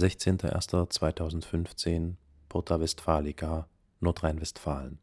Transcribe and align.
16.01.2015 0.00 2.14
Porta 2.48 2.80
Westfalica, 2.80 3.68
Nordrhein-Westfalen. 4.00 4.98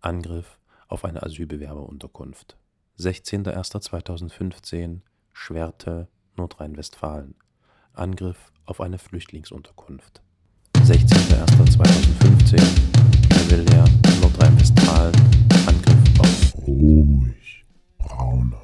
Angriff 0.00 0.58
auf 0.88 1.04
eine 1.04 1.22
Asylbewerberunterkunft. 1.22 2.56
16.01.2015 2.98 5.00
Schwerte, 5.34 6.08
Nordrhein-Westfalen. 6.36 7.34
Angriff 7.92 8.50
auf 8.64 8.80
eine 8.80 8.96
Flüchtlingsunterkunft. 8.98 10.22
16.01.2015 10.76 12.62
Chevalier, 13.34 13.84
Nordrhein-Westfalen. 14.22 15.14
Angriff 15.66 16.18
auf 16.18 16.54
Ruhig, 16.66 17.66
Brauner. 17.98 18.62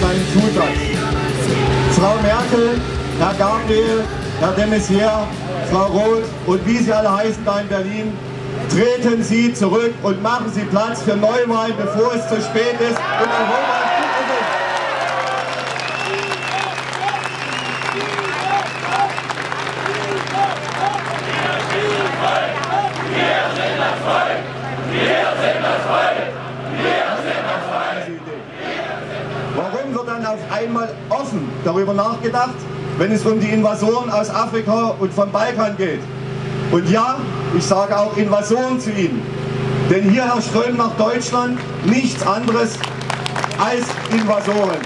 Kleinen 0.00 0.26
Zusatz. 0.32 0.80
Frau 1.98 2.14
Merkel, 2.22 2.80
Herr 3.18 3.34
Gabriel, 3.34 4.04
Herr 4.40 4.52
de 4.52 4.66
Maizière, 4.66 5.26
Frau 5.70 5.86
Roth 5.86 6.24
und 6.46 6.66
wie 6.66 6.78
Sie 6.78 6.92
alle 6.92 7.14
heißen 7.14 7.44
da 7.44 7.60
in 7.60 7.68
Berlin, 7.68 8.12
treten 8.70 9.22
Sie 9.22 9.52
zurück 9.52 9.92
und 10.02 10.22
machen 10.22 10.50
Sie 10.52 10.62
Platz 10.62 11.02
für 11.02 11.16
Neuwahlen, 11.16 11.74
bevor 11.76 12.14
es 12.14 12.26
zu 12.28 12.36
spät 12.40 12.80
ist 12.80 12.96
und 12.96 13.28
Europa 13.40 13.76
ist 13.84 14.00
gut 14.16 14.30
ist. 14.40 14.60
Warum 26.00 26.39
einmal 30.50 30.94
offen 31.08 31.48
darüber 31.64 31.94
nachgedacht, 31.94 32.54
wenn 32.98 33.12
es 33.12 33.24
um 33.24 33.40
die 33.40 33.48
Invasoren 33.48 34.10
aus 34.10 34.30
Afrika 34.30 34.94
und 34.98 35.12
vom 35.12 35.30
Balkan 35.30 35.76
geht? 35.76 36.00
Und 36.70 36.88
ja, 36.90 37.16
ich 37.56 37.64
sage 37.64 37.98
auch 37.98 38.16
Invasoren 38.16 38.78
zu 38.78 38.90
ihnen. 38.90 39.22
Denn 39.90 40.08
hierher 40.08 40.40
strömen 40.40 40.76
nach 40.76 40.96
Deutschland 40.96 41.58
nichts 41.84 42.24
anderes 42.24 42.78
als 43.58 43.84
Invasoren. 44.12 44.78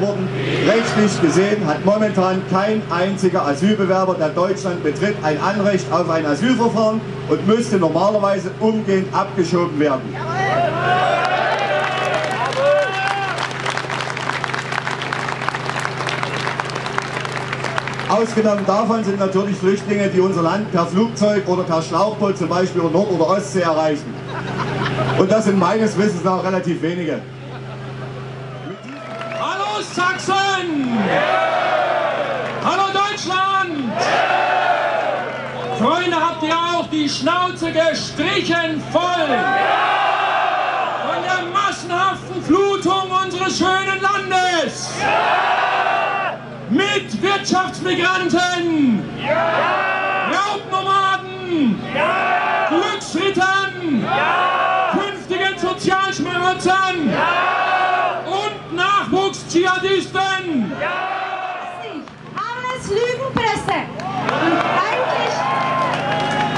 Wurden. 0.00 0.28
Rechtlich 0.66 1.20
gesehen 1.20 1.66
hat 1.66 1.84
momentan 1.84 2.42
kein 2.50 2.82
einziger 2.90 3.46
Asylbewerber, 3.46 4.14
der 4.14 4.30
Deutschland 4.30 4.82
betritt, 4.82 5.16
ein 5.22 5.40
Anrecht 5.40 5.90
auf 5.92 6.08
ein 6.10 6.26
Asylverfahren 6.26 7.00
und 7.28 7.46
müsste 7.46 7.76
normalerweise 7.76 8.50
umgehend 8.60 9.14
abgeschoben 9.14 9.78
werden. 9.78 10.14
Ausgenommen 18.08 18.66
davon 18.66 19.02
sind 19.02 19.18
natürlich 19.18 19.56
Flüchtlinge, 19.56 20.08
die 20.08 20.20
unser 20.20 20.42
Land 20.42 20.70
per 20.70 20.84
Flugzeug 20.86 21.48
oder 21.48 21.62
per 21.62 21.80
Schlauchboot 21.80 22.36
zum 22.36 22.48
Beispiel 22.48 22.82
über 22.82 22.90
Nord- 22.90 23.10
oder 23.10 23.26
Ostsee 23.30 23.62
erreichen. 23.62 24.14
Und 25.18 25.30
das 25.30 25.46
sind 25.46 25.58
meines 25.58 25.96
Wissens 25.96 26.22
nach 26.22 26.44
relativ 26.44 26.82
wenige. 26.82 27.20
Sachsen! 29.94 30.98
Hallo 32.64 32.84
Deutschland! 32.94 33.92
Freunde, 35.78 36.16
habt 36.16 36.42
ihr 36.42 36.56
auch 36.56 36.88
die 36.88 37.06
Schnauze 37.06 37.70
gestrichen 37.72 38.82
voll? 38.90 39.02
Von 41.04 41.22
der 41.24 41.44
massenhaften 41.52 42.42
Flutung 42.42 43.10
unseres 43.10 43.58
schönen 43.58 44.00
Landes! 44.00 44.92
Mit 46.70 47.20
Wirtschaftsmigranten! 47.20 49.04
Raubnomaden! 50.32 51.78
Glücksrittern! 52.70 54.08
Künftigen 54.92 55.58
Sozialschmarotzern! 55.58 57.51
Und 59.82 60.12
Nachwuchsdschihadisten! 60.12 60.72
Alles 62.36 62.88
Lügenpresse. 62.88 63.78
Und 64.28 64.58
eigentlich 64.88 65.34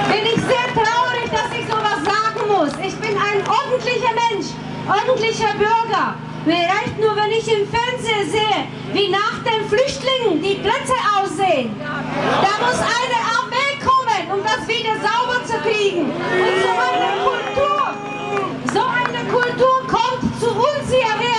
bin 0.09 0.25
ich 0.27 0.41
sehr 0.45 0.69
traurig, 0.75 1.29
dass 1.31 1.51
ich 1.59 1.67
sowas 1.67 2.01
sagen 2.05 2.43
muss. 2.49 2.73
Ich 2.85 2.95
bin 2.97 3.17
ein 3.17 3.43
ordentlicher 3.49 4.13
Mensch, 4.31 4.49
ordentlicher 4.89 5.55
Bürger. 5.59 6.15
Mir 6.45 6.69
reicht 6.69 6.99
nur, 7.01 7.17
wenn 7.17 7.31
ich 7.31 7.49
im 7.49 7.67
Fernsehen 7.67 8.31
sehe, 8.31 8.67
wie 8.93 9.09
nach 9.09 9.43
den 9.43 9.67
Flüchtlingen 9.69 10.43
die 10.43 10.57
Plätze 10.57 10.95
aussehen. 11.17 11.75
Da 11.81 12.67
muss 12.67 12.79
eine 12.79 13.19
Armee 13.39 13.79
kommen, 13.81 14.39
um 14.39 14.45
das 14.45 14.69
wieder 14.69 14.95
sauber 15.01 15.43
zu 15.47 15.57
kriegen. 15.67 16.11
Und 16.11 16.63
so 16.63 16.73
eine 16.85 17.11
Kultur, 17.25 17.95
so 18.75 18.83
eine 18.83 19.25
Kultur 19.31 19.87
kommt 19.89 20.39
zu 20.39 20.51
uns 20.51 20.91
hierher. 20.91 21.35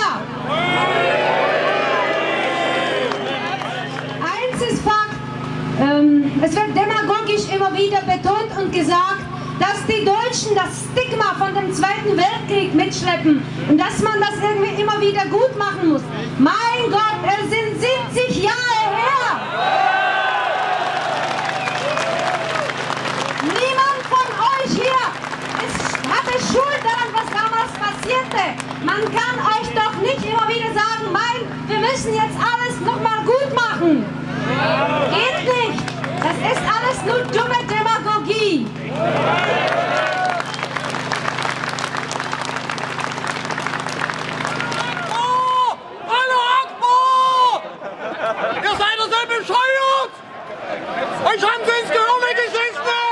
Ähm, 6.06 6.32
es 6.42 6.54
wird 6.54 6.68
demagogisch 6.68 7.52
immer 7.54 7.72
wieder 7.74 8.00
betont 8.02 8.50
und 8.58 8.72
gesagt, 8.72 9.22
dass 9.58 9.86
die 9.86 10.04
Deutschen 10.04 10.54
das 10.54 10.84
Stigma 10.92 11.34
von 11.38 11.54
dem 11.54 11.72
Zweiten 11.72 12.16
Weltkrieg 12.16 12.74
mitschleppen 12.74 13.42
und 13.68 13.78
dass 13.78 14.00
man 14.00 14.20
das 14.20 14.34
irgendwie 14.42 14.80
immer 14.80 15.00
wieder 15.00 15.24
gut 15.26 15.56
machen 15.58 15.92
muss. 15.92 16.02
Mein 16.38 16.90
Gott, 16.90 17.20
es 17.24 17.50
sind 17.50 17.80
70 18.14 18.44
Jahre 18.44 18.86
her! 18.92 19.40
Niemand 23.42 24.02
von 24.10 24.28
euch 24.52 24.82
hier 24.82 25.02
hatte 26.12 26.32
Schuld 26.52 26.82
daran, 26.84 27.10
was 27.14 27.28
damals 27.32 27.72
passierte. 27.80 28.42
Man 28.84 29.02
kann 29.04 29.36
euch 29.56 29.68
doch 29.74 29.94
nicht 30.02 30.22
immer 30.22 30.46
wieder 30.48 30.72
sagen, 30.74 31.12
mein, 31.12 31.68
wir 31.68 31.78
müssen 31.78 32.12
jetzt 32.12 32.36
alles 32.36 32.78
nochmal 32.84 33.24
gut 33.24 33.54
machen. 33.54 34.04
Geht 35.10 35.35
ist 36.52 36.62
alles 36.62 36.98
nur 37.04 37.20
dumme 37.24 37.60
Demagogie. 37.68 38.66
Hallo 46.08 46.38
Akbo! 46.62 46.94
Ihr 48.62 48.74
seid 48.76 48.96
doch 48.98 49.10
so 49.10 49.20
bescheuert! 49.26 50.12
Euch 51.24 51.42
haben 51.42 51.62
sie 51.64 51.76
ins 51.80 51.90
Gehirn 51.90 52.22
geschissen! 52.36 53.06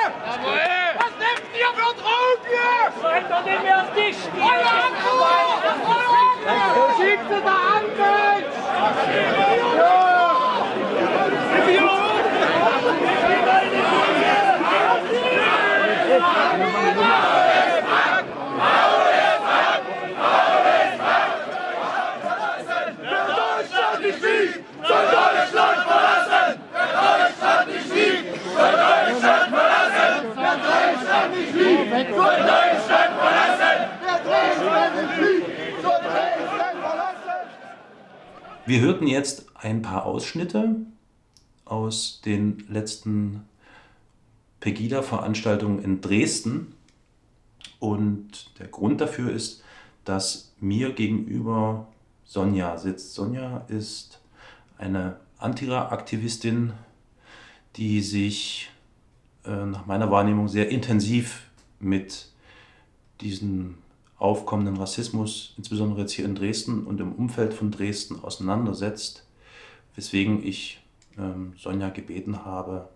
Was 0.98 1.12
nehmt 1.18 1.48
ihr 1.58 1.70
für 1.74 1.92
Drogen 2.00 2.44
hier? 2.48 2.82
Seid 3.02 3.24
doch 3.30 3.44
nicht 3.44 3.62
mehr 3.62 3.84
dicht! 3.96 4.24
Hallo 4.40 4.68
Akbo! 4.86 5.12
Hallo 5.88 6.10
Akbo! 6.30 6.54
Wo 6.76 6.82
schiebt 7.02 7.28
ihr 7.30 7.40
da 7.40 7.56
an, 7.76 7.84
Mensch? 7.96 8.54
Wir 38.66 38.80
hörten 38.80 39.06
jetzt 39.06 39.46
ein 39.54 39.82
paar 39.82 40.06
Ausschnitte 40.06 40.76
aus 41.64 42.20
den 42.24 42.64
letzten 42.68 43.42
Pegida-Veranstaltungen 44.60 45.82
in 45.82 46.00
Dresden. 46.00 46.74
Und 47.80 48.58
der 48.58 48.68
Grund 48.68 49.00
dafür 49.00 49.30
ist, 49.30 49.62
dass 50.04 50.52
mir 50.60 50.92
gegenüber 50.92 51.88
Sonja 52.24 52.78
sitzt. 52.78 53.14
Sonja 53.14 53.64
ist 53.68 54.20
eine 54.78 55.16
Antira-Aktivistin, 55.38 56.72
die 57.76 58.00
sich 58.00 58.70
äh, 59.44 59.66
nach 59.66 59.86
meiner 59.86 60.10
Wahrnehmung 60.10 60.48
sehr 60.48 60.68
intensiv 60.68 61.50
mit 61.80 62.28
diesem 63.20 63.78
aufkommenden 64.18 64.76
Rassismus, 64.76 65.54
insbesondere 65.56 66.02
jetzt 66.02 66.12
hier 66.12 66.24
in 66.24 66.34
Dresden 66.34 66.86
und 66.86 67.00
im 67.00 67.12
Umfeld 67.12 67.52
von 67.52 67.70
Dresden, 67.70 68.20
auseinandersetzt, 68.22 69.26
weswegen 69.96 70.44
ich 70.44 70.80
ähm, 71.18 71.54
Sonja 71.56 71.90
gebeten 71.90 72.44
habe 72.44 72.88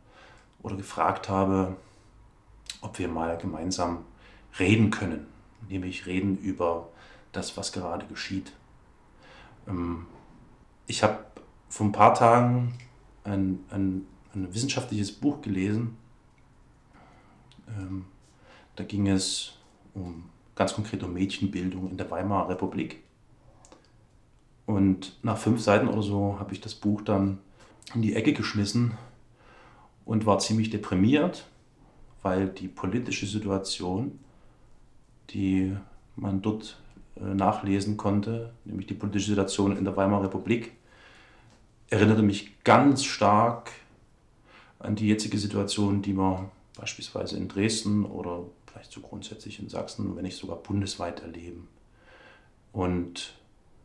oder 0.63 0.77
gefragt 0.77 1.29
habe, 1.29 1.77
ob 2.81 2.99
wir 2.99 3.09
mal 3.09 3.37
gemeinsam 3.39 4.05
reden 4.59 4.91
können, 4.91 5.27
nämlich 5.69 6.07
reden 6.07 6.37
über 6.39 6.89
das, 7.33 7.57
was 7.57 7.73
gerade 7.73 8.07
geschieht. 8.07 8.53
Ähm, 9.67 10.07
ich 10.87 11.03
habe 11.03 11.25
vor 11.69 11.87
ein 11.87 11.93
paar 11.93 12.15
Tagen 12.15 12.75
ein, 13.25 13.65
ein, 13.71 14.07
ein 14.35 14.53
wissenschaftliches 14.55 15.13
Buch 15.13 15.43
gelesen. 15.43 15.97
Ähm, 17.69 18.07
da 18.77 18.85
ging 18.85 19.09
es 19.09 19.59
um 19.95 20.25
ganz 20.55 20.75
konkret 20.75 21.03
um 21.03 21.13
Mädchenbildung 21.13 21.91
in 21.91 21.97
der 21.97 22.11
Weimarer 22.11 22.49
Republik. 22.49 23.03
Und 24.67 25.19
nach 25.23 25.39
fünf 25.39 25.61
Seiten 25.61 25.89
oder 25.89 26.03
so 26.03 26.39
habe 26.39 26.53
ich 26.53 26.61
das 26.61 26.75
Buch 26.75 27.03
dann 27.03 27.39
in 27.95 28.03
die 28.03 28.15
Ecke 28.15 28.33
geschmissen 28.33 28.93
und 30.05 30.27
war 30.27 30.39
ziemlich 30.39 30.71
deprimiert, 30.71 31.47
weil 32.23 32.49
die 32.49 32.69
politische 32.69 33.27
Situation, 33.27 34.19
die 35.31 35.77
man 36.17 36.43
dort 36.43 36.81
äh, 37.17 37.35
nachlesen 37.35 37.97
konnte, 37.97 38.53
nämlich 38.65 38.87
die 38.87 38.95
politische 38.95 39.31
Situation 39.31 39.77
in 39.77 39.85
der 39.85 39.97
Weimarer 39.97 40.25
Republik, 40.25 40.73
erinnerte 41.91 42.23
mich 42.23 42.63
ganz 42.65 43.05
stark 43.05 43.73
an 44.79 44.95
die 44.95 45.09
jetzige 45.09 45.39
Situation, 45.39 46.03
die 46.03 46.15
wir 46.15 46.51
beispielsweise 46.77 47.37
in 47.37 47.49
Dresden 47.49 48.05
oder 48.05 48.45
vielleicht 48.67 48.93
so 48.93 49.01
grundsätzlich 49.01 49.59
in 49.59 49.69
Sachsen, 49.69 50.15
wenn 50.17 50.23
nicht 50.23 50.37
sogar 50.37 50.57
bundesweit 50.57 51.21
erleben. 51.21 51.69
Und 52.73 53.35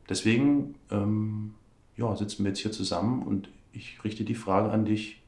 deswegen 0.09 0.75
ähm, 0.91 1.55
ja, 1.97 2.15
sitzen 2.15 2.43
wir 2.43 2.49
jetzt 2.49 2.59
hier 2.59 2.71
zusammen 2.71 3.23
und 3.23 3.49
ich 3.73 4.03
richte 4.03 4.23
die 4.23 4.35
Frage 4.35 4.71
an 4.71 4.85
dich, 4.85 5.21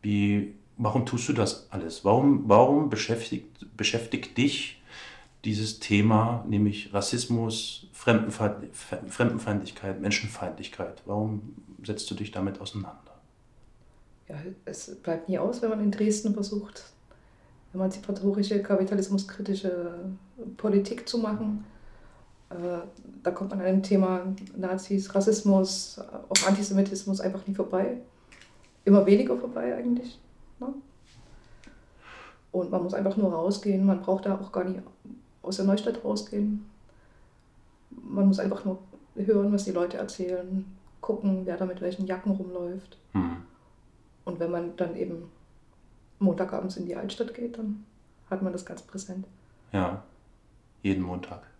wie, 0.00 0.54
warum 0.76 1.06
tust 1.06 1.28
du 1.28 1.32
das 1.32 1.66
alles? 1.70 2.04
Warum, 2.04 2.48
warum 2.48 2.90
beschäftigt, 2.90 3.66
beschäftigt 3.76 4.36
dich 4.38 4.80
dieses 5.44 5.80
Thema, 5.80 6.44
nämlich 6.48 6.94
Rassismus, 6.94 7.88
Fremdenfeindlichkeit, 7.92 10.00
Menschenfeindlichkeit? 10.00 11.02
Warum 11.04 11.56
setzt 11.84 12.08
du 12.10 12.14
dich 12.14 12.30
damit 12.30 12.60
auseinander? 12.60 13.00
Ja, 14.28 14.36
es 14.64 14.94
bleibt 15.02 15.28
nie 15.28 15.38
aus, 15.38 15.62
wenn 15.62 15.70
man 15.70 15.82
in 15.82 15.90
Dresden 15.90 16.32
versucht, 16.32 16.84
emanzipatorische, 17.74 18.62
kapitalismuskritische 18.62 19.98
Politik 20.56 21.08
zu 21.08 21.18
machen. 21.18 21.64
Äh, 22.52 22.86
da 23.22 23.30
kommt 23.30 23.50
man 23.50 23.60
an 23.60 23.66
dem 23.66 23.82
Thema 23.82 24.22
Nazis, 24.56 25.14
Rassismus, 25.14 26.00
auch 26.28 26.46
Antisemitismus 26.46 27.20
einfach 27.20 27.46
nie 27.46 27.54
vorbei. 27.54 27.98
Immer 28.84 29.06
weniger 29.06 29.36
vorbei 29.36 29.76
eigentlich. 29.76 30.18
Ne? 30.58 30.68
Und 32.50 32.70
man 32.70 32.82
muss 32.82 32.94
einfach 32.94 33.16
nur 33.16 33.32
rausgehen. 33.32 33.86
Man 33.86 34.02
braucht 34.02 34.26
da 34.26 34.38
auch 34.38 34.52
gar 34.52 34.64
nicht 34.64 34.80
aus 35.42 35.56
der 35.56 35.64
Neustadt 35.64 36.04
rausgehen. 36.04 36.66
Man 37.90 38.26
muss 38.26 38.38
einfach 38.38 38.64
nur 38.64 38.78
hören, 39.14 39.52
was 39.52 39.64
die 39.64 39.72
Leute 39.72 39.98
erzählen, 39.98 40.64
gucken, 41.00 41.42
wer 41.44 41.56
da 41.56 41.64
mit 41.64 41.80
welchen 41.80 42.06
Jacken 42.06 42.32
rumläuft. 42.32 42.98
Mhm. 43.12 43.36
Und 44.24 44.40
wenn 44.40 44.50
man 44.50 44.76
dann 44.76 44.96
eben 44.96 45.30
Montagabends 46.18 46.76
in 46.76 46.86
die 46.86 46.96
Altstadt 46.96 47.34
geht, 47.34 47.58
dann 47.58 47.84
hat 48.30 48.42
man 48.42 48.52
das 48.52 48.64
ganz 48.64 48.82
präsent. 48.82 49.26
Ja, 49.72 50.02
jeden 50.82 51.02
Montag. 51.02 51.51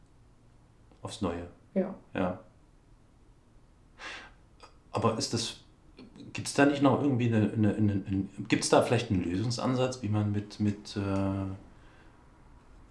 Aufs 1.03 1.21
Neue. 1.21 1.49
Ja. 1.75 1.95
Ja. 2.15 2.41
Aber 4.93 5.19
ist 5.19 5.35
das, 5.35 5.61
gibt 6.33 6.49
es 6.49 6.55
da 6.55 6.67
nicht 6.67 6.83
noch 6.83 7.03
irgendwie 7.03 7.27
eine, 7.27 7.53
eine, 7.53 7.75
eine, 7.75 7.93
eine 8.07 8.27
gibt 8.49 8.65
es 8.65 8.71
da 8.71 8.83
vielleicht 8.83 9.11
einen 9.11 9.25
Lösungsansatz, 9.25 10.03
wie 10.03 10.09
man 10.09 10.33
mit, 10.33 10.61
mit 10.61 10.97
äh, 10.97 11.47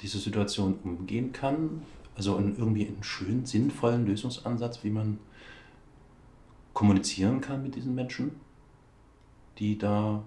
dieser 0.02 0.20
Situation 0.20 0.80
umgehen 0.84 1.32
kann? 1.32 1.84
Also 2.16 2.36
einen, 2.36 2.58
irgendwie 2.58 2.88
einen 2.88 3.04
schönen, 3.04 3.46
sinnvollen 3.46 4.06
Lösungsansatz, 4.06 4.84
wie 4.84 4.90
man 4.90 5.20
kommunizieren 6.74 7.42
kann 7.42 7.64
mit 7.64 7.76
diesen 7.76 7.96
Menschen, 7.96 8.32
die 9.60 9.78
da 9.78 10.24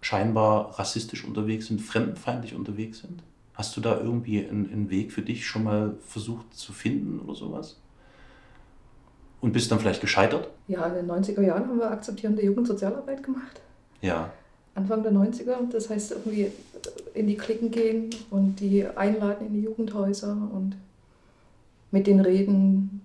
scheinbar 0.00 0.78
rassistisch 0.78 1.24
unterwegs 1.24 1.66
sind, 1.66 1.80
fremdenfeindlich 1.80 2.54
unterwegs 2.54 3.00
sind? 3.00 3.22
Hast 3.56 3.74
du 3.76 3.80
da 3.80 3.98
irgendwie 3.98 4.46
einen, 4.46 4.70
einen, 4.70 4.90
Weg 4.90 5.12
für 5.12 5.22
dich 5.22 5.46
schon 5.46 5.64
mal 5.64 5.96
versucht 6.06 6.54
zu 6.54 6.74
finden 6.74 7.20
oder 7.20 7.34
sowas? 7.34 7.80
Und 9.40 9.52
bist 9.52 9.70
dann 9.70 9.80
vielleicht 9.80 10.02
gescheitert? 10.02 10.48
Ja, 10.68 10.86
in 10.86 10.94
den 10.94 11.10
90er 11.10 11.40
Jahren 11.40 11.66
haben 11.66 11.78
wir 11.78 11.90
akzeptierende 11.90 12.44
Jugendsozialarbeit 12.44 13.22
gemacht. 13.22 13.62
Ja. 14.02 14.30
Anfang 14.74 15.02
der 15.02 15.12
90er, 15.12 15.70
das 15.70 15.88
heißt 15.88 16.10
irgendwie 16.12 16.52
in 17.14 17.26
die 17.26 17.36
Klicken 17.36 17.70
gehen 17.70 18.10
und 18.30 18.60
die 18.60 18.86
einladen 18.86 19.46
in 19.46 19.54
die 19.54 19.62
Jugendhäuser 19.62 20.32
und 20.32 20.76
mit 21.90 22.06
denen 22.06 22.20
reden, 22.20 23.00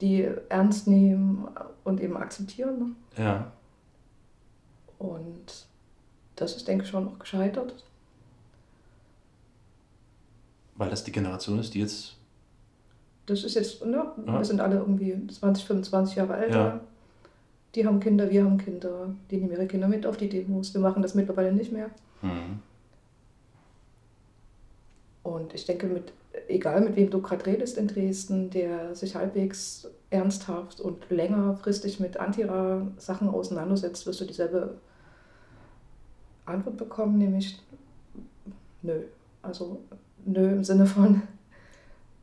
die 0.00 0.28
ernst 0.48 0.88
nehmen 0.88 1.46
und 1.84 2.00
eben 2.00 2.16
akzeptieren. 2.16 2.96
Ne? 3.16 3.24
Ja. 3.24 3.52
Und 4.98 5.66
das 6.34 6.56
ist, 6.56 6.66
denke 6.66 6.84
ich, 6.84 6.90
schon 6.90 7.06
auch 7.06 7.18
gescheitert. 7.20 7.84
Weil 10.76 10.90
das 10.90 11.04
die 11.04 11.12
Generation 11.12 11.58
ist, 11.58 11.74
die 11.74 11.80
jetzt. 11.80 12.16
Das 13.26 13.44
ist 13.44 13.54
jetzt, 13.54 13.84
ne, 13.84 14.04
ja. 14.26 14.38
wir 14.38 14.44
sind 14.44 14.60
alle 14.60 14.76
irgendwie 14.76 15.16
20, 15.26 15.64
25 15.64 16.16
Jahre 16.16 16.36
älter. 16.36 16.58
Ja. 16.58 16.80
Die 17.74 17.86
haben 17.86 18.00
Kinder, 18.00 18.30
wir 18.30 18.44
haben 18.44 18.58
Kinder, 18.58 19.14
die 19.30 19.38
nehmen 19.38 19.52
ihre 19.52 19.66
Kinder 19.66 19.88
mit 19.88 20.06
auf 20.06 20.16
die 20.16 20.28
Demos. 20.28 20.74
Wir 20.74 20.80
machen 20.80 21.02
das 21.02 21.14
mittlerweile 21.14 21.52
nicht 21.52 21.72
mehr. 21.72 21.90
Mhm. 22.22 22.60
Und 25.22 25.54
ich 25.54 25.64
denke, 25.64 25.86
mit, 25.86 26.12
egal 26.48 26.82
mit 26.82 26.96
wem 26.96 27.10
du 27.10 27.20
gerade 27.20 27.46
redest 27.46 27.78
in 27.78 27.88
Dresden, 27.88 28.50
der 28.50 28.94
sich 28.94 29.16
halbwegs 29.16 29.88
ernsthaft 30.10 30.80
und 30.80 31.08
längerfristig 31.10 31.98
mit 31.98 32.18
Antira-Sachen 32.18 33.28
auseinandersetzt, 33.28 34.06
wirst 34.06 34.20
du 34.20 34.26
dieselbe 34.26 34.76
Antwort 36.44 36.76
bekommen, 36.76 37.18
nämlich 37.18 37.58
nö. 38.82 39.00
Also 39.42 39.80
nö 40.24 40.52
im 40.52 40.64
Sinne 40.64 40.86
von, 40.86 41.22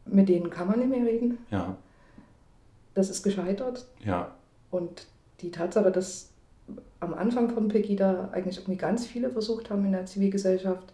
mit 0.05 0.29
denen 0.29 0.50
kann 0.50 0.67
man 0.67 0.79
nicht 0.79 0.89
mehr 0.89 1.05
reden. 1.05 1.38
Ja. 1.50 1.75
Das 2.93 3.10
ist 3.10 3.24
gescheitert. 3.24 3.86
Ja. 4.03 4.31
Und 4.70 5.08
die 5.41 5.51
Tatsache, 5.51 5.91
dass 5.91 6.29
am 7.00 7.13
Anfang 7.13 7.50
von 7.50 7.67
Pegida 7.67 8.29
eigentlich 8.31 8.58
irgendwie 8.58 8.77
ganz 8.77 9.05
viele 9.05 9.29
versucht 9.29 9.70
haben, 9.70 9.86
in 9.86 9.91
der 9.91 10.05
Zivilgesellschaft 10.05 10.93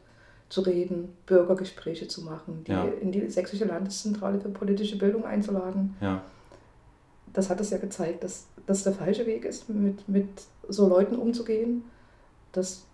zu 0.50 0.62
reden, 0.62 1.10
Bürgergespräche 1.26 2.08
zu 2.08 2.24
machen, 2.24 2.64
die 2.66 2.72
ja. 2.72 2.86
in 2.86 3.12
die 3.12 3.30
Sächsische 3.30 3.66
Landeszentrale 3.66 4.40
für 4.40 4.50
politische 4.50 4.98
Bildung 4.98 5.26
einzuladen. 5.26 5.96
Ja. 6.00 6.22
Das 7.34 7.50
hat 7.50 7.60
es 7.60 7.70
ja 7.70 7.78
gezeigt, 7.78 8.24
dass 8.24 8.48
das 8.66 8.84
der 8.84 8.94
falsche 8.94 9.26
Weg 9.26 9.46
ist, 9.46 9.70
mit, 9.70 10.08
mit 10.08 10.30
so 10.70 10.88
Leuten 10.88 11.16
umzugehen, 11.16 11.84
dass 12.54 12.86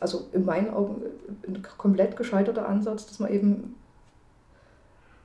also 0.00 0.28
in 0.32 0.44
meinen 0.44 0.70
Augen 0.70 1.02
ein 1.46 1.62
komplett 1.76 2.16
gescheiterter 2.16 2.68
Ansatz, 2.68 3.06
dass 3.06 3.18
man 3.18 3.32
eben, 3.32 3.76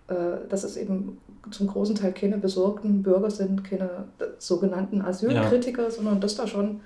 äh, 0.07 0.47
dass 0.49 0.63
es 0.63 0.77
eben 0.77 1.19
zum 1.51 1.67
großen 1.67 1.95
Teil 1.95 2.13
keine 2.13 2.37
besorgten 2.37 3.03
Bürger 3.03 3.29
sind, 3.29 3.63
keine 3.63 4.05
sogenannten 4.39 5.01
Asylkritiker, 5.01 5.83
ja. 5.83 5.91
sondern 5.91 6.21
dass 6.21 6.35
da 6.35 6.47
schon 6.47 6.81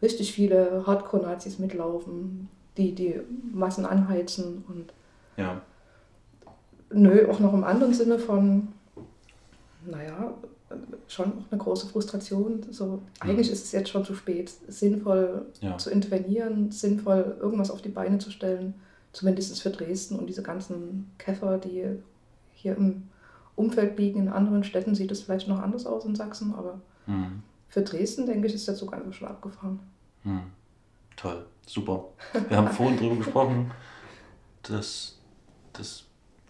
richtig 0.00 0.32
viele 0.32 0.84
Hardcore-Nazis 0.86 1.58
mitlaufen, 1.58 2.48
die 2.76 2.94
die 2.94 3.20
Massen 3.52 3.84
anheizen 3.84 4.64
und 4.68 4.92
ja. 5.36 5.60
nö, 6.90 7.28
auch 7.28 7.40
noch 7.40 7.52
im 7.52 7.64
anderen 7.64 7.92
Sinne 7.92 8.18
von, 8.18 8.68
naja, 9.84 10.32
schon 11.06 11.32
auch 11.32 11.50
eine 11.50 11.60
große 11.60 11.86
Frustration. 11.88 12.66
So, 12.70 13.02
eigentlich 13.20 13.48
mhm. 13.48 13.52
ist 13.54 13.64
es 13.64 13.72
jetzt 13.72 13.90
schon 13.90 14.04
zu 14.04 14.14
spät, 14.14 14.52
sinnvoll 14.68 15.46
ja. 15.60 15.78
zu 15.78 15.90
intervenieren, 15.90 16.70
sinnvoll 16.70 17.36
irgendwas 17.40 17.70
auf 17.70 17.82
die 17.82 17.88
Beine 17.88 18.18
zu 18.18 18.30
stellen, 18.30 18.74
zumindest 19.12 19.60
für 19.62 19.70
Dresden 19.70 20.18
und 20.18 20.26
diese 20.26 20.42
ganzen 20.42 21.10
Käfer, 21.18 21.58
die 21.58 21.84
hier 22.54 22.76
im 22.76 23.08
Umfeld 23.56 23.98
liegen. 23.98 24.20
In 24.20 24.28
anderen 24.28 24.64
Städten 24.64 24.94
sieht 24.94 25.10
es 25.10 25.22
vielleicht 25.22 25.48
noch 25.48 25.60
anders 25.60 25.86
aus 25.86 26.04
in 26.04 26.14
Sachsen, 26.14 26.54
aber 26.54 26.80
Mhm. 27.08 27.42
für 27.68 27.82
Dresden, 27.82 28.26
denke 28.26 28.46
ich, 28.46 28.54
ist 28.54 28.68
der 28.68 28.74
Zug 28.74 28.92
einfach 28.92 29.12
schon 29.12 29.28
abgefahren. 29.28 29.80
Hm. 30.22 30.42
Toll, 31.16 31.46
super. 31.66 32.04
Wir 32.48 32.56
haben 32.56 32.68
vorhin 32.68 32.96
darüber 32.96 33.16
gesprochen, 33.16 33.70
dass 34.62 35.18
das 35.72 36.04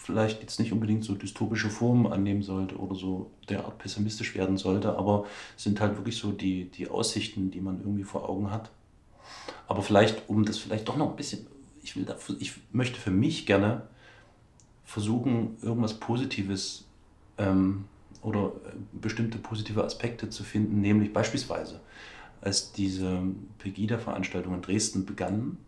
vielleicht 0.08 0.40
jetzt 0.40 0.58
nicht 0.58 0.72
unbedingt 0.72 1.04
so 1.04 1.14
dystopische 1.14 1.68
Formen 1.68 2.10
annehmen 2.10 2.42
sollte 2.42 2.78
oder 2.78 2.94
so 2.94 3.30
derart 3.50 3.76
pessimistisch 3.76 4.34
werden 4.34 4.56
sollte, 4.56 4.96
aber 4.96 5.26
es 5.54 5.64
sind 5.64 5.82
halt 5.82 5.98
wirklich 5.98 6.16
so 6.16 6.32
die, 6.32 6.70
die 6.70 6.88
Aussichten, 6.88 7.50
die 7.50 7.60
man 7.60 7.80
irgendwie 7.80 8.04
vor 8.04 8.26
Augen 8.26 8.50
hat. 8.50 8.70
Aber 9.66 9.82
vielleicht, 9.82 10.26
um 10.30 10.46
das 10.46 10.56
vielleicht 10.56 10.88
doch 10.88 10.96
noch 10.96 11.10
ein 11.10 11.16
bisschen, 11.16 11.46
ich, 11.82 11.94
will 11.94 12.06
da, 12.06 12.16
ich 12.38 12.54
möchte 12.72 12.98
für 12.98 13.10
mich 13.10 13.44
gerne 13.44 13.82
versuchen, 14.86 15.58
irgendwas 15.60 16.00
Positives 16.00 16.86
ähm, 17.36 17.84
oder 18.22 18.46
äh, 18.64 18.70
bestimmte 18.92 19.36
positive 19.36 19.84
Aspekte 19.84 20.30
zu 20.30 20.42
finden, 20.42 20.80
nämlich 20.80 21.12
beispielsweise, 21.12 21.80
als 22.40 22.72
diese 22.72 23.24
Pegida-Veranstaltung 23.58 24.54
in 24.54 24.62
Dresden 24.62 25.04
begannen 25.04 25.58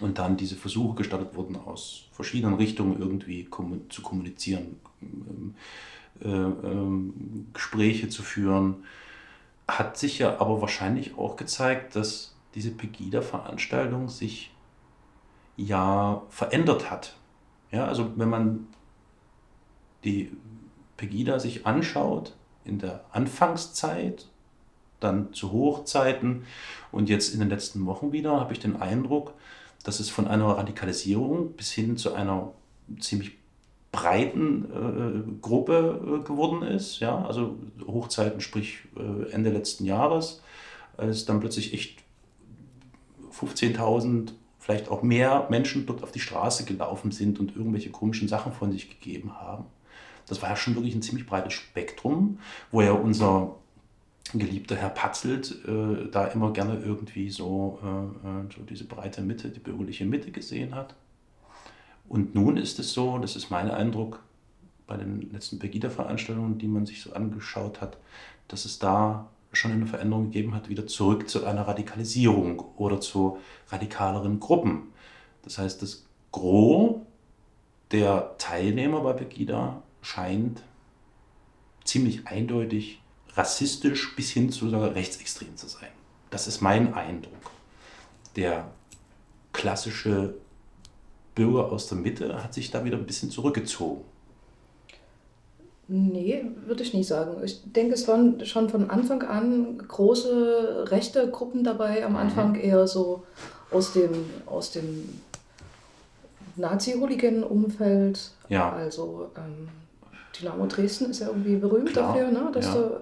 und 0.00 0.18
dann 0.18 0.36
diese 0.36 0.56
Versuche 0.56 0.96
gestartet 0.96 1.34
wurden, 1.34 1.56
aus 1.56 2.04
verschiedenen 2.12 2.54
Richtungen 2.54 2.98
irgendwie 3.00 3.48
zu 3.88 4.02
kommunizieren, 4.02 4.80
ähm, 5.02 5.54
äh, 6.22 6.28
ähm, 6.28 7.48
Gespräche 7.52 8.08
zu 8.08 8.22
führen, 8.22 8.84
hat 9.68 9.98
sich 9.98 10.18
ja 10.18 10.38
aber 10.40 10.60
wahrscheinlich 10.60 11.18
auch 11.18 11.36
gezeigt, 11.36 11.96
dass 11.96 12.34
diese 12.54 12.70
Pegida-Veranstaltung 12.70 14.08
sich 14.08 14.52
ja 15.56 16.22
verändert 16.28 16.90
hat. 16.90 17.16
Ja, 17.70 17.86
also 17.86 18.12
wenn 18.16 18.28
man 18.28 18.66
die 20.04 20.30
Pegida 20.96 21.38
sich 21.38 21.66
anschaut 21.66 22.34
in 22.64 22.78
der 22.78 23.04
Anfangszeit, 23.12 24.26
dann 25.00 25.32
zu 25.34 25.52
Hochzeiten 25.52 26.44
und 26.92 27.08
jetzt 27.08 27.34
in 27.34 27.40
den 27.40 27.50
letzten 27.50 27.84
Wochen 27.86 28.12
wieder, 28.12 28.40
habe 28.40 28.52
ich 28.52 28.60
den 28.60 28.76
Eindruck, 28.76 29.34
dass 29.86 30.00
es 30.00 30.10
von 30.10 30.26
einer 30.26 30.46
Radikalisierung 30.46 31.52
bis 31.52 31.70
hin 31.70 31.96
zu 31.96 32.12
einer 32.12 32.52
ziemlich 32.98 33.38
breiten 33.92 34.64
äh, 34.64 35.40
Gruppe 35.40 36.00
äh, 36.22 36.26
geworden 36.26 36.62
ist. 36.62 36.98
Ja? 36.98 37.24
Also 37.24 37.56
Hochzeiten, 37.86 38.40
sprich 38.40 38.80
äh, 38.96 39.30
Ende 39.30 39.50
letzten 39.50 39.84
Jahres, 39.84 40.42
als 40.96 41.24
dann 41.24 41.38
plötzlich 41.38 41.72
echt 41.72 42.00
15.000, 43.32 44.32
vielleicht 44.58 44.88
auch 44.88 45.04
mehr 45.04 45.46
Menschen 45.50 45.86
dort 45.86 46.02
auf 46.02 46.10
die 46.10 46.18
Straße 46.18 46.64
gelaufen 46.64 47.12
sind 47.12 47.38
und 47.38 47.54
irgendwelche 47.54 47.90
komischen 47.90 48.26
Sachen 48.26 48.52
von 48.52 48.72
sich 48.72 48.90
gegeben 48.90 49.36
haben. 49.36 49.66
Das 50.26 50.42
war 50.42 50.48
ja 50.48 50.56
schon 50.56 50.74
wirklich 50.74 50.96
ein 50.96 51.02
ziemlich 51.02 51.26
breites 51.26 51.52
Spektrum, 51.52 52.40
wo 52.72 52.82
ja 52.82 52.90
unser 52.90 53.54
geliebter 54.32 54.76
Herr 54.76 54.90
Patzelt 54.90 55.62
äh, 55.66 56.10
da 56.10 56.26
immer 56.26 56.52
gerne 56.52 56.78
irgendwie 56.78 57.30
so, 57.30 57.78
äh, 57.82 58.28
äh, 58.28 58.54
so 58.54 58.62
diese 58.62 58.84
breite 58.84 59.22
Mitte, 59.22 59.50
die 59.50 59.60
bürgerliche 59.60 60.04
Mitte 60.04 60.30
gesehen 60.30 60.74
hat. 60.74 60.94
Und 62.08 62.34
nun 62.34 62.56
ist 62.56 62.78
es 62.78 62.92
so, 62.92 63.18
das 63.18 63.36
ist 63.36 63.50
mein 63.50 63.70
Eindruck 63.70 64.22
bei 64.86 64.96
den 64.96 65.30
letzten 65.32 65.58
Pegida-Veranstaltungen, 65.58 66.58
die 66.58 66.68
man 66.68 66.86
sich 66.86 67.02
so 67.02 67.12
angeschaut 67.12 67.80
hat, 67.80 67.98
dass 68.48 68.64
es 68.64 68.78
da 68.78 69.28
schon 69.52 69.72
eine 69.72 69.86
Veränderung 69.86 70.30
gegeben 70.30 70.54
hat, 70.54 70.68
wieder 70.68 70.86
zurück 70.86 71.28
zu 71.28 71.44
einer 71.44 71.66
Radikalisierung 71.66 72.60
oder 72.76 73.00
zu 73.00 73.38
radikaleren 73.68 74.38
Gruppen. 74.38 74.92
Das 75.42 75.58
heißt, 75.58 75.82
das 75.82 76.06
Gros 76.30 77.00
der 77.90 78.36
Teilnehmer 78.38 79.00
bei 79.00 79.12
Pegida 79.12 79.82
scheint 80.02 80.62
ziemlich 81.84 82.26
eindeutig 82.26 83.00
rassistisch 83.36 84.16
bis 84.16 84.30
hin 84.30 84.50
zu 84.50 84.68
sogar 84.68 84.94
rechtsextrem 84.94 85.56
zu 85.56 85.68
sein. 85.68 85.88
Das 86.30 86.46
ist 86.46 86.60
mein 86.60 86.94
Eindruck. 86.94 87.32
Der 88.34 88.68
klassische 89.52 90.34
Bürger 91.34 91.70
aus 91.70 91.88
der 91.88 91.98
Mitte 91.98 92.42
hat 92.42 92.54
sich 92.54 92.70
da 92.70 92.84
wieder 92.84 92.96
ein 92.96 93.06
bisschen 93.06 93.30
zurückgezogen. 93.30 94.02
Nee, 95.88 96.44
würde 96.66 96.82
ich 96.82 96.94
nicht 96.94 97.06
sagen. 97.06 97.36
Ich 97.44 97.62
denke, 97.64 97.94
es 97.94 98.08
waren 98.08 98.44
schon 98.44 98.68
von 98.68 98.90
Anfang 98.90 99.22
an 99.22 99.78
große 99.78 100.86
rechte 100.88 101.30
Gruppen 101.30 101.62
dabei. 101.62 102.04
Am 102.04 102.16
Anfang 102.16 102.56
eher 102.56 102.88
so 102.88 103.22
aus 103.70 103.92
dem, 103.92 104.10
aus 104.46 104.72
dem 104.72 105.20
Nazi-Hooligan-Umfeld. 106.56 108.32
Ja. 108.48 108.72
Also 108.72 109.30
ähm, 109.36 109.68
Dynamo 110.38 110.66
Dresden 110.66 111.10
ist 111.10 111.20
ja 111.20 111.28
irgendwie 111.28 111.56
berühmt 111.56 111.90
Klar, 111.90 112.14
dafür, 112.14 112.32
ne? 112.32 112.50
dass 112.52 112.66
ja. 112.66 112.74
du 112.74 113.00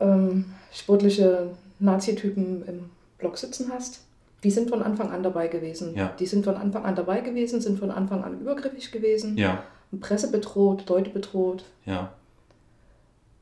ähm, 0.00 0.46
sportliche 0.72 1.50
Nazi-Typen 1.78 2.66
im 2.66 2.90
Block 3.18 3.38
sitzen 3.38 3.70
hast. 3.72 4.02
Die 4.44 4.50
sind 4.50 4.70
von 4.70 4.82
Anfang 4.82 5.10
an 5.10 5.22
dabei 5.22 5.48
gewesen. 5.48 5.96
Ja. 5.96 6.12
Die 6.18 6.26
sind 6.26 6.44
von 6.44 6.56
Anfang 6.56 6.84
an 6.84 6.94
dabei 6.94 7.20
gewesen, 7.20 7.60
sind 7.60 7.78
von 7.78 7.90
Anfang 7.90 8.22
an 8.22 8.40
übergriffig 8.40 8.92
gewesen. 8.92 9.36
Ja, 9.36 9.64
Presse 10.00 10.30
bedroht, 10.30 10.88
Leute 10.88 11.10
bedroht. 11.10 11.64
ja, 11.86 12.12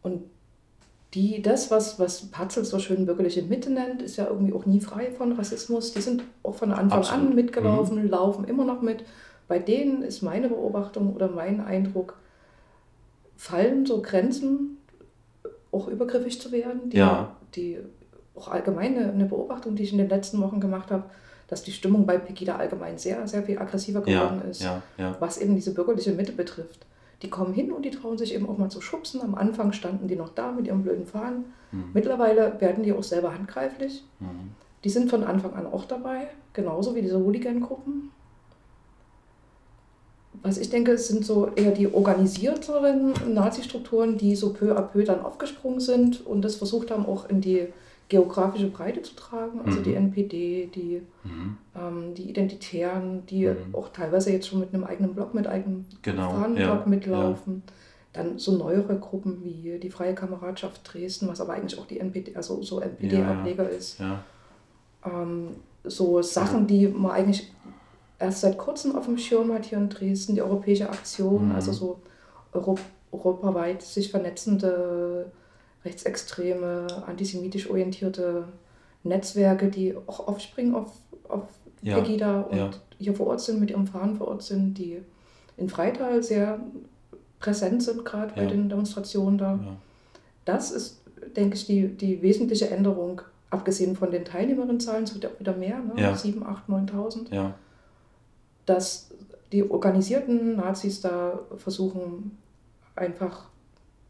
Und 0.03 0.23
die, 1.15 1.43
das, 1.43 1.71
was, 1.71 1.99
was 1.99 2.27
Patzel 2.27 2.65
so 2.65 2.79
schön 2.79 3.07
bürgerliche 3.07 3.43
Mitte 3.43 3.71
nennt, 3.71 4.03
ist 4.03 4.17
ja 4.17 4.27
irgendwie 4.27 4.53
auch 4.53 4.67
nie 4.67 4.81
frei 4.81 5.11
von 5.11 5.33
Rassismus. 5.33 5.93
Die 5.93 6.01
sind 6.01 6.23
auch 6.43 6.55
von 6.55 6.73
Anfang 6.73 6.99
Absolut. 6.99 7.29
an 7.29 7.35
mitgelaufen, 7.35 8.09
laufen 8.09 8.45
immer 8.45 8.65
noch 8.65 8.83
mit. 8.83 9.05
Bei 9.49 9.59
denen 9.59 10.03
ist 10.03 10.23
meine 10.23 10.49
Beobachtung 10.49 11.15
oder 11.15 11.29
mein 11.29 11.61
Eindruck, 11.61 12.17
fallen 13.37 13.87
so 13.87 14.03
Grenzen, 14.03 14.76
auch 15.73 15.89
übergriffig 15.89 16.41
zu 16.41 16.53
werden. 16.53 16.91
Die, 16.91 16.99
Ja. 16.99 17.37
die 17.55 17.79
auch 18.35 18.49
allgemein 18.49 18.99
eine, 18.99 19.25
Beobachtung, 19.25 19.77
die 19.77 19.83
ich 19.83 19.93
in 19.93 19.99
den 19.99 20.09
letzten 20.09 20.41
Wochen 20.41 20.61
gemacht 20.61 20.91
habe, 20.91 21.05
dass 21.49 21.63
die 21.63 21.73
Stimmung 21.73 22.07
bei 22.07 22.19
Pegida 22.19 22.57
allgemein 22.57 22.99
sehr, 22.99 23.27
sehr 23.29 23.43
viel 23.43 23.59
aggressiver 23.59 24.01
geworden 24.01 24.41
ja, 24.45 24.51
ist 24.51 24.63
ja, 24.63 24.83
ja, 24.99 25.17
was 25.21 25.39
eben 25.39 25.55
diese 25.55 25.73
bürgerliche 25.73 26.13
Mitte 26.13 26.33
betrifft. 26.33 26.87
Die 27.23 27.31
kommen 27.31 27.55
hin 27.55 27.73
und 27.73 27.85
die 27.85 27.91
trauen 27.91 28.19
sich 28.19 28.35
eben 28.35 28.47
auch 28.49 28.59
mal 28.59 28.69
zu 28.71 28.83
schubsen. 28.83 29.23
Am 29.23 29.35
Anfang 29.35 29.73
standen 29.73 30.07
die 30.07 30.17
noch 30.17 30.31
da 30.35 30.53
mit 30.53 30.67
ihren 30.67 30.83
blöden 30.83 31.07
Fahnen. 31.07 31.47
Mittlerweile 31.93 32.61
werden 32.61 32.85
die 32.85 32.93
auch 32.93 33.03
selber 33.03 33.35
handgreiflich. 33.35 34.05
Mhm. 34.21 34.53
Die 34.85 34.91
sind 34.91 35.11
von 35.11 35.25
Anfang 35.25 35.55
an 35.55 35.67
auch 35.67 35.85
dabei, 35.85 36.29
genauso 36.53 36.95
wie 36.95 37.03
diese 37.03 37.19
Hooligan-Gruppen. 37.19 38.11
Was 40.43 40.59
ich 40.59 40.69
denke, 40.71 40.93
es 40.93 41.09
sind 41.09 41.25
so 41.25 41.49
eher 41.57 41.73
die 41.73 41.93
organisierteren 41.93 43.15
Nazi-Strukturen, 43.35 44.17
die 44.19 44.37
so 44.37 44.53
peu 44.53 44.77
à 44.77 44.83
peu 44.83 45.03
dann 45.05 45.21
aufgesprungen 45.21 45.81
sind 45.81 46.25
und 46.27 46.43
das 46.43 46.57
versucht 46.57 46.91
haben, 46.91 47.07
auch 47.07 47.29
in 47.29 47.41
die 47.41 47.67
geografische 48.09 48.69
Breite 48.69 49.03
zu 49.03 49.15
tragen. 49.17 49.61
Also 49.65 49.81
Mhm. 49.81 49.85
die 49.85 49.95
NPD, 49.95 50.67
die, 50.75 51.03
Mhm. 51.25 51.57
ähm, 51.75 52.15
die 52.15 52.31
Identitären, 52.31 53.27
die 53.27 53.47
Mhm. 53.47 53.75
auch 53.75 53.89
teilweise 53.89 54.31
jetzt 54.31 54.47
schon 54.49 54.61
mit 54.61 54.73
einem 54.73 54.85
eigenen 54.85 55.15
Blog, 55.15 55.35
mit 55.35 55.47
eigenem 55.49 55.85
Genau, 56.03 56.31
Fahnenblock 56.31 56.83
ja, 56.83 56.87
mitlaufen. 56.87 57.63
Dann 58.13 58.39
so 58.39 58.53
neuere 58.57 58.97
Gruppen 58.99 59.43
wie 59.45 59.79
die 59.79 59.91
Freie 59.91 60.15
Kameradschaft 60.15 60.81
Dresden, 60.93 61.29
was 61.29 61.41
aber 61.41 61.55
eigentlich 61.55 61.79
auch 61.79 61.87
die 61.87 61.99
NPD, 62.01 62.35
also 62.37 62.63
so 62.63 62.81
NPD-Ableger 62.81 63.69
ist. 63.69 63.99
ja, 63.99 64.23
Ähm, 65.05 65.49
so 65.85 66.21
Sachen, 66.23 66.67
die 66.67 66.89
man 66.89 67.13
eigentlich 67.13 67.53
erst 68.19 68.41
seit 68.41 68.59
kurzem 68.59 68.97
auf 68.97 69.07
dem 69.07 69.19
Schirm 69.19 69.53
hat 69.53 69.65
hier 69.67 69.79
in 69.79 69.89
Dresden, 69.89 70.35
die 70.35 70.43
Europäische 70.43 70.89
Aktion, 70.89 71.49
Mhm. 71.49 71.55
also 71.55 71.73
so 71.73 72.01
Euro 72.53 72.79
europaweit 73.13 73.83
sich 73.83 74.11
vernetzende 74.11 75.31
rechtsextreme, 75.85 76.87
antisemitisch 77.07 77.71
orientierte 77.71 78.45
Netzwerke, 79.05 79.69
die 79.69 79.97
auch 80.07 80.27
aufspringen 80.29 80.75
auf, 80.75 80.93
auf 81.29 81.43
Ja, 81.83 82.01
Pegida 82.01 82.41
und 82.43 82.57
ja. 82.57 82.71
hier 82.99 83.15
vor 83.15 83.29
Ort 83.29 83.41
sind, 83.41 83.61
mit 83.61 83.71
ihrem 83.71 83.87
Fahnen 83.87 84.17
vor 84.17 84.29
Ort 84.29 84.43
sind, 84.43 84.75
die 84.75 85.01
in 85.57 85.69
Freital 85.69 86.23
sehr 86.23 86.59
präsent 87.39 87.83
sind, 87.83 88.05
gerade 88.05 88.35
bei 88.35 88.43
Ja. 88.43 88.49
den 88.49 88.69
Demonstrationen 88.69 89.39
da. 89.39 89.59
Das 90.45 90.71
ist, 90.71 91.01
denke 91.37 91.55
ich, 91.57 91.67
die, 91.67 91.89
die 91.89 92.23
wesentliche 92.23 92.69
Änderung, 92.71 93.21
abgesehen 93.51 93.95
von 93.97 94.11
den 94.11 94.25
Teilnehmerinnenzahlen, 94.25 95.05
es 95.05 95.15
wird 95.15 95.25
ja 95.25 95.31
auch 95.31 95.39
wieder 95.41 95.55
mehr, 95.57 95.79
ne? 95.79 95.93
Ja. 95.97 96.17
7, 96.17 96.45
8, 96.45 96.69
9.000, 96.69 97.33
ja. 97.33 97.55
Dass 98.67 99.11
die 99.53 99.69
organisierten 99.69 100.57
Nazis 100.57 101.01
da 101.01 101.41
versuchen, 101.57 102.37
einfach 102.95 103.47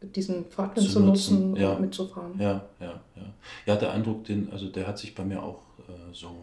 diesen 0.01 0.45
Fahrtwind 0.45 0.87
Zu 0.87 0.93
zu, 0.93 0.99
nutzen, 0.99 1.49
nutzen, 1.49 1.61
ja. 1.61 1.73
und 1.73 1.81
mitzufahren. 1.81 2.39
Ja, 2.39 2.65
ja, 2.79 3.01
ja. 3.15 3.33
Ja, 3.65 3.75
der 3.75 3.91
Eindruck, 3.91 4.25
den, 4.25 4.51
also 4.51 4.67
der 4.67 4.87
hat 4.87 4.97
sich 4.97 5.15
bei 5.15 5.23
mir 5.23 5.41
auch 5.41 5.61
äh, 5.87 6.13
so 6.13 6.35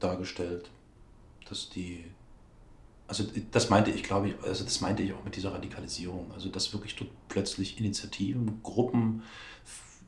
dargestellt, 0.00 0.70
dass 1.48 1.70
die, 1.70 2.04
also 3.08 3.24
das 3.50 3.70
meinte 3.70 3.90
ich, 3.90 4.02
glaube 4.02 4.28
ich, 4.28 4.34
also 4.42 4.64
das 4.64 4.80
meinte 4.80 5.02
ich 5.02 5.12
auch 5.12 5.24
mit 5.24 5.36
dieser 5.36 5.52
Radikalisierung, 5.52 6.30
also 6.34 6.48
dass 6.48 6.72
wirklich 6.72 6.96
dort 6.96 7.10
plötzlich 7.28 7.78
Initiativen, 7.78 8.60
Gruppen, 8.62 9.22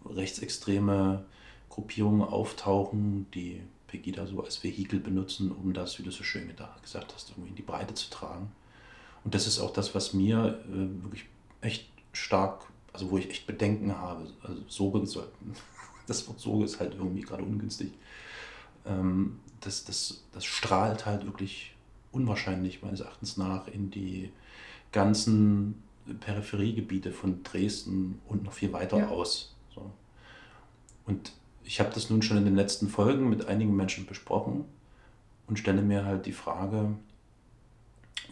rechtsextreme 0.08 1.24
Gruppierungen 1.68 2.22
auftauchen, 2.22 3.26
die 3.34 3.62
Pegida 3.86 4.26
so 4.26 4.42
als 4.42 4.62
Vehikel 4.62 5.00
benutzen, 5.00 5.52
um 5.52 5.72
das, 5.72 5.98
wie 5.98 6.02
du 6.02 6.10
so 6.10 6.24
schön 6.24 6.48
gesagt 6.82 7.14
hast, 7.14 7.30
irgendwie 7.30 7.50
in 7.50 7.54
die 7.56 7.62
Breite 7.62 7.94
zu 7.94 8.10
tragen. 8.10 8.50
Und 9.24 9.34
das 9.34 9.46
ist 9.46 9.58
auch 9.58 9.72
das, 9.72 9.94
was 9.94 10.12
mir 10.12 10.60
äh, 10.68 11.02
wirklich 11.02 11.26
echt 11.60 11.88
stark, 12.12 12.66
also 12.92 13.10
wo 13.10 13.18
ich 13.18 13.30
echt 13.30 13.46
Bedenken 13.46 13.96
habe. 13.96 14.26
Also 14.42 14.62
Sorge, 14.68 15.00
das 16.06 16.28
Wort 16.28 16.40
Sorge 16.40 16.64
ist 16.64 16.80
halt 16.80 16.94
irgendwie 16.94 17.22
gerade 17.22 17.42
ungünstig. 17.42 17.92
Ähm, 18.84 19.40
das, 19.60 19.84
das, 19.84 20.24
das 20.32 20.44
strahlt 20.44 21.06
halt 21.06 21.26
wirklich 21.26 21.74
unwahrscheinlich 22.12 22.82
meines 22.82 23.00
Erachtens 23.00 23.36
nach 23.36 23.68
in 23.68 23.90
die 23.90 24.30
ganzen 24.92 25.82
Peripheriegebiete 26.20 27.12
von 27.12 27.42
Dresden 27.42 28.20
und 28.26 28.44
noch 28.44 28.52
viel 28.52 28.72
weiter 28.72 28.98
ja. 28.98 29.08
aus. 29.08 29.54
So. 29.74 29.90
Und 31.04 31.32
ich 31.66 31.80
habe 31.80 31.90
das 31.92 32.08
nun 32.10 32.22
schon 32.22 32.36
in 32.36 32.44
den 32.44 32.56
letzten 32.56 32.88
Folgen 32.88 33.28
mit 33.28 33.48
einigen 33.48 33.74
Menschen 33.74 34.06
besprochen 34.06 34.64
und 35.48 35.58
stelle 35.58 35.82
mir 35.82 36.04
halt 36.04 36.26
die 36.26 36.32
Frage, 36.32 36.94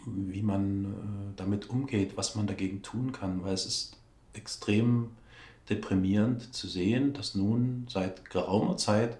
wie 0.05 0.41
man 0.41 0.85
äh, 0.85 0.87
damit 1.35 1.69
umgeht, 1.69 2.15
was 2.15 2.35
man 2.35 2.47
dagegen 2.47 2.81
tun 2.81 3.11
kann, 3.11 3.43
weil 3.43 3.53
es 3.53 3.65
ist 3.65 3.97
extrem 4.33 5.11
deprimierend 5.69 6.53
zu 6.53 6.67
sehen, 6.67 7.13
dass 7.13 7.35
nun 7.35 7.87
seit 7.89 8.29
geraumer 8.29 8.77
Zeit 8.77 9.17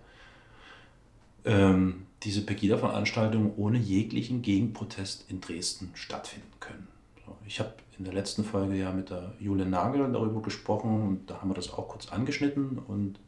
ähm, 1.43 2.03
diese 2.23 2.41
Pegida-Veranstaltungen 2.41 3.53
ohne 3.57 3.77
jeglichen 3.77 4.41
Gegenprotest 4.41 5.29
in 5.29 5.41
Dresden 5.41 5.91
stattfinden 5.93 6.51
können. 6.59 6.87
Ich 7.45 7.59
habe 7.59 7.73
in 7.97 8.05
der 8.05 8.13
letzten 8.13 8.43
Folge 8.43 8.75
ja 8.75 8.91
mit 8.91 9.09
der 9.09 9.33
Jule 9.39 9.65
Nagel 9.65 10.11
darüber 10.11 10.41
gesprochen 10.41 11.01
und 11.01 11.29
da 11.29 11.41
haben 11.41 11.49
wir 11.49 11.55
das 11.55 11.71
auch 11.71 11.87
kurz 11.87 12.11
angeschnitten 12.11 12.77
und 12.77 13.19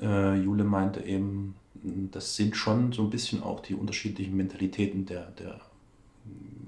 äh, 0.00 0.36
Jule 0.36 0.64
meinte 0.64 1.00
eben, 1.02 1.54
das 2.12 2.36
sind 2.36 2.56
schon 2.56 2.92
so 2.92 3.02
ein 3.02 3.10
bisschen 3.10 3.42
auch 3.42 3.60
die 3.60 3.74
unterschiedlichen 3.74 4.36
Mentalitäten 4.36 5.06
der, 5.06 5.30
der 5.32 5.60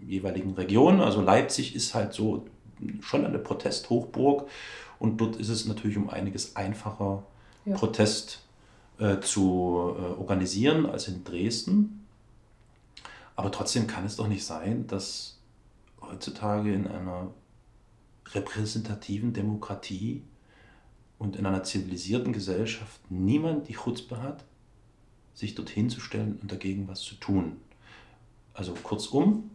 jeweiligen 0.07 0.55
Region. 0.55 1.01
Also 1.01 1.21
Leipzig 1.21 1.75
ist 1.75 1.95
halt 1.95 2.13
so 2.13 2.47
schon 3.01 3.25
eine 3.25 3.39
Protesthochburg 3.39 4.49
und 4.99 5.21
dort 5.21 5.37
ist 5.37 5.49
es 5.49 5.67
natürlich 5.67 5.97
um 5.97 6.11
einiges 6.11 6.57
einfacher, 6.57 7.25
ja. 7.65 7.77
Protest 7.77 8.43
äh, 8.99 9.21
zu 9.21 9.95
äh, 9.99 10.19
organisieren 10.19 10.87
als 10.87 11.09
in 11.09 11.25
Dresden. 11.25 12.07
Aber 13.37 13.53
trotzdem 13.53 13.87
kann 13.87 14.05
es 14.05 14.17
doch 14.17 14.29
nicht 14.29 14.45
sein, 14.45 14.87
dass 14.87 15.39
heutzutage 16.01 16.73
in 16.73 16.87
einer 16.87 17.29
repräsentativen 18.33 19.33
Demokratie 19.33 20.23
und 21.19 21.37
in 21.37 21.47
einer 21.47 21.65
zivilisierten 21.65 22.33
Gesellschaft 22.33 23.01
niemand 23.11 23.69
die 23.69 23.75
Chutzpe 23.75 24.23
hat, 24.23 24.45
sich 25.35 25.55
dorthin 25.55 25.91
zu 25.91 26.01
stellen 26.01 26.39
und 26.41 26.51
dagegen 26.51 26.89
was 26.89 27.01
zu 27.01 27.15
tun. 27.17 27.61
Also 28.55 28.75
kurzum, 28.75 29.51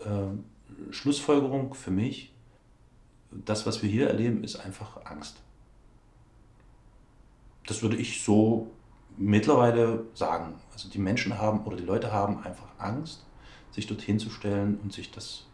äh, 0.00 0.92
Schlussfolgerung 0.92 1.74
für 1.74 1.90
mich, 1.90 2.32
das, 3.30 3.66
was 3.66 3.82
wir 3.82 3.90
hier 3.90 4.08
erleben, 4.08 4.42
ist 4.42 4.56
einfach 4.56 5.04
Angst. 5.04 5.36
Das 7.66 7.82
würde 7.82 7.96
ich 7.96 8.22
so 8.22 8.70
mittlerweile 9.16 10.06
sagen. 10.14 10.54
Also 10.72 10.88
die 10.88 10.98
Menschen 10.98 11.38
haben 11.38 11.64
oder 11.64 11.76
die 11.76 11.84
Leute 11.84 12.12
haben 12.12 12.42
einfach 12.42 12.68
Angst, 12.78 13.24
sich 13.72 13.86
dorthin 13.86 14.18
zu 14.18 14.30
stellen 14.30 14.78
und 14.82 14.92
sich 14.92 15.10
das 15.10 15.46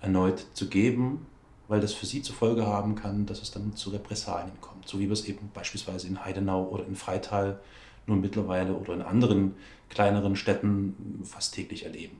erneut 0.00 0.46
zu 0.54 0.68
geben, 0.68 1.26
weil 1.72 1.80
das 1.80 1.94
für 1.94 2.04
sie 2.04 2.20
zur 2.20 2.34
Folge 2.34 2.66
haben 2.66 2.96
kann, 2.96 3.24
dass 3.24 3.40
es 3.40 3.50
dann 3.50 3.74
zu 3.74 3.88
Repressalien 3.88 4.60
kommt. 4.60 4.86
So 4.86 4.98
wie 4.98 5.06
wir 5.06 5.14
es 5.14 5.24
eben 5.24 5.50
beispielsweise 5.54 6.06
in 6.06 6.22
Heidenau 6.22 6.68
oder 6.68 6.84
in 6.84 6.96
Freital 6.96 7.58
nun 8.06 8.20
mittlerweile 8.20 8.74
oder 8.74 8.92
in 8.92 9.00
anderen 9.00 9.54
kleineren 9.88 10.36
Städten 10.36 11.22
fast 11.24 11.54
täglich 11.54 11.86
erleben. 11.86 12.18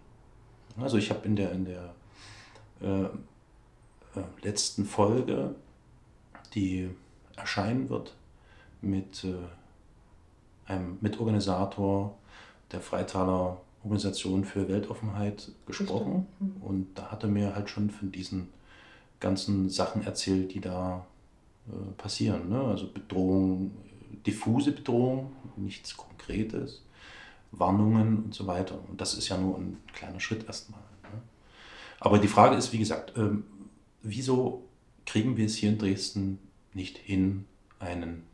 Also 0.80 0.96
ich 0.96 1.10
habe 1.10 1.26
in 1.26 1.36
der, 1.36 1.52
in 1.52 1.66
der 1.66 1.94
äh, 2.80 3.02
äh, 3.02 4.24
letzten 4.40 4.86
Folge, 4.86 5.54
die 6.54 6.88
erscheinen 7.36 7.90
wird, 7.90 8.16
mit 8.80 9.22
äh, 9.22 9.34
einem 10.64 10.96
Mitorganisator 11.02 12.16
der 12.72 12.80
Freitaler 12.80 13.60
Organisation 13.84 14.46
für 14.46 14.66
Weltoffenheit 14.70 15.52
gesprochen. 15.66 16.26
Mhm. 16.40 16.62
Und 16.62 16.86
da 16.94 17.10
hat 17.10 17.22
er 17.22 17.28
mir 17.28 17.54
halt 17.54 17.68
schon 17.68 17.90
von 17.90 18.10
diesen 18.10 18.48
ganzen 19.22 19.70
Sachen 19.70 20.04
erzählt, 20.04 20.52
die 20.52 20.61
da 20.61 21.06
äh, 21.68 21.92
passieren. 21.96 22.50
Ne? 22.50 22.61
Also 22.61 22.92
Bedrohung, 22.92 23.70
diffuse 24.26 24.72
Bedrohung, 24.72 25.32
nichts 25.56 25.96
Konkretes, 25.96 26.82
Warnungen 27.52 28.24
und 28.24 28.35
so 28.35 28.46
weiter. 28.46 28.78
Und 28.88 29.00
das 29.00 29.14
ist 29.14 29.28
ja 29.28 29.38
nur 29.38 29.56
ein 29.56 29.78
kleiner 29.94 30.20
Schritt 30.20 30.46
erstmal. 30.46 30.80
Ne? 31.04 31.22
Aber 32.00 32.18
die 32.18 32.28
Frage 32.28 32.56
ist, 32.56 32.72
wie 32.72 32.78
gesagt, 32.78 33.16
ähm, 33.16 33.44
wieso 34.02 34.64
kriegen 35.06 35.37
wir 35.37 35.46
es 35.46 35.54
hier 35.54 35.70
in 35.70 35.78
Dresden 35.78 36.38
nicht 36.74 36.98
hin, 36.98 37.46
einen 37.78 38.24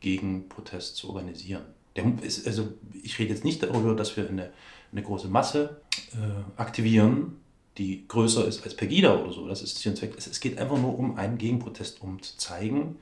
Gegenprotest 0.00 0.96
zu 0.96 1.10
organisieren? 1.10 1.62
Der 1.96 2.04
ist, 2.22 2.46
also 2.46 2.72
ich 3.02 3.18
rede 3.18 3.30
jetzt 3.30 3.44
nicht 3.44 3.62
darüber, 3.62 3.94
dass 3.94 4.16
wir 4.16 4.28
eine, 4.28 4.50
eine 4.92 5.02
große 5.02 5.28
Masse 5.28 5.82
äh, 6.12 6.60
aktivieren, 6.60 7.36
die 7.78 8.06
größer 8.08 8.46
ist 8.46 8.64
als 8.64 8.74
Pegida 8.74 9.20
oder 9.20 9.32
so. 9.32 9.48
Das 9.48 9.62
ist 9.62 9.78
hier 9.78 9.92
ein 9.92 9.96
Zweck. 9.96 10.14
Es, 10.16 10.40
geht 10.40 10.58
einfach 10.58 10.78
nur 10.78 10.98
um 10.98 11.16
einen 11.16 11.38
Gegenprotest, 11.38 12.02
um 12.02 12.20
zu 12.22 12.36
zeigen, 12.36 12.96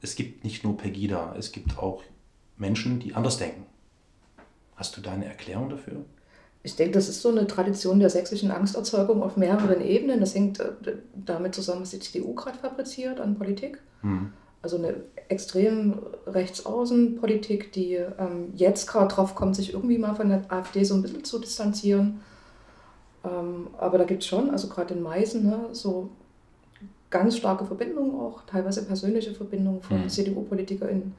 es 0.00 0.16
gibt 0.16 0.44
nicht 0.44 0.64
nur 0.64 0.76
Pegida, 0.76 1.34
es 1.38 1.52
gibt 1.52 1.78
auch 1.78 2.02
Menschen, 2.56 2.98
die 2.98 3.14
anders 3.14 3.38
denken. 3.38 3.66
Hast 4.76 4.96
du 4.96 5.00
da 5.00 5.12
eine 5.12 5.26
Erklärung 5.26 5.70
dafür? 5.70 6.04
Ich 6.64 6.76
denke, 6.76 6.94
das 6.94 7.08
ist 7.08 7.22
so 7.22 7.28
eine 7.28 7.46
Tradition 7.46 7.98
der 7.98 8.10
sächsischen 8.10 8.50
Angsterzeugung 8.50 9.22
auf 9.22 9.36
mehreren 9.36 9.80
Ebenen. 9.80 10.20
Das 10.20 10.34
hängt 10.34 10.60
äh, 10.60 10.72
damit 11.14 11.54
zusammen, 11.54 11.82
was 11.82 11.90
die 11.90 11.98
CDU 11.98 12.34
gerade 12.34 12.58
fabriziert 12.58 13.20
an 13.20 13.36
Politik. 13.36 13.78
Hm. 14.02 14.32
Also 14.60 14.76
eine 14.76 14.94
extrem 15.28 16.00
Rechtsaußenpolitik, 16.26 17.72
die 17.72 17.94
ähm, 17.94 18.52
jetzt 18.54 18.86
gerade 18.86 19.12
drauf 19.12 19.34
kommt, 19.34 19.56
sich 19.56 19.72
irgendwie 19.72 19.98
mal 19.98 20.14
von 20.14 20.28
der 20.28 20.50
AfD 20.52 20.84
so 20.84 20.94
ein 20.94 21.02
bisschen 21.02 21.24
zu 21.24 21.40
distanzieren. 21.40 22.20
Ähm, 23.24 23.68
aber 23.78 23.98
da 23.98 24.04
gibt 24.04 24.22
es 24.22 24.28
schon, 24.28 24.50
also 24.50 24.68
gerade 24.68 24.94
in 24.94 25.02
Meißen, 25.02 25.44
ne, 25.44 25.68
so 25.72 26.10
ganz 27.10 27.36
starke 27.36 27.64
Verbindungen 27.64 28.18
auch, 28.18 28.42
teilweise 28.46 28.84
persönliche 28.84 29.34
Verbindungen 29.34 29.82
von 29.82 30.02
hm. 30.02 30.08
CDU-PolitikerInnen 30.08 31.14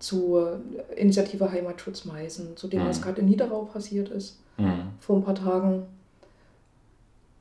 zu 0.00 0.38
Initiative 0.96 1.52
Heimatschutz 1.52 2.06
Meißen, 2.06 2.56
zu 2.56 2.66
dem, 2.66 2.82
mhm. 2.82 2.88
was 2.88 3.02
gerade 3.02 3.20
in 3.20 3.28
Niederau 3.28 3.64
passiert 3.66 4.08
ist, 4.08 4.40
mhm. 4.56 4.88
vor 4.98 5.16
ein 5.16 5.24
paar 5.24 5.34
Tagen. 5.34 5.82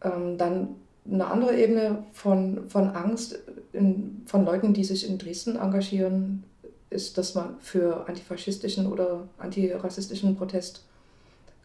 Ähm, 0.01 0.37
dann 0.37 0.75
eine 1.09 1.25
andere 1.25 1.57
Ebene 1.57 2.03
von, 2.11 2.69
von 2.69 2.89
Angst 2.89 3.39
in, 3.73 4.21
von 4.25 4.45
Leuten, 4.45 4.73
die 4.73 4.83
sich 4.83 5.09
in 5.09 5.17
Dresden 5.17 5.55
engagieren, 5.55 6.43
ist, 6.89 7.17
dass 7.17 7.33
man 7.33 7.55
für 7.59 8.07
antifaschistischen 8.07 8.87
oder 8.87 9.27
antirassistischen 9.37 10.35
Protest 10.35 10.85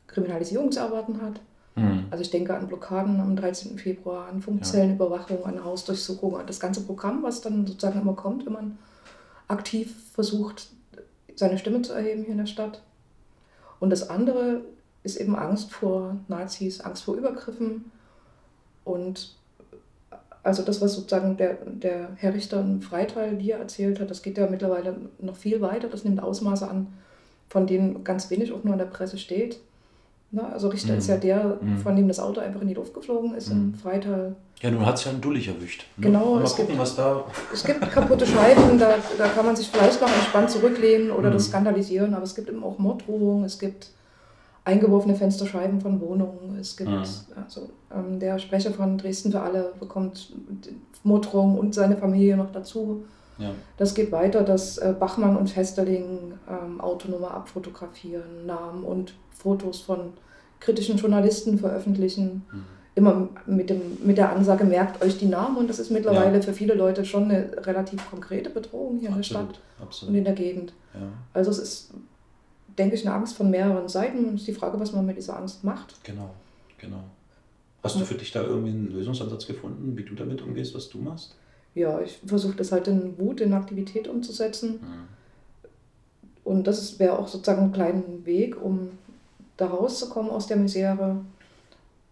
Kriminalisierungsarbeiten 0.06 1.20
hat. 1.20 1.40
Mhm. 1.76 2.06
Also 2.10 2.22
ich 2.22 2.30
denke 2.30 2.56
an 2.56 2.68
Blockaden 2.68 3.20
am 3.20 3.36
13. 3.36 3.78
Februar, 3.78 4.28
an 4.28 4.40
Funkzellenüberwachung, 4.40 5.40
ja. 5.40 5.46
an 5.46 5.64
Hausdurchsuchung, 5.64 6.36
an 6.36 6.46
das 6.46 6.60
ganze 6.60 6.82
Programm, 6.82 7.22
was 7.22 7.40
dann 7.40 7.66
sozusagen 7.66 8.00
immer 8.00 8.14
kommt, 8.14 8.46
wenn 8.46 8.52
man 8.52 8.78
aktiv 9.48 9.94
versucht, 10.12 10.68
seine 11.34 11.58
Stimme 11.58 11.82
zu 11.82 11.92
erheben 11.92 12.22
hier 12.22 12.32
in 12.32 12.38
der 12.38 12.46
Stadt. 12.46 12.82
Und 13.80 13.90
das 13.90 14.08
andere 14.08 14.62
ist 15.02 15.16
eben 15.16 15.36
Angst 15.36 15.72
vor 15.72 16.16
Nazis, 16.28 16.80
Angst 16.80 17.04
vor 17.04 17.16
Übergriffen. 17.16 17.90
Und 18.84 19.36
also 20.42 20.62
das, 20.62 20.80
was 20.80 20.94
sozusagen 20.94 21.36
der, 21.36 21.54
der 21.66 22.10
Herr 22.16 22.34
Richter 22.34 22.60
in 22.60 22.82
Freital 22.82 23.36
dir 23.36 23.56
erzählt 23.56 23.98
hat, 23.98 24.10
das 24.10 24.22
geht 24.22 24.38
ja 24.38 24.46
mittlerweile 24.46 24.96
noch 25.18 25.36
viel 25.36 25.60
weiter. 25.60 25.88
Das 25.88 26.04
nimmt 26.04 26.22
Ausmaße 26.22 26.68
an, 26.68 26.86
von 27.48 27.66
denen 27.66 28.04
ganz 28.04 28.30
wenig 28.30 28.52
auch 28.52 28.62
nur 28.62 28.74
in 28.74 28.78
der 28.78 28.86
Presse 28.86 29.18
steht. 29.18 29.58
Na, 30.34 30.48
also 30.48 30.68
Richter 30.68 30.94
mhm. 30.94 30.98
ist 30.98 31.08
ja 31.08 31.16
der, 31.16 31.58
mhm. 31.60 31.78
von 31.78 31.94
dem 31.94 32.08
das 32.08 32.18
Auto 32.18 32.40
einfach 32.40 32.60
in 32.60 32.66
die 32.66 32.74
Luft 32.74 32.92
geflogen 32.92 33.34
ist 33.34 33.50
mhm. 33.50 33.72
in 33.72 33.74
Freital. 33.76 34.34
Ja, 34.60 34.70
nun 34.70 34.84
hat 34.84 34.96
es 34.96 35.04
ja 35.04 35.12
einen 35.12 35.20
Dullig 35.20 35.46
erwischt. 35.46 35.86
Ne? 35.96 36.06
Genau. 36.06 36.34
Mal 36.34 36.44
gucken, 36.44 36.66
gibt, 36.66 36.78
was 36.78 36.96
da... 36.96 37.24
Es 37.52 37.62
gibt 37.62 37.80
kaputte 37.92 38.26
Scheiben, 38.26 38.76
da, 38.78 38.94
da 39.16 39.28
kann 39.28 39.46
man 39.46 39.54
sich 39.54 39.68
vielleicht 39.68 40.00
noch 40.00 40.08
entspannt 40.08 40.50
zurücklehnen 40.50 41.12
oder 41.12 41.30
das 41.30 41.46
mhm. 41.46 41.50
skandalisieren, 41.50 42.14
aber 42.14 42.24
es 42.24 42.34
gibt 42.34 42.48
eben 42.48 42.64
auch 42.64 42.78
Morddrohungen, 42.78 43.44
es 43.44 43.60
gibt 43.60 43.90
eingeworfene 44.64 45.14
Fensterscheiben 45.14 45.80
von 45.80 46.00
Wohnungen, 46.00 46.58
es 46.60 46.76
gibt... 46.76 46.90
Mhm. 46.90 46.96
Also, 46.96 47.70
ähm, 47.94 48.18
der 48.18 48.40
Sprecher 48.40 48.72
von 48.72 48.98
Dresden 48.98 49.30
für 49.30 49.40
alle 49.40 49.72
bekommt 49.78 50.32
Morddrohungen 51.04 51.58
und 51.58 51.74
seine 51.74 51.96
Familie 51.96 52.36
noch 52.36 52.50
dazu. 52.50 53.04
Ja. 53.38 53.50
Das 53.76 53.94
geht 53.94 54.10
weiter, 54.10 54.42
dass 54.42 54.78
äh, 54.78 54.94
Bachmann 54.98 55.36
und 55.36 55.50
Festerling 55.50 56.34
ähm, 56.48 56.80
Autonummer 56.80 57.32
abfotografieren, 57.32 58.46
Namen 58.46 58.84
und 58.84 59.14
Fotos 59.34 59.80
von 59.80 60.14
kritischen 60.60 60.96
Journalisten 60.96 61.58
veröffentlichen. 61.58 62.42
Mhm. 62.50 62.64
Immer 62.96 63.28
mit, 63.46 63.70
dem, 63.70 63.80
mit 64.04 64.18
der 64.18 64.30
Ansage, 64.30 64.64
merkt 64.64 65.02
euch 65.02 65.18
die 65.18 65.26
Namen. 65.26 65.56
Und 65.56 65.68
das 65.68 65.80
ist 65.80 65.90
mittlerweile 65.90 66.36
ja. 66.36 66.42
für 66.42 66.52
viele 66.52 66.74
Leute 66.74 67.04
schon 67.04 67.24
eine 67.24 67.50
relativ 67.66 68.08
konkrete 68.08 68.50
Bedrohung 68.50 68.98
hier 68.98 69.10
absolut, 69.10 69.40
in 69.40 69.48
der 69.48 69.54
Stadt 69.54 69.60
absolut. 69.82 70.10
und 70.10 70.18
in 70.18 70.24
der 70.24 70.34
Gegend. 70.34 70.72
Ja. 70.94 71.00
Also 71.32 71.50
es 71.50 71.58
ist, 71.58 71.90
denke 72.78 72.94
ich, 72.94 73.04
eine 73.04 73.16
Angst 73.16 73.36
von 73.36 73.50
mehreren 73.50 73.88
Seiten. 73.88 74.24
Und 74.24 74.34
es 74.34 74.42
ist 74.42 74.46
die 74.46 74.54
Frage, 74.54 74.78
was 74.78 74.92
man 74.92 75.04
mit 75.04 75.16
dieser 75.16 75.36
Angst 75.36 75.64
macht. 75.64 75.96
Genau, 76.04 76.30
genau. 76.78 77.02
Hast 77.82 78.00
du 78.00 78.04
für 78.04 78.14
dich 78.14 78.32
da 78.32 78.42
irgendwie 78.42 78.70
einen 78.70 78.92
Lösungsansatz 78.92 79.46
gefunden, 79.46 79.96
wie 79.96 80.04
du 80.04 80.14
damit 80.14 80.40
umgehst, 80.40 80.74
was 80.74 80.88
du 80.88 80.98
machst? 80.98 81.34
Ja, 81.74 82.00
ich 82.00 82.20
versuche 82.24 82.56
das 82.56 82.72
halt 82.72 82.86
in 82.86 83.18
Wut, 83.18 83.40
in 83.40 83.52
Aktivität 83.52 84.06
umzusetzen. 84.08 84.80
Und 86.44 86.66
das 86.66 86.98
wäre 86.98 87.18
auch 87.18 87.26
sozusagen 87.26 87.64
ein 87.64 87.72
kleiner 87.72 88.02
Weg, 88.24 88.62
um 88.62 88.90
da 89.56 89.66
rauszukommen 89.66 90.30
aus 90.30 90.46
der 90.46 90.56
Misere 90.56 91.16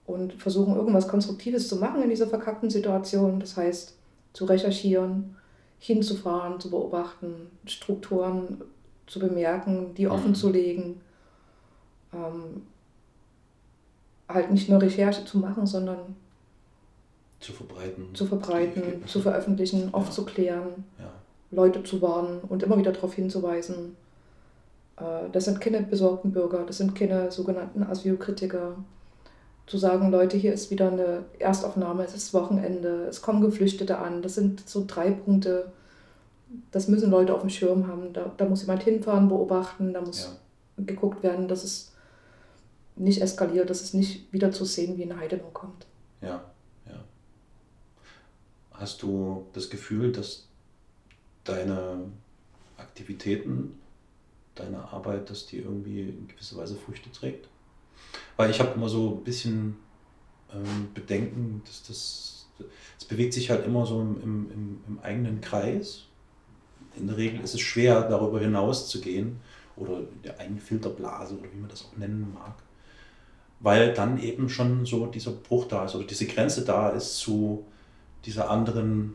und 0.06 0.32
versuchen, 0.34 0.76
irgendwas 0.76 1.08
Konstruktives 1.08 1.68
zu 1.68 1.76
machen 1.76 2.02
in 2.02 2.10
dieser 2.10 2.26
verkackten 2.26 2.70
Situation. 2.70 3.40
Das 3.40 3.56
heißt, 3.56 3.94
zu 4.32 4.44
recherchieren, 4.44 5.36
hinzufahren, 5.78 6.60
zu 6.60 6.70
beobachten, 6.70 7.50
Strukturen 7.66 8.60
zu 9.06 9.18
bemerken, 9.18 9.94
die 9.96 10.08
offen 10.08 10.30
Mhm. 10.30 10.34
zu 10.34 10.50
legen. 10.50 11.00
Ähm, 12.12 12.62
halt 14.28 14.50
nicht 14.50 14.68
nur 14.68 14.80
Recherche 14.80 15.24
zu 15.24 15.38
machen, 15.38 15.66
sondern 15.66 15.98
Zu 17.40 17.52
verbreiten. 17.52 18.14
zu 18.14 18.24
verbreiten, 18.26 19.06
zu 19.06 19.20
veröffentlichen, 19.20 19.92
aufzuklären, 19.92 20.84
Ja. 20.98 21.10
Leute 21.50 21.82
zu 21.82 22.00
warnen 22.00 22.40
und 22.48 22.62
immer 22.62 22.78
wieder 22.78 22.92
darauf 22.92 23.12
hinzuweisen. 23.14 23.96
Äh, 25.02 25.30
Das 25.32 25.44
sind 25.44 25.60
keine 25.60 25.82
besorgten 25.82 26.32
Bürger, 26.32 26.64
das 26.66 26.78
sind 26.78 26.94
keine 26.94 27.30
sogenannten 27.30 27.82
Asylkritiker. 27.82 28.76
Zu 29.66 29.78
sagen, 29.78 30.10
Leute, 30.10 30.36
hier 30.36 30.52
ist 30.52 30.70
wieder 30.70 30.90
eine 30.90 31.24
Erstaufnahme, 31.38 32.04
es 32.04 32.14
ist 32.14 32.34
Wochenende, 32.34 33.06
es 33.08 33.22
kommen 33.22 33.40
Geflüchtete 33.40 33.98
an. 33.98 34.20
Das 34.20 34.34
sind 34.34 34.68
so 34.68 34.84
drei 34.86 35.12
Punkte, 35.12 35.70
das 36.72 36.88
müssen 36.88 37.10
Leute 37.10 37.32
auf 37.34 37.40
dem 37.42 37.50
Schirm 37.50 37.86
haben. 37.86 38.12
Da, 38.12 38.32
da 38.36 38.44
muss 38.44 38.62
jemand 38.62 38.82
hinfahren, 38.82 39.28
beobachten, 39.28 39.92
da 39.94 40.00
muss 40.00 40.24
Ja. 40.76 40.84
geguckt 40.84 41.22
werden, 41.22 41.46
dass 41.48 41.62
es 41.64 41.92
nicht 42.96 43.22
eskaliert, 43.22 43.70
dass 43.70 43.80
es 43.82 43.94
nicht 43.94 44.30
wieder 44.32 44.50
zu 44.50 44.64
sehen 44.64 44.98
wie 44.98 45.02
in 45.04 45.18
Heidenau 45.18 45.48
kommt. 45.52 45.86
Ja, 46.20 46.42
ja. 46.86 47.00
Hast 48.72 49.02
du 49.02 49.46
das 49.52 49.70
Gefühl, 49.70 50.12
dass 50.12 50.48
deine 51.44 51.98
Aktivitäten, 52.76 53.78
deine 54.54 54.78
Arbeit, 54.92 55.30
dass 55.30 55.46
die 55.46 55.58
irgendwie 55.58 56.02
in 56.02 56.28
gewisser 56.28 56.56
Weise 56.56 56.76
Früchte 56.76 57.10
trägt? 57.10 57.48
Weil 58.36 58.50
ich 58.50 58.60
habe 58.60 58.72
immer 58.74 58.88
so 58.88 59.16
ein 59.16 59.24
bisschen 59.24 59.76
ähm, 60.52 60.88
Bedenken, 60.94 61.62
dass 61.66 61.82
das, 61.82 62.46
es 62.98 63.04
bewegt 63.04 63.32
sich 63.32 63.50
halt 63.50 63.64
immer 63.64 63.86
so 63.86 64.00
im, 64.00 64.22
im, 64.22 64.80
im, 64.86 64.98
eigenen 65.02 65.40
Kreis. 65.40 66.04
In 66.96 67.06
der 67.06 67.16
Regel 67.16 67.40
ist 67.40 67.54
es 67.54 67.60
schwer, 67.60 68.02
darüber 68.02 68.40
hinaus 68.40 68.88
zu 68.88 69.00
gehen 69.00 69.40
oder 69.76 69.98
in 70.00 70.22
der 70.22 70.38
eigenen 70.38 70.60
Filterblase 70.60 71.38
oder 71.38 71.50
wie 71.52 71.58
man 71.58 71.70
das 71.70 71.84
auch 71.84 71.96
nennen 71.96 72.32
mag 72.34 72.54
weil 73.62 73.94
dann 73.94 74.18
eben 74.18 74.48
schon 74.48 74.84
so 74.84 75.06
dieser 75.06 75.30
Bruch 75.30 75.66
da 75.66 75.84
ist 75.84 75.94
oder 75.94 76.04
diese 76.04 76.26
Grenze 76.26 76.64
da 76.64 76.90
ist 76.90 77.16
zu 77.16 77.64
dieser 78.24 78.50
anderen 78.50 79.14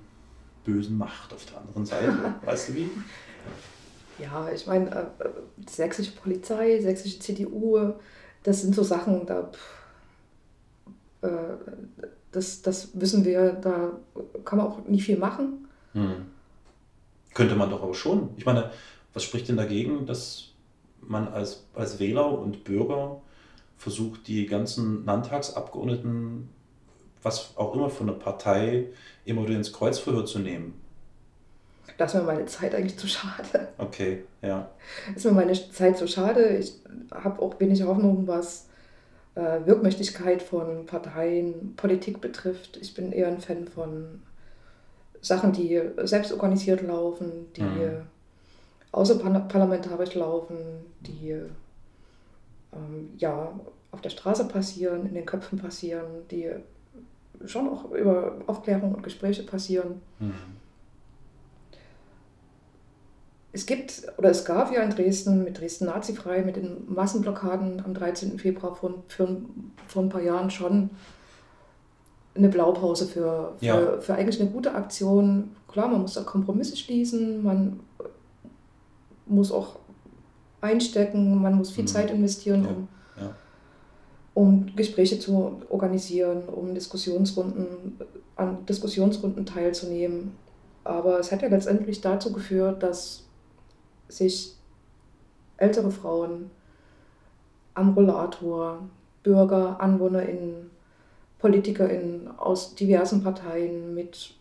bösen 0.64 0.98
Macht 0.98 1.34
auf 1.34 1.46
der 1.46 1.60
anderen 1.60 1.86
Seite. 1.86 2.36
weißt 2.46 2.70
du 2.70 2.76
wie? 2.76 2.90
Ja, 4.20 4.50
ich 4.52 4.66
meine, 4.66 4.90
äh, 4.90 5.06
sächsische 5.68 6.12
Polizei, 6.12 6.80
sächsische 6.82 7.20
CDU, 7.20 7.94
das 8.44 8.62
sind 8.62 8.74
so 8.74 8.84
Sachen, 8.84 9.26
da, 9.26 9.52
äh, 11.22 11.30
das, 12.32 12.62
das 12.62 13.00
wissen 13.00 13.26
wir, 13.26 13.54
da 13.54 13.94
kann 14.44 14.58
man 14.58 14.68
auch 14.68 14.86
nie 14.86 15.02
viel 15.02 15.18
machen. 15.18 15.68
Hm. 15.94 16.26
Könnte 17.34 17.56
man 17.56 17.70
doch 17.70 17.84
aber 17.84 17.94
schon. 17.94 18.30
Ich 18.38 18.46
meine, 18.46 18.72
was 19.14 19.24
spricht 19.24 19.48
denn 19.50 19.58
dagegen, 19.58 20.06
dass 20.06 20.54
man 21.02 21.28
als, 21.28 21.66
als 21.76 22.00
Wähler 22.00 22.40
und 22.40 22.64
Bürger 22.64 23.22
versucht, 23.78 24.28
die 24.28 24.48
ganzen 24.48 25.06
Landtagsabgeordneten, 25.06 26.50
was 27.22 27.56
auch 27.58 27.76
immer 27.76 27.90
von 27.90 28.08
der 28.08 28.14
Partei, 28.14 28.88
immer 29.26 29.44
wieder 29.44 29.56
ins 29.56 29.74
Kreuzverhör 29.74 30.26
zu 30.26 30.40
nehmen? 30.40 30.74
Das 31.98 32.14
ist 32.14 32.20
mir 32.20 32.26
meine 32.28 32.46
Zeit 32.46 32.76
eigentlich 32.76 32.98
zu 32.98 33.08
schade. 33.08 33.68
Okay, 33.78 34.24
ja. 34.42 34.70
Das 35.08 35.18
ist 35.18 35.26
mir 35.26 35.32
meine 35.32 35.54
Zeit 35.72 35.98
zu 35.98 36.08
schade. 36.08 36.58
Ich 36.58 36.74
habe 37.12 37.42
auch 37.42 37.60
wenig 37.60 37.82
Hoffnung, 37.84 38.28
was 38.28 38.68
äh, 39.36 39.66
Wirkmächtigkeit 39.66 40.42
von 40.44 40.86
Parteien, 40.86 41.76
Politik 41.76 42.22
betrifft. 42.22 42.78
Ich 42.78 42.94
bin 42.94 43.12
eher 43.12 43.28
ein 43.28 43.40
Fan 43.40 43.68
von 43.68 44.22
Sachen, 45.22 45.52
die 45.54 45.82
selbst 46.04 46.32
organisiert 46.32 46.82
laufen, 46.82 47.48
die 47.56 47.62
Mhm. 47.62 48.02
außerparlamentarisch 48.92 50.16
laufen, 50.16 50.58
die 51.02 51.32
ähm, 52.74 53.10
ja 53.18 53.52
auf 53.92 54.02
der 54.02 54.10
Straße 54.10 54.48
passieren, 54.48 55.08
in 55.08 55.14
den 55.16 55.26
Köpfen 55.26 55.58
passieren, 55.60 56.06
die 56.32 56.50
schon 57.46 57.70
auch 57.70 57.92
über 57.92 58.34
Aufklärung 58.48 58.94
und 58.96 59.04
Gespräche 59.04 59.44
passieren. 59.44 60.02
Hm. 60.20 60.34
Es 63.58 63.66
gibt 63.66 64.04
oder 64.20 64.30
es 64.30 64.46
gab 64.46 64.72
ja 64.72 64.82
in 64.84 64.92
Dresden 64.92 65.44
mit 65.44 65.60
Dresden 65.60 65.86
nazifrei, 65.86 66.44
mit 66.44 66.58
den 66.58 66.84
Massenblockaden 66.94 67.82
am 67.84 67.96
13. 67.96 68.38
Februar 68.38 68.76
vor, 68.76 69.04
für, 69.08 69.42
vor 69.88 70.04
ein 70.04 70.10
paar 70.10 70.22
Jahren 70.22 70.52
schon 70.52 70.92
eine 72.36 72.50
Blaupause 72.50 73.08
für, 73.08 73.54
für, 73.58 73.66
Ja. 73.66 74.00
für 74.00 74.14
eigentlich 74.14 74.40
eine 74.40 74.52
gute 74.52 74.76
Aktion. 74.76 75.56
Klar, 75.68 75.88
man 75.88 76.02
muss 76.02 76.14
da 76.14 76.22
Kompromisse 76.22 76.78
schließen, 76.78 77.42
man 77.44 77.80
muss 79.26 79.52
auch 79.52 79.78
einstecken, 80.62 81.42
man 81.42 81.56
muss 81.56 81.72
viel 81.72 81.84
Mhm. 81.86 81.88
Zeit 81.88 82.12
investieren, 82.12 82.64
Ja, 82.64 82.70
um, 82.70 82.88
ja. 83.20 83.36
um 84.36 84.76
Gespräche 84.76 85.18
zu 85.18 85.62
organisieren, 85.70 86.44
um 86.48 86.76
Diskussionsrunden, 86.76 87.98
an 88.36 88.66
Diskussionsrunden 88.68 89.48
teilzunehmen. 89.48 90.34
Aber 90.84 91.20
es 91.20 91.32
hat 91.32 91.42
ja 91.42 91.48
letztendlich 91.48 92.02
dazu 92.02 92.32
geführt, 92.32 92.84
dass 92.84 93.24
sich 94.10 94.54
ältere 95.58 95.92
Frauen 95.92 96.52
am 97.74 97.94
Rollator, 97.94 98.80
Bürger, 99.24 99.80
AnwohnerInnen, 99.80 100.72
PolitikerInnen 101.40 102.38
aus 102.38 102.76
diversen 102.76 103.24
Parteien 103.24 103.94
mit 103.94 104.34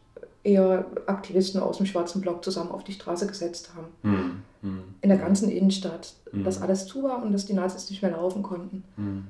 eher 0.42 0.86
Aktivisten 1.06 1.60
aus 1.60 1.78
dem 1.78 1.86
schwarzen 1.86 2.20
Block 2.20 2.44
zusammen 2.44 2.70
auf 2.70 2.84
die 2.84 2.92
Straße 2.92 3.26
gesetzt 3.26 3.72
haben. 3.74 3.88
Hm. 4.02 4.42
Hm. 4.62 4.82
In 5.00 5.08
der 5.08 5.18
ganzen 5.18 5.50
Innenstadt. 5.50 6.14
Mhm. 6.32 6.44
Dass 6.44 6.62
alles 6.62 6.86
zu 6.86 7.02
war 7.02 7.22
und 7.22 7.32
dass 7.32 7.46
die 7.46 7.52
Nazis 7.52 7.90
nicht 7.90 8.00
mehr 8.00 8.12
laufen 8.12 8.42
konnten. 8.42 8.84
Hm. 8.96 9.26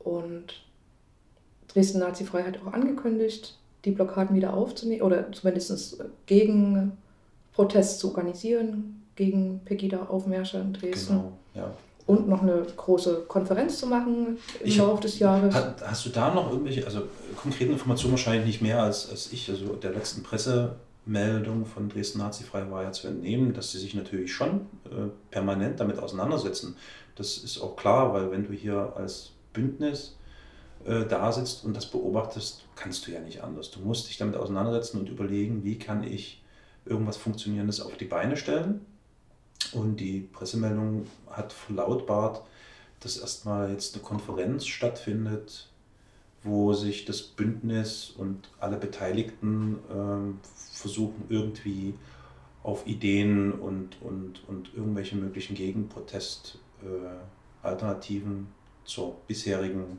Und 0.00 0.64
Dresden 1.68 2.00
Nazifrei 2.00 2.42
hat 2.42 2.58
auch 2.62 2.72
angekündigt, 2.72 3.56
die 3.84 3.92
Blockaden 3.92 4.34
wieder 4.34 4.54
aufzunehmen 4.54 5.02
oder 5.02 5.30
zumindest 5.32 6.02
gegen 6.26 6.92
Protest 7.52 8.00
zu 8.00 8.08
organisieren, 8.08 8.99
gegen 9.20 9.60
Pegida-Aufmärsche 9.66 10.56
in 10.56 10.72
Dresden. 10.72 11.16
Genau, 11.18 11.32
ja. 11.54 11.74
Und 12.06 12.26
noch 12.26 12.40
eine 12.40 12.62
große 12.74 13.24
Konferenz 13.28 13.78
zu 13.78 13.86
machen 13.86 14.38
im 14.60 14.66
Ich- 14.66 14.78
Laufe 14.78 15.02
des 15.02 15.18
Jahres. 15.18 15.54
Hat, 15.54 15.82
hast 15.86 16.06
du 16.06 16.08
da 16.10 16.32
noch 16.34 16.50
irgendwelche, 16.50 16.86
also 16.86 17.02
konkrete 17.36 17.70
Informationen 17.70 18.12
wahrscheinlich 18.14 18.46
nicht 18.46 18.62
mehr 18.62 18.82
als, 18.82 19.10
als 19.10 19.30
ich, 19.30 19.50
also 19.50 19.74
der 19.76 19.92
letzten 19.92 20.22
Pressemeldung 20.22 21.66
von 21.66 21.90
Dresden 21.90 22.18
Nazifrei 22.20 22.70
war 22.70 22.82
ja 22.82 22.92
zu 22.92 23.08
entnehmen, 23.08 23.52
dass 23.52 23.72
sie 23.72 23.78
sich 23.78 23.92
natürlich 23.94 24.32
schon 24.32 24.62
äh, 24.86 25.10
permanent 25.30 25.78
damit 25.80 25.98
auseinandersetzen. 25.98 26.76
Das 27.14 27.36
ist 27.36 27.60
auch 27.60 27.76
klar, 27.76 28.14
weil 28.14 28.30
wenn 28.30 28.46
du 28.46 28.54
hier 28.54 28.94
als 28.96 29.32
Bündnis 29.52 30.16
äh, 30.86 31.04
da 31.04 31.30
sitzt 31.30 31.66
und 31.66 31.76
das 31.76 31.84
beobachtest, 31.84 32.64
kannst 32.74 33.06
du 33.06 33.10
ja 33.10 33.20
nicht 33.20 33.44
anders. 33.44 33.70
Du 33.70 33.80
musst 33.80 34.08
dich 34.08 34.16
damit 34.16 34.36
auseinandersetzen 34.36 34.98
und 34.98 35.10
überlegen, 35.10 35.62
wie 35.62 35.78
kann 35.78 36.04
ich 36.04 36.42
irgendwas 36.86 37.18
Funktionierendes 37.18 37.82
auf 37.82 37.98
die 37.98 38.06
Beine 38.06 38.38
stellen. 38.38 38.86
Und 39.72 39.98
die 39.98 40.20
Pressemeldung 40.20 41.06
hat 41.30 41.52
verlautbart, 41.52 42.42
dass 43.00 43.16
erstmal 43.16 43.70
jetzt 43.70 43.94
eine 43.94 44.02
Konferenz 44.02 44.66
stattfindet, 44.66 45.68
wo 46.42 46.72
sich 46.72 47.04
das 47.04 47.22
Bündnis 47.22 48.12
und 48.16 48.48
alle 48.58 48.76
Beteiligten 48.76 49.78
ähm, 49.92 50.40
versuchen 50.72 51.24
irgendwie 51.28 51.94
auf 52.62 52.86
Ideen 52.86 53.52
und, 53.52 54.00
und, 54.02 54.46
und 54.48 54.74
irgendwelche 54.74 55.16
möglichen 55.16 55.54
Gegenprotestalternativen 55.54 58.48
zur 58.84 59.16
bisherigen, 59.26 59.98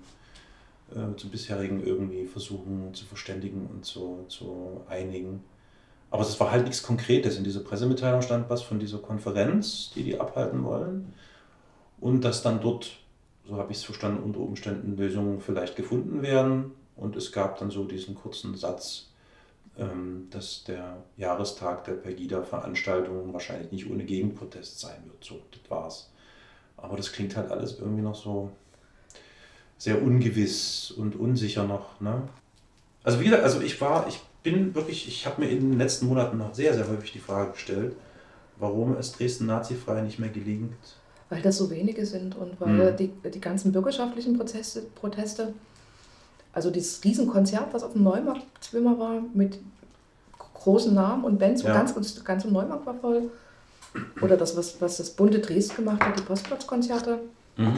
äh, 0.91 1.15
zum 1.15 1.31
bisherigen 1.31 1.83
irgendwie 1.85 2.27
versuchen 2.27 2.93
zu 2.93 3.05
verständigen 3.05 3.67
und 3.67 3.83
zu, 3.85 4.25
zu 4.27 4.81
einigen. 4.87 5.43
Aber 6.11 6.23
es 6.23 6.39
war 6.39 6.51
halt 6.51 6.65
nichts 6.65 6.83
Konkretes. 6.83 7.37
In 7.37 7.45
dieser 7.45 7.61
Pressemitteilung 7.61 8.21
stand 8.21 8.49
was 8.49 8.61
von 8.61 8.79
dieser 8.79 8.99
Konferenz, 8.99 9.91
die 9.95 10.03
die 10.03 10.19
abhalten 10.19 10.63
wollen. 10.63 11.13
Und 12.01 12.21
dass 12.21 12.43
dann 12.43 12.59
dort, 12.59 12.91
so 13.47 13.55
habe 13.55 13.71
ich 13.71 13.77
es 13.77 13.83
verstanden, 13.85 14.21
unter 14.21 14.41
Umständen 14.41 14.97
Lösungen 14.97 15.39
vielleicht 15.39 15.77
gefunden 15.77 16.21
werden. 16.21 16.71
Und 16.97 17.15
es 17.15 17.31
gab 17.31 17.57
dann 17.59 17.71
so 17.71 17.85
diesen 17.85 18.13
kurzen 18.13 18.55
Satz, 18.55 19.07
ähm, 19.77 20.27
dass 20.31 20.65
der 20.65 20.97
Jahrestag 21.15 21.85
der 21.85 21.93
Pegida-Veranstaltung 21.93 23.31
wahrscheinlich 23.31 23.71
nicht 23.71 23.89
ohne 23.89 24.03
Gegenprotest 24.03 24.81
sein 24.81 25.01
wird. 25.05 25.23
So, 25.23 25.41
das 25.51 25.71
war's. 25.71 26.11
Aber 26.75 26.97
das 26.97 27.13
klingt 27.13 27.37
halt 27.37 27.49
alles 27.51 27.79
irgendwie 27.79 28.01
noch 28.01 28.15
so 28.15 28.51
sehr 29.77 30.01
ungewiss 30.01 30.91
und 30.91 31.15
unsicher 31.15 31.63
noch. 31.63 32.01
Ne? 32.01 32.27
Also 33.03 33.21
wie 33.21 33.33
also 33.33 33.61
ich 33.61 33.79
war, 33.79 34.07
ich 34.07 34.19
bin 34.43 34.73
wirklich, 34.75 35.07
ich 35.07 35.25
habe 35.25 35.41
mir 35.41 35.49
in 35.49 35.71
den 35.71 35.77
letzten 35.77 36.07
Monaten 36.07 36.37
noch 36.37 36.53
sehr, 36.53 36.73
sehr 36.73 36.87
häufig 36.87 37.11
die 37.11 37.19
Frage 37.19 37.51
gestellt, 37.51 37.95
warum 38.57 38.95
es 38.97 39.11
Dresden 39.11 39.45
nazifrei 39.45 40.01
nicht 40.01 40.19
mehr 40.19 40.29
gelingt. 40.29 40.73
Weil 41.29 41.41
das 41.41 41.57
so 41.57 41.69
wenige 41.69 42.05
sind 42.05 42.35
und 42.35 42.59
weil 42.59 42.93
die, 42.93 43.07
die 43.07 43.39
ganzen 43.39 43.71
bürgerschaftlichen 43.71 44.37
Proteste, 44.37 44.81
Proteste, 44.95 45.53
also 46.53 46.69
dieses 46.69 47.03
Riesenkonzert, 47.03 47.73
was 47.73 47.83
auf 47.83 47.93
dem 47.93 48.03
Neumarkt 48.03 48.73
immer 48.73 48.99
war, 48.99 49.21
mit 49.33 49.59
großen 50.37 50.93
Namen 50.93 51.23
und 51.23 51.39
Bands, 51.39 51.63
Ja. 51.63 51.73
ganz, 51.73 51.93
das 51.93 52.23
ganze 52.25 52.49
Neumarkt 52.49 52.85
war 52.85 52.95
voll. 52.95 53.31
Oder 54.21 54.37
das, 54.37 54.55
was, 54.55 54.79
was 54.81 54.97
das 54.97 55.09
bunte 55.11 55.39
Dresden 55.39 55.77
gemacht 55.77 56.03
hat, 56.03 56.17
die 56.17 56.23
Postplatzkonzerte. 56.23 57.19
Mhm. 57.57 57.75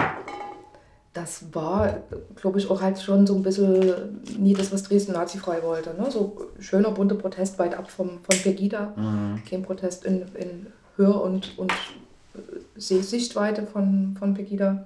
Das 1.13 1.54
war, 1.54 2.02
glaube 2.36 2.58
ich, 2.58 2.69
auch 2.71 2.82
halt 2.82 2.99
schon 2.99 3.28
so 3.28 3.36
ein 3.36 3.43
bisschen 3.43 4.19
nie 4.39 4.54
das, 4.54 4.71
was 4.71 4.84
Dresden 4.84 5.13
nazifrei 5.13 5.62
wollte. 5.62 5.93
Ne? 5.93 6.10
So 6.10 6.49
schöner 6.60 6.89
bunter 6.89 7.15
Protest 7.15 7.60
weit 7.60 7.76
ab 7.76 7.91
vom, 7.91 8.19
von 8.23 8.36
Pegida. 8.41 8.93
Mhm. 8.95 9.41
Kein 9.47 9.62
Protest 9.62 10.06
in, 10.06 10.23
in 10.34 10.67
Hör- 10.97 11.21
und, 11.21 11.58
und 11.58 11.71
Sichtweite 12.76 13.67
von, 13.67 14.15
von 14.17 14.34
Pegida. 14.34 14.86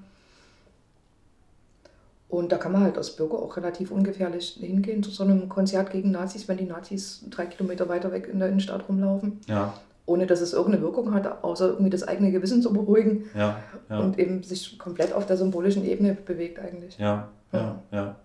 Und 2.30 2.52
da 2.52 2.58
kann 2.58 2.74
man 2.74 2.84
halt 2.84 2.98
als 2.98 3.16
Bürger 3.16 3.40
auch 3.40 3.56
relativ 3.56 3.90
ungefährlich 3.90 4.58
hingehen 4.60 5.02
zu 5.02 5.12
so 5.12 5.24
einem 5.24 5.48
Konzert 5.48 5.92
gegen 5.92 6.12
Nazis, 6.12 6.48
wenn 6.50 6.58
die 6.58 6.66
Nazis 6.66 7.24
drei 7.30 7.46
Kilometer 7.46 7.88
weiter 7.88 8.12
weg 8.12 8.28
in 8.32 8.40
der 8.40 8.50
Innenstadt 8.50 8.88
rumlaufen, 8.90 9.40
Ja, 9.48 9.74
ohne 10.08 10.26
dass 10.26 10.42
es 10.42 10.54
irgendeine 10.54 10.84
Wirkung 10.84 11.14
hat, 11.14 11.44
außer 11.44 11.68
irgendwie 11.68 11.92
das 11.92 12.04
eigene 12.04 12.32
Gewissen 12.32 12.62
zu 12.62 12.74
beruhigen 12.74 13.26
ja, 13.36 13.62
ja. 13.90 14.00
und 14.00 14.18
eben 14.18 14.42
sich 14.42 14.80
komplett 14.80 15.14
auf 15.14 15.28
der 15.28 15.38
symbolischen 15.38 15.86
Ebene 15.86 16.16
bewegt 16.16 16.60
eigentlich. 16.60 16.98
Ja, 16.98 17.30
ja, 17.52 17.84
ja. 17.92 18.16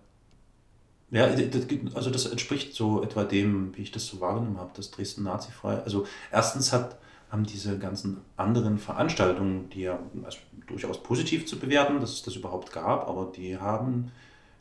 Ja, 1.11 1.27
das, 1.27 1.67
also 1.93 2.09
das 2.09 2.25
entspricht 2.25 2.73
so 2.73 3.03
etwa 3.03 3.23
dem, 3.23 3.77
wie 3.77 3.83
ich 3.83 3.91
das 3.91 4.07
so 4.07 4.19
wahrgenommen 4.19 4.57
habe, 4.57 4.71
dass 4.75 4.89
Dresden 4.89 5.23
nazifrei. 5.23 5.75
Also 5.83 6.07
erstens 6.31 6.73
hat, 6.73 6.97
haben 7.29 7.43
diese 7.43 7.77
ganzen 7.77 8.21
anderen 8.35 8.79
Veranstaltungen, 8.79 9.69
die 9.69 9.81
ja 9.81 9.99
also 10.23 10.39
durchaus 10.65 11.03
positiv 11.03 11.45
zu 11.45 11.59
bewerten, 11.59 11.99
dass 11.99 12.13
es 12.13 12.23
das 12.23 12.35
überhaupt 12.35 12.71
gab, 12.71 13.07
aber 13.07 13.31
die 13.35 13.57
haben, 13.57 14.11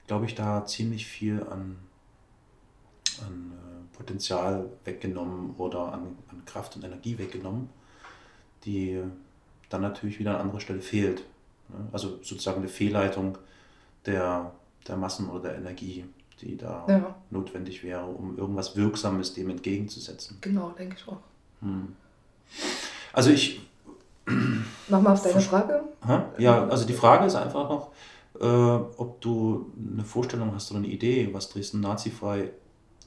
glaube 0.06 0.26
ich, 0.26 0.34
da 0.34 0.66
ziemlich 0.66 1.06
viel 1.06 1.42
an, 1.50 1.76
an 3.24 3.52
äh, 3.52 3.81
Potenzial 3.92 4.68
weggenommen 4.84 5.54
oder 5.58 5.92
an, 5.92 6.16
an 6.30 6.42
Kraft 6.44 6.76
und 6.76 6.84
Energie 6.84 7.18
weggenommen, 7.18 7.68
die 8.64 9.00
dann 9.68 9.82
natürlich 9.82 10.18
wieder 10.18 10.34
an 10.34 10.42
anderer 10.42 10.60
Stelle 10.60 10.80
fehlt. 10.82 11.24
ne? 11.68 11.86
Also 11.92 12.18
sozusagen 12.22 12.58
eine 12.58 12.68
Fehlleitung 12.68 13.38
der, 14.06 14.52
der 14.86 14.96
Massen 14.96 15.28
oder 15.28 15.50
der 15.50 15.56
Energie, 15.56 16.04
die 16.40 16.56
da 16.56 16.84
Ja. 16.88 17.14
notwendig 17.30 17.82
wäre, 17.84 18.04
um 18.06 18.36
irgendwas 18.36 18.76
Wirksames 18.76 19.34
dem 19.34 19.50
entgegenzusetzen. 19.50 20.38
Genau, 20.40 20.70
denke 20.70 20.96
ich 20.98 21.08
auch. 21.08 21.18
Hm. 21.60 21.94
Also 23.12 23.30
ich, 23.30 23.60
Nochmal 24.88 25.14
auf 25.14 25.22
deine 25.22 25.40
Frage. 25.40 25.82
Ja, 26.38 26.66
also 26.68 26.86
die 26.86 26.92
Frage 26.92 27.26
ist 27.26 27.34
einfach 27.34 27.68
noch, 27.68 27.90
äh, 28.40 28.44
ob 28.44 29.20
du 29.20 29.72
eine 29.94 30.04
Vorstellung 30.04 30.54
hast 30.54 30.70
oder 30.70 30.78
eine 30.78 30.88
Idee, 30.88 31.28
was 31.32 31.48
Dresden 31.48 31.80
nazifrei 31.80 32.50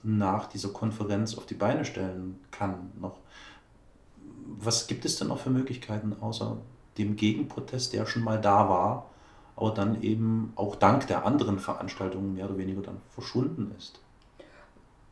nach 0.05 0.47
dieser 0.47 0.69
Konferenz 0.69 1.37
auf 1.37 1.45
die 1.45 1.55
Beine 1.55 1.83
stellen 1.83 2.39
kann. 2.51 2.91
Noch. 3.01 3.17
Was 4.59 4.87
gibt 4.87 5.05
es 5.05 5.17
denn 5.17 5.29
noch 5.29 5.39
für 5.39 5.49
Möglichkeiten 5.49 6.15
außer 6.21 6.57
dem 6.97 7.15
Gegenprotest, 7.15 7.93
der 7.93 8.05
schon 8.05 8.23
mal 8.23 8.39
da 8.39 8.69
war, 8.69 9.09
aber 9.55 9.71
dann 9.71 10.01
eben 10.01 10.53
auch 10.55 10.75
dank 10.75 11.07
der 11.07 11.25
anderen 11.25 11.59
Veranstaltungen 11.59 12.35
mehr 12.35 12.45
oder 12.45 12.57
weniger 12.57 12.81
dann 12.81 12.97
verschwunden 13.09 13.71
ist? 13.77 13.99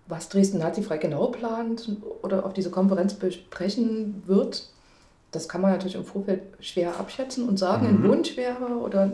Was 0.08 0.30
Dresden 0.30 0.60
nazifrei 0.60 0.98
genau 0.98 1.28
plant 1.28 1.90
oder 2.22 2.46
auf 2.46 2.54
dieser 2.54 2.70
Konferenz 2.70 3.14
besprechen 3.14 4.22
wird, 4.28 4.70
das 5.32 5.50
kann 5.50 5.62
man 5.62 5.72
natürlich 5.72 5.96
im 5.96 6.06
Vorfeld 6.06 6.42
schwer 6.60 7.00
abschätzen 7.00 7.48
und 7.48 7.58
sagen. 7.58 7.88
Ein 7.88 8.02
Mhm. 8.02 8.10
Wunsch 8.10 8.38
wäre 8.38 8.66
oder 8.66 9.10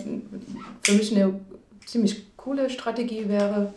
für 0.81 0.93
mich 0.93 1.15
eine 1.15 1.39
ziemlich 1.85 2.35
coole 2.35 2.69
Strategie 2.69 3.29
wäre, 3.29 3.73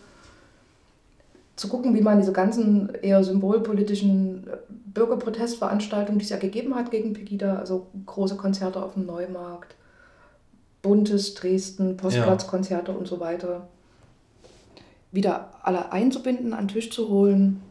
zu 1.63 1.69
gucken, 1.69 1.95
wie 1.95 2.03
man 2.03 2.19
diese 2.19 2.33
ganzen 2.33 2.93
eher 2.97 3.23
symbolpolitischen 3.23 4.49
äh, 4.49 4.57
Bürgerprotestveranstaltungen, 4.93 6.19
die 6.19 6.25
es 6.25 6.31
ja 6.31 6.37
gegeben 6.37 6.75
hat 6.75 6.91
gegen 6.91 7.13
Pegida, 7.15 7.57
also 7.57 7.87
große 8.05 8.37
Konzerte 8.37 8.83
auf 8.83 8.95
dem 8.95 9.07
Neumarkt, 9.07 9.77
buntes 10.83 11.35
Dresden, 11.35 11.97
Postplatzkonzerte 11.97 12.93
und 12.93 13.07
so 13.07 13.21
weiter, 13.21 13.69
wieder 15.13 15.51
alle 15.63 15.93
einzubinden, 15.93 16.53
an 16.53 16.67
den 16.67 16.75
Tisch 16.75 16.91
zu 16.91 17.09
holen, 17.09 17.63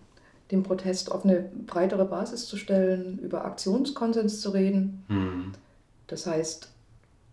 den 0.52 0.64
Protest 0.64 1.12
auf 1.12 1.26
eine 1.26 1.50
breitere 1.68 2.06
Basis 2.06 2.48
zu 2.48 2.56
stellen, 2.56 3.20
über 3.20 3.44
Aktionskonsens 3.44 4.40
zu 4.40 4.52
reden. 4.52 5.04
Hm. 5.08 5.52
Das 6.08 6.26
heißt, 6.26 6.71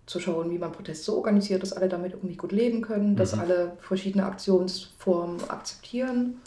zu 0.09 0.21
schauen, 0.21 0.51
wie 0.51 0.59
man 0.59 0.73
Protest 0.73 1.05
so 1.05 1.16
organisiert, 1.18 1.62
dass 1.62 1.75
alle 1.75 1.88
damit 1.88 2.14
irgendwie 2.14 2.37
gut 2.37 2.51
leben 2.53 2.81
können, 2.81 3.14
dass 3.14 3.35
Mhm. 3.35 3.40
alle 3.40 3.73
verschiedene 3.81 4.25
Aktionsformen 4.25 5.49
akzeptieren, 5.51 6.38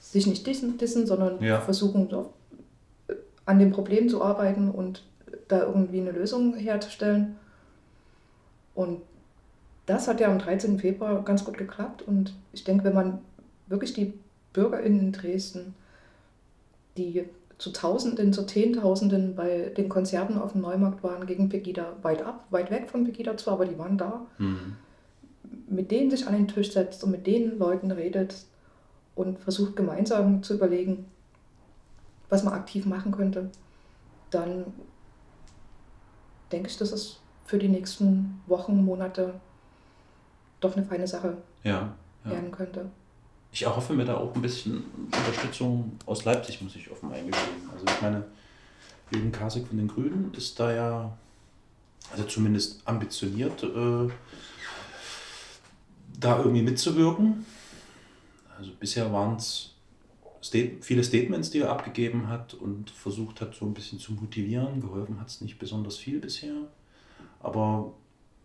sich 0.00 0.26
nicht 0.26 0.46
dissen, 0.46 0.78
dissen 0.78 1.06
sondern 1.06 1.42
Ja. 1.42 1.60
versuchen, 1.60 2.08
äh, 2.10 3.14
an 3.44 3.58
dem 3.58 3.72
Problem 3.72 4.08
zu 4.08 4.22
arbeiten 4.22 4.70
und 4.70 5.04
da 5.48 5.60
irgendwie 5.64 6.00
eine 6.00 6.12
Lösung 6.12 6.54
herzustellen. 6.54 7.36
Und 8.74 9.02
das 9.84 10.08
hat 10.08 10.20
ja 10.20 10.30
am 10.30 10.38
13. 10.38 10.78
Februar 10.78 11.22
ganz 11.24 11.44
gut 11.44 11.58
geklappt. 11.58 12.02
Und 12.02 12.34
ich 12.52 12.64
denke, 12.64 12.84
wenn 12.84 12.94
man 12.94 13.18
wirklich 13.66 13.92
die 13.92 14.14
BürgerInnen 14.54 15.00
in 15.00 15.12
Dresden, 15.12 15.74
die 16.96 17.24
zu 17.58 17.72
Tausenden, 17.72 18.32
zu 18.32 18.46
Zehntausenden 18.46 19.34
bei 19.34 19.72
den 19.76 19.88
Konzerten 19.88 20.38
auf 20.38 20.52
dem 20.52 20.60
Neumarkt 20.60 21.02
waren 21.02 21.26
gegen 21.26 21.48
Pegida, 21.48 21.96
weit 22.02 22.22
ab, 22.22 22.44
weit 22.50 22.70
weg 22.70 22.88
von 22.88 23.04
Pegida 23.04 23.36
zwar, 23.36 23.54
aber 23.54 23.66
die 23.66 23.78
waren 23.78 23.98
da, 23.98 24.26
Hm. 24.36 24.76
mit 25.68 25.90
denen 25.90 26.10
sich 26.10 26.26
an 26.26 26.34
den 26.34 26.48
Tisch 26.48 26.72
setzt 26.72 27.02
und 27.04 27.10
mit 27.10 27.26
den 27.26 27.58
Leuten 27.58 27.90
redet 27.90 28.44
und 29.16 29.38
versucht 29.40 29.74
gemeinsam 29.74 30.42
zu 30.42 30.54
überlegen, 30.54 31.06
was 32.28 32.44
man 32.44 32.54
aktiv 32.54 32.86
machen 32.86 33.10
könnte, 33.10 33.50
dann 34.30 34.66
denke 36.52 36.68
ich, 36.68 36.76
dass 36.76 36.92
es 36.92 37.20
für 37.44 37.58
die 37.58 37.68
nächsten 37.68 38.40
Wochen, 38.46 38.84
Monate 38.84 39.34
doch 40.60 40.76
eine 40.76 40.84
feine 40.84 41.06
Sache 41.06 41.38
Ja, 41.64 41.94
ja. 42.24 42.30
werden 42.30 42.50
könnte. 42.52 42.86
Ich 43.52 43.62
erhoffe 43.62 43.94
mir 43.94 44.04
da 44.04 44.16
auch 44.16 44.34
ein 44.34 44.42
bisschen 44.42 44.84
Unterstützung 45.06 45.98
aus 46.06 46.24
Leipzig, 46.24 46.60
muss 46.60 46.76
ich 46.76 46.90
offen 46.90 47.10
eingestehen. 47.12 47.68
Also 47.72 47.84
ich 47.86 48.02
meine, 48.02 48.24
Jürgen 49.10 49.32
Kasek 49.32 49.66
von 49.66 49.78
den 49.78 49.88
Grünen 49.88 50.32
ist 50.34 50.60
da 50.60 50.72
ja, 50.72 51.18
also 52.12 52.24
zumindest 52.24 52.86
ambitioniert, 52.86 53.62
äh, 53.62 54.08
da 56.20 56.38
irgendwie 56.38 56.62
mitzuwirken. 56.62 57.46
Also 58.58 58.72
bisher 58.78 59.12
waren 59.12 59.36
es 59.36 59.74
viele 60.80 61.04
Statements, 61.04 61.50
die 61.50 61.60
er 61.60 61.70
abgegeben 61.70 62.28
hat 62.28 62.54
und 62.54 62.90
versucht 62.90 63.40
hat, 63.40 63.54
so 63.54 63.64
ein 63.64 63.74
bisschen 63.74 63.98
zu 63.98 64.12
motivieren. 64.12 64.80
Geholfen 64.80 65.20
hat 65.20 65.28
es 65.28 65.40
nicht 65.40 65.58
besonders 65.58 65.96
viel 65.96 66.20
bisher. 66.20 66.54
Aber 67.40 67.92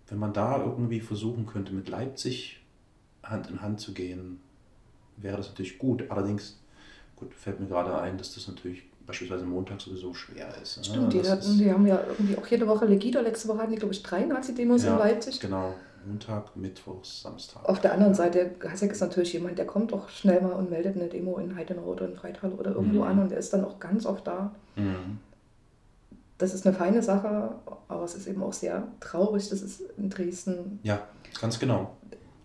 wenn 0.08 0.20
man 0.20 0.34
da 0.34 0.64
irgendwie 0.64 1.02
versuchen 1.02 1.46
könnte, 1.46 1.74
mit 1.74 1.90
Leipzig 1.90 2.60
Hand 3.24 3.50
in 3.50 3.62
Hand 3.62 3.80
zu 3.80 3.94
gehen, 3.94 4.40
wäre 5.18 5.38
das 5.38 5.50
natürlich 5.50 5.78
gut. 5.78 6.04
Allerdings, 6.10 6.60
gut, 7.16 7.34
fällt 7.34 7.60
mir 7.60 7.68
gerade 7.68 7.98
ein, 8.00 8.18
dass 8.18 8.34
das 8.36 8.48
natürlich 8.48 8.84
beispielsweise 9.06 9.46
Montag 9.46 9.82
sowieso 9.82 10.14
schwer 10.14 10.48
ist. 10.62 10.78
ne? 10.78 10.84
Stimmt, 10.86 11.14
die, 11.14 11.22
hatten, 11.30 11.58
die 11.58 11.72
haben 11.72 11.86
ja 11.88 12.00
irgendwie 12.08 12.38
auch 12.38 12.48
jede 12.48 12.68
Woche 12.68 12.86
Legida. 12.86 13.20
Letzte 13.22 13.48
Woche 13.50 13.60
hatten 13.60 13.72
die, 13.72 13.78
glaube 13.78 13.94
ich, 13.94 14.02
drei 14.02 14.24
Nazi-Demos 14.26 14.84
in 14.84 14.90
ja, 14.90 14.98
Leipzig. 14.98 15.40
Genau, 15.42 15.74
Montag, 16.06 16.56
Mittwoch, 16.56 17.04
Samstag. 17.04 17.68
Auf 17.68 17.82
der 17.82 17.94
anderen 17.94 18.14
Seite, 18.14 18.52
Hasek 18.64 18.92
ist 18.92 19.02
natürlich 19.02 19.34
jemand, 19.34 19.58
der 19.58 19.66
kommt 19.66 19.92
auch 19.94 20.08
schnell 20.10 20.42
mal 20.42 20.54
und 20.54 20.70
meldet 20.70 20.96
eine 20.96 21.08
Demo 21.10 21.38
in 21.38 21.56
Heidenau 21.56 21.84
oder 21.84 22.06
in 22.06 22.16
Freital 22.16 22.52
oder 22.54 22.72
irgendwo 22.72 23.00
Mhm. 23.00 23.08
an 23.08 23.20
und 23.20 23.30
der 23.32 23.40
ist 23.40 23.52
dann 23.52 23.66
auch 23.66 23.80
ganz 23.80 24.06
oft 24.06 24.26
da. 24.26 24.54
Mhm. 24.78 25.20
Das 26.38 26.54
ist 26.54 26.66
eine 26.66 26.76
feine 26.76 27.02
Sache, 27.04 27.56
aber 27.88 28.04
es 28.04 28.16
ist 28.16 28.28
eben 28.28 28.42
auch 28.44 28.54
sehr 28.54 28.88
traurig, 29.00 29.48
dass 29.50 29.62
es 29.62 29.82
in 29.98 30.10
Dresden 30.10 30.80
Ja, 30.84 31.08
ganz 31.40 31.60
genau. 31.60 31.96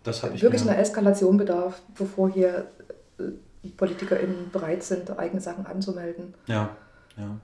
Das 0.03 0.23
habe 0.23 0.35
ich 0.35 0.41
wirklich 0.41 0.63
mir, 0.63 0.71
eine 0.71 0.81
Eskalation 0.81 1.37
bedarf, 1.37 1.81
bevor 1.95 2.29
hier 2.29 2.71
äh, 3.17 3.69
PolitikerInnen 3.75 4.51
bereit 4.51 4.83
sind, 4.83 5.09
eigene 5.17 5.41
Sachen 5.41 5.65
anzumelden 5.65 6.33
Ja, 6.47 6.75
ja, 7.17 7.39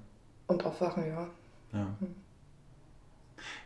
und 0.47 0.65
aufwachen, 0.65 1.07
ja. 1.07 1.27
ja. 1.73 1.87
Hm. 1.99 2.15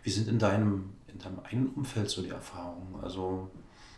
Wie 0.03 0.09
sind 0.09 0.27
in 0.27 0.39
deinem, 0.39 0.93
in 1.07 1.19
deinem 1.19 1.39
eigenen 1.39 1.69
Umfeld 1.73 2.09
so 2.09 2.21
die 2.21 2.29
Erfahrungen? 2.29 2.95
Also 3.01 3.49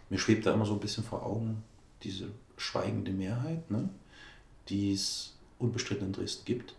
mir 0.10 0.18
schwebt 0.18 0.46
da 0.46 0.54
immer 0.54 0.66
so 0.66 0.74
ein 0.74 0.80
bisschen 0.80 1.04
vor 1.04 1.26
Augen 1.26 1.64
diese 2.04 2.28
schweigende 2.58 3.12
Mehrheit, 3.12 3.70
ne? 3.72 3.90
die 4.68 4.94
es 4.94 5.38
unbestritten 5.60 6.08
in 6.08 6.14
Dresden 6.14 6.46
gibt, 6.46 6.76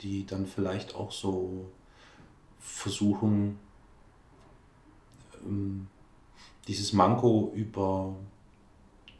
die 0.00 0.26
dann 0.26 0.46
vielleicht 0.46 0.94
auch 0.94 1.12
so 1.12 1.70
versuchen, 2.58 3.58
ähm, 5.44 5.88
dieses 6.68 6.92
Manko 6.92 7.52
über 7.54 8.14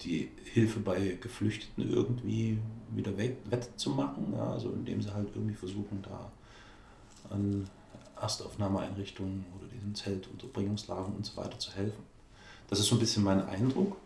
die 0.03 0.31
Hilfe 0.45 0.81
bei 0.81 1.19
Geflüchteten 1.21 1.91
irgendwie 1.91 2.59
wieder 2.91 3.17
wettzumachen. 3.17 4.33
Ja, 4.35 4.53
also 4.53 4.71
indem 4.71 5.03
sie 5.03 5.13
halt 5.13 5.29
irgendwie 5.35 5.55
versuchen, 5.55 6.03
da 6.03 6.31
an 7.31 7.69
Erstaufnahmeeinrichtungen 8.21 9.45
oder 9.59 9.69
diesen 9.69 9.95
Zeltunterbringungslagen 9.95 11.15
und 11.15 11.25
so 11.25 11.37
weiter 11.37 11.59
zu 11.59 11.73
helfen. 11.73 12.03
Das 12.69 12.79
ist 12.79 12.87
so 12.87 12.97
ein 12.97 12.99
bisschen 12.99 13.25
mein 13.25 13.47
Eindruck, 13.47 13.97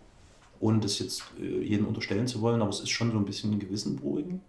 ohne 0.61 0.81
das 0.81 0.99
jetzt 0.99 1.25
äh, 1.41 1.63
jedem 1.63 1.87
unterstellen 1.87 2.27
zu 2.27 2.41
wollen, 2.41 2.61
aber 2.61 2.71
es 2.71 2.81
ist 2.81 2.91
schon 2.91 3.13
so 3.13 3.19
ein 3.19 3.25
bisschen 3.25 3.53
ein 3.53 3.59
Gewissen 3.59 3.97
beruhigen. 3.97 4.41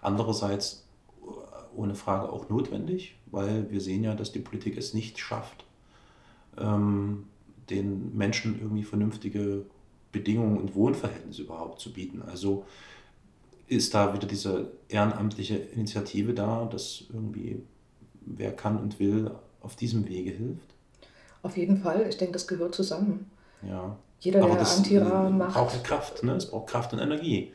Andererseits 0.00 0.84
äh, 1.22 1.76
ohne 1.76 1.94
Frage 1.94 2.32
auch 2.32 2.48
notwendig, 2.48 3.16
weil 3.26 3.70
wir 3.70 3.80
sehen 3.80 4.04
ja, 4.04 4.14
dass 4.14 4.32
die 4.32 4.38
Politik 4.38 4.76
es 4.76 4.94
nicht 4.94 5.18
schafft, 5.18 5.64
ähm, 6.56 7.24
den 7.70 8.16
Menschen 8.16 8.58
irgendwie 8.60 8.84
vernünftige 8.84 9.64
Bedingungen 10.12 10.56
und 10.56 10.74
Wohnverhältnisse 10.74 11.42
überhaupt 11.42 11.80
zu 11.80 11.92
bieten. 11.92 12.22
Also 12.22 12.64
ist 13.66 13.94
da 13.94 14.14
wieder 14.14 14.26
diese 14.26 14.72
ehrenamtliche 14.88 15.56
Initiative 15.56 16.32
da, 16.32 16.64
dass 16.64 17.04
irgendwie 17.12 17.62
wer 18.20 18.52
kann 18.52 18.78
und 18.78 18.98
will 18.98 19.30
auf 19.60 19.76
diesem 19.76 20.08
Wege 20.08 20.30
hilft? 20.30 20.74
Auf 21.42 21.56
jeden 21.56 21.78
Fall. 21.78 22.06
Ich 22.08 22.16
denke, 22.16 22.32
das 22.32 22.46
gehört 22.46 22.74
zusammen. 22.74 23.30
Ja. 23.62 23.96
Jeder, 24.20 24.40
Aber 24.40 24.50
der 24.50 24.60
das 24.60 24.78
Antira 24.78 25.28
äh, 25.28 25.30
macht. 25.30 25.54
braucht 25.54 25.84
Kraft, 25.84 26.22
ne? 26.24 26.32
Es 26.32 26.50
braucht 26.50 26.68
Kraft 26.68 26.92
und 26.92 26.98
Energie. 26.98 27.52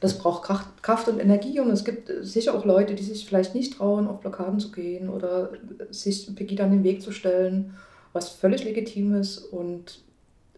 Das 0.00 0.16
braucht 0.18 0.44
Kraft, 0.44 0.82
Kraft 0.82 1.08
und 1.08 1.18
Energie 1.18 1.58
und 1.58 1.70
es 1.70 1.84
gibt 1.84 2.10
sicher 2.20 2.54
auch 2.54 2.64
Leute, 2.64 2.94
die 2.94 3.02
sich 3.02 3.26
vielleicht 3.26 3.54
nicht 3.54 3.78
trauen, 3.78 4.06
auf 4.06 4.20
Blockaden 4.20 4.60
zu 4.60 4.70
gehen 4.70 5.08
oder 5.08 5.50
sich 5.90 6.32
Pegida 6.36 6.64
an 6.64 6.70
den 6.70 6.84
Weg 6.84 7.02
zu 7.02 7.10
stellen, 7.10 7.74
was 8.18 8.28
völlig 8.30 8.64
legitim 8.64 9.14
ist. 9.14 9.38
Und 9.38 10.00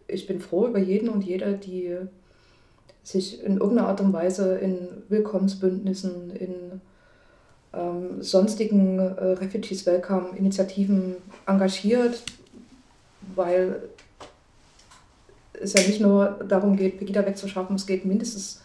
ich 0.07 0.27
bin 0.27 0.41
froh 0.41 0.67
über 0.67 0.79
jeden 0.79 1.09
und 1.09 1.23
jede, 1.23 1.53
die 1.53 1.95
sich 3.03 3.43
in 3.43 3.57
irgendeiner 3.57 3.87
Art 3.87 4.01
und 4.01 4.13
Weise 4.13 4.55
in 4.57 4.87
Willkommensbündnissen, 5.09 6.31
in 6.35 6.81
ähm, 7.73 8.21
sonstigen 8.21 8.99
äh, 8.99 9.23
Refugees 9.41 9.85
Welcome 9.85 10.35
Initiativen 10.37 11.15
engagiert, 11.45 12.21
weil 13.35 13.81
es 15.53 15.73
ja 15.73 15.81
nicht 15.81 16.01
nur 16.01 16.39
darum 16.47 16.75
geht, 16.75 16.97
Pegida 16.97 17.25
wegzuschaffen, 17.25 17.75
es 17.75 17.85
geht 17.85 18.05
mindestens 18.05 18.61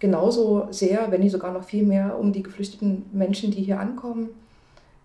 genauso 0.00 0.66
sehr, 0.70 1.10
wenn 1.10 1.20
nicht 1.20 1.32
sogar 1.32 1.52
noch 1.52 1.64
viel 1.64 1.84
mehr, 1.84 2.18
um 2.18 2.32
die 2.32 2.42
geflüchteten 2.42 3.06
Menschen, 3.12 3.52
die 3.52 3.62
hier 3.62 3.78
ankommen, 3.78 4.30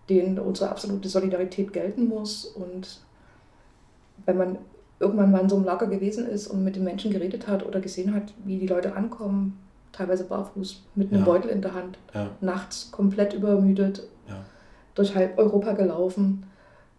denen 0.08 0.38
unsere 0.38 0.70
absolute 0.70 1.08
Solidarität 1.08 1.72
gelten 1.72 2.08
muss. 2.08 2.44
Und 2.44 3.00
wenn 4.28 4.36
man 4.36 4.58
irgendwann 5.00 5.30
mal 5.30 5.40
in 5.40 5.48
so 5.48 5.56
einem 5.56 5.64
Lager 5.64 5.86
gewesen 5.86 6.28
ist 6.28 6.48
und 6.48 6.62
mit 6.62 6.76
den 6.76 6.84
Menschen 6.84 7.10
geredet 7.10 7.48
hat 7.48 7.64
oder 7.64 7.80
gesehen 7.80 8.14
hat, 8.14 8.34
wie 8.44 8.58
die 8.58 8.66
Leute 8.66 8.94
ankommen, 8.94 9.58
teilweise 9.92 10.24
barfuß, 10.24 10.82
mit 10.94 11.10
einem 11.10 11.20
Ja. 11.20 11.24
Beutel 11.26 11.50
in 11.50 11.62
der 11.62 11.72
Hand, 11.72 11.98
Ja, 12.14 12.28
nachts 12.42 12.90
komplett 12.92 13.32
übermüdet, 13.32 14.02
ja, 14.28 14.44
durch 14.94 15.14
halb 15.14 15.38
Europa 15.38 15.72
gelaufen, 15.72 16.44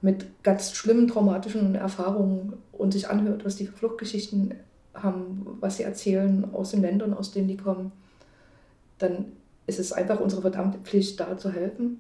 mit 0.02 0.26
ganz 0.44 0.72
schlimmen 0.72 1.08
traumatischen 1.08 1.76
Erfahrungen 1.76 2.54
und 2.72 2.94
sich 2.94 3.10
anhört, 3.10 3.46
was 3.46 3.58
die 3.58 3.68
für 3.68 3.74
Fluchtgeschichten 3.78 4.56
haben, 4.96 5.46
was 5.60 5.78
sie 5.78 5.84
erzählen 5.84 6.48
aus 6.52 6.72
den 6.72 6.82
Ländern, 6.82 7.14
aus 7.14 7.32
denen 7.32 7.48
die 7.48 7.58
kommen, 7.58 7.92
dann 8.98 9.34
ist 9.68 9.78
es 9.80 9.94
einfach 9.94 10.20
unsere 10.20 10.42
verdammte 10.42 10.80
Pflicht, 10.80 11.20
da 11.20 11.38
zu 11.38 11.52
helfen. 11.52 12.00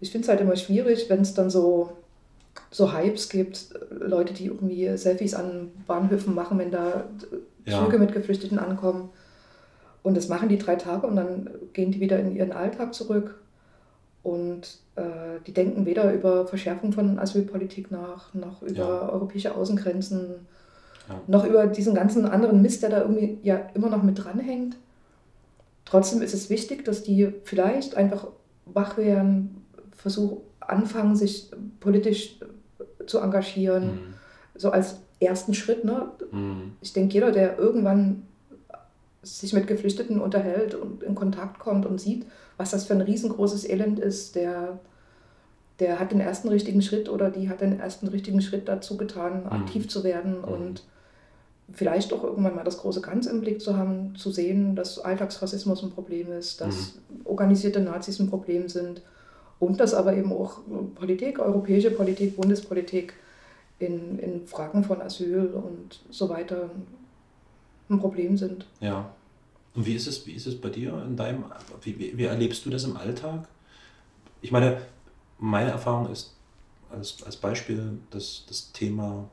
Ich 0.00 0.10
finde 0.10 0.24
es 0.24 0.28
halt 0.28 0.40
immer 0.42 0.56
schwierig, 0.56 1.08
wenn 1.08 1.22
es 1.22 1.32
dann 1.32 1.48
so, 1.48 1.92
so 2.70 2.92
Hypes 2.92 3.28
gibt, 3.28 3.74
Leute, 3.90 4.34
die 4.34 4.46
irgendwie 4.46 4.96
Selfies 4.96 5.34
an 5.34 5.70
Bahnhöfen 5.86 6.34
machen, 6.34 6.58
wenn 6.58 6.70
da 6.70 7.04
Ja. 7.64 7.84
Züge 7.84 7.98
mit 7.98 8.12
Geflüchteten 8.12 8.58
ankommen. 8.58 9.08
Und 10.02 10.16
das 10.16 10.28
machen 10.28 10.48
die 10.50 10.58
drei 10.58 10.76
Tage 10.76 11.06
und 11.06 11.16
dann 11.16 11.48
gehen 11.72 11.90
die 11.92 12.00
wieder 12.00 12.18
in 12.18 12.36
ihren 12.36 12.52
Alltag 12.52 12.92
zurück. 12.92 13.40
Und 14.22 14.78
äh, 14.96 15.40
die 15.46 15.52
denken 15.52 15.86
weder 15.86 16.12
über 16.12 16.46
Verschärfung 16.46 16.92
von 16.92 17.18
Asylpolitik 17.18 17.90
nach, 17.90 18.32
noch 18.34 18.62
über 18.62 18.74
Ja. 18.78 19.08
europäische 19.10 19.54
Außengrenzen, 19.54 20.46
Ja. 21.08 21.20
noch 21.26 21.44
über 21.46 21.66
diesen 21.66 21.94
ganzen 21.94 22.24
anderen 22.26 22.60
Mist, 22.62 22.82
der 22.82 22.90
da 22.90 23.00
irgendwie 23.02 23.38
ja 23.42 23.56
immer 23.74 23.88
noch 23.90 24.02
mit 24.02 24.22
dranhängt. 24.22 24.76
Trotzdem 25.84 26.22
ist 26.22 26.32
es 26.34 26.48
wichtig, 26.50 26.84
dass 26.84 27.02
die 27.02 27.32
vielleicht 27.44 27.96
einfach 27.96 28.28
wach 28.66 28.96
werden, 28.96 29.64
versuchen, 29.94 30.38
anfangen, 30.68 31.16
sich 31.16 31.50
politisch 31.80 32.38
zu 33.06 33.18
engagieren, 33.18 33.86
Mhm. 33.86 34.14
so 34.56 34.70
als 34.70 34.96
ersten 35.20 35.54
Schritt. 35.54 35.84
Ne? 35.84 36.08
Mhm. 36.32 36.72
Ich 36.80 36.92
denke, 36.92 37.14
jeder, 37.14 37.32
der 37.32 37.58
irgendwann 37.58 38.22
sich 39.22 39.52
mit 39.52 39.66
Geflüchteten 39.66 40.20
unterhält 40.20 40.74
und 40.74 41.02
in 41.02 41.14
Kontakt 41.14 41.58
kommt 41.58 41.86
und 41.86 42.00
sieht, 42.00 42.26
was 42.56 42.70
das 42.72 42.84
für 42.84 42.92
ein 42.94 43.00
riesengroßes 43.00 43.68
Elend 43.68 43.98
ist, 43.98 44.34
der, 44.36 44.78
der 45.80 45.98
hat 45.98 46.12
den 46.12 46.20
ersten 46.20 46.48
richtigen 46.48 46.82
Schritt 46.82 47.08
oder 47.08 47.30
die 47.30 47.48
hat 47.48 47.60
den 47.62 47.80
ersten 47.80 48.06
richtigen 48.08 48.42
Schritt 48.42 48.68
dazu 48.68 48.96
getan, 48.96 49.46
aktiv 49.46 49.88
zu 49.88 50.04
werden 50.04 50.44
und 50.44 50.84
vielleicht 51.72 52.12
auch 52.12 52.22
irgendwann 52.22 52.54
mal 52.54 52.64
das 52.64 52.76
große 52.78 53.00
Ganze 53.00 53.30
im 53.30 53.40
Blick 53.40 53.62
zu 53.62 53.76
haben, 53.76 54.14
zu 54.16 54.30
sehen, 54.30 54.76
dass 54.76 54.98
Alltagsrassismus 54.98 55.82
ein 55.82 55.90
Problem 55.90 56.30
ist, 56.30 56.60
dass 56.60 56.98
organisierte 57.24 57.80
Nazis 57.80 58.18
ein 58.20 58.28
Problem 58.28 58.68
sind 58.68 59.00
und 59.64 59.80
dass 59.80 59.94
aber 59.94 60.16
eben 60.16 60.32
auch 60.32 60.60
Politik, 60.94 61.38
europäische 61.38 61.90
Politik, 61.90 62.36
Bundespolitik 62.36 63.14
in, 63.78 64.18
in 64.18 64.46
Fragen 64.46 64.84
von 64.84 65.00
Asyl 65.00 65.46
und 65.54 66.00
so 66.10 66.28
weiter 66.28 66.70
ein 67.88 67.98
Problem 67.98 68.36
sind. 68.36 68.66
Ja. 68.80 69.14
Und 69.74 69.86
wie 69.86 69.94
ist 69.94 70.06
es, 70.06 70.26
wie 70.26 70.32
ist 70.32 70.46
es 70.46 70.60
bei 70.60 70.70
dir 70.70 71.02
in 71.06 71.16
deinem, 71.16 71.44
wie, 71.82 71.98
wie, 71.98 72.16
wie 72.16 72.24
erlebst 72.24 72.64
du 72.64 72.70
das 72.70 72.84
im 72.84 72.96
Alltag? 72.96 73.48
Ich 74.40 74.52
meine, 74.52 74.80
meine 75.38 75.70
Erfahrung 75.70 76.10
ist 76.10 76.34
als, 76.90 77.22
als 77.24 77.36
Beispiel 77.36 77.98
dass 78.10 78.44
das 78.48 78.72
Thema 78.72 79.28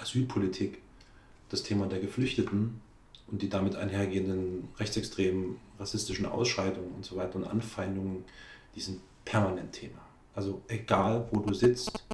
Asylpolitik, 0.00 0.80
das 1.50 1.62
Thema 1.62 1.86
der 1.86 2.00
Geflüchteten 2.00 2.80
und 3.30 3.42
die 3.42 3.50
damit 3.50 3.76
einhergehenden 3.76 4.68
rechtsextremen, 4.78 5.56
rassistischen 5.78 6.24
Ausschreitungen 6.24 6.92
und 6.92 7.04
so 7.04 7.16
weiter 7.16 7.36
und 7.36 7.44
Anfeindungen, 7.44 8.24
die 8.74 8.80
sind 8.80 9.00
permanent 9.24 9.72
Thema. 9.72 10.00
Also 10.34 10.62
egal, 10.68 11.28
wo 11.30 11.40
du 11.40 11.54
sitzt, 11.54 12.04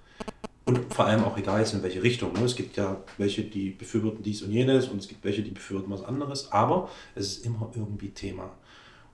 und 0.68 0.92
vor 0.92 1.06
allem 1.06 1.24
auch 1.24 1.38
egal 1.38 1.64
in 1.72 1.82
welche 1.82 2.02
Richtung. 2.02 2.34
Ne? 2.34 2.40
Es 2.40 2.54
gibt 2.54 2.76
ja 2.76 3.02
welche, 3.16 3.42
die 3.42 3.70
befürworten 3.70 4.22
dies 4.22 4.42
und 4.42 4.50
jenes 4.50 4.88
und 4.88 4.98
es 4.98 5.08
gibt 5.08 5.24
welche, 5.24 5.42
die 5.42 5.50
befürworten 5.50 5.90
was 5.90 6.04
anderes, 6.04 6.52
aber 6.52 6.90
es 7.14 7.28
ist 7.28 7.46
immer 7.46 7.70
irgendwie 7.74 8.10
Thema. 8.10 8.50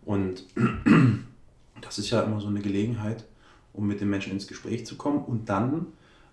Und 0.04 0.46
das 1.80 1.98
ist 2.00 2.11
ja 2.11 2.22
immer 2.22 2.40
so 2.40 2.48
eine 2.48 2.61
Gelegenheit, 2.61 3.24
um 3.72 3.87
mit 3.87 4.00
den 4.00 4.11
Menschen 4.11 4.33
ins 4.33 4.48
Gespräch 4.48 4.85
zu 4.85 4.96
kommen 4.96 5.24
und 5.24 5.48
dann 5.48 5.87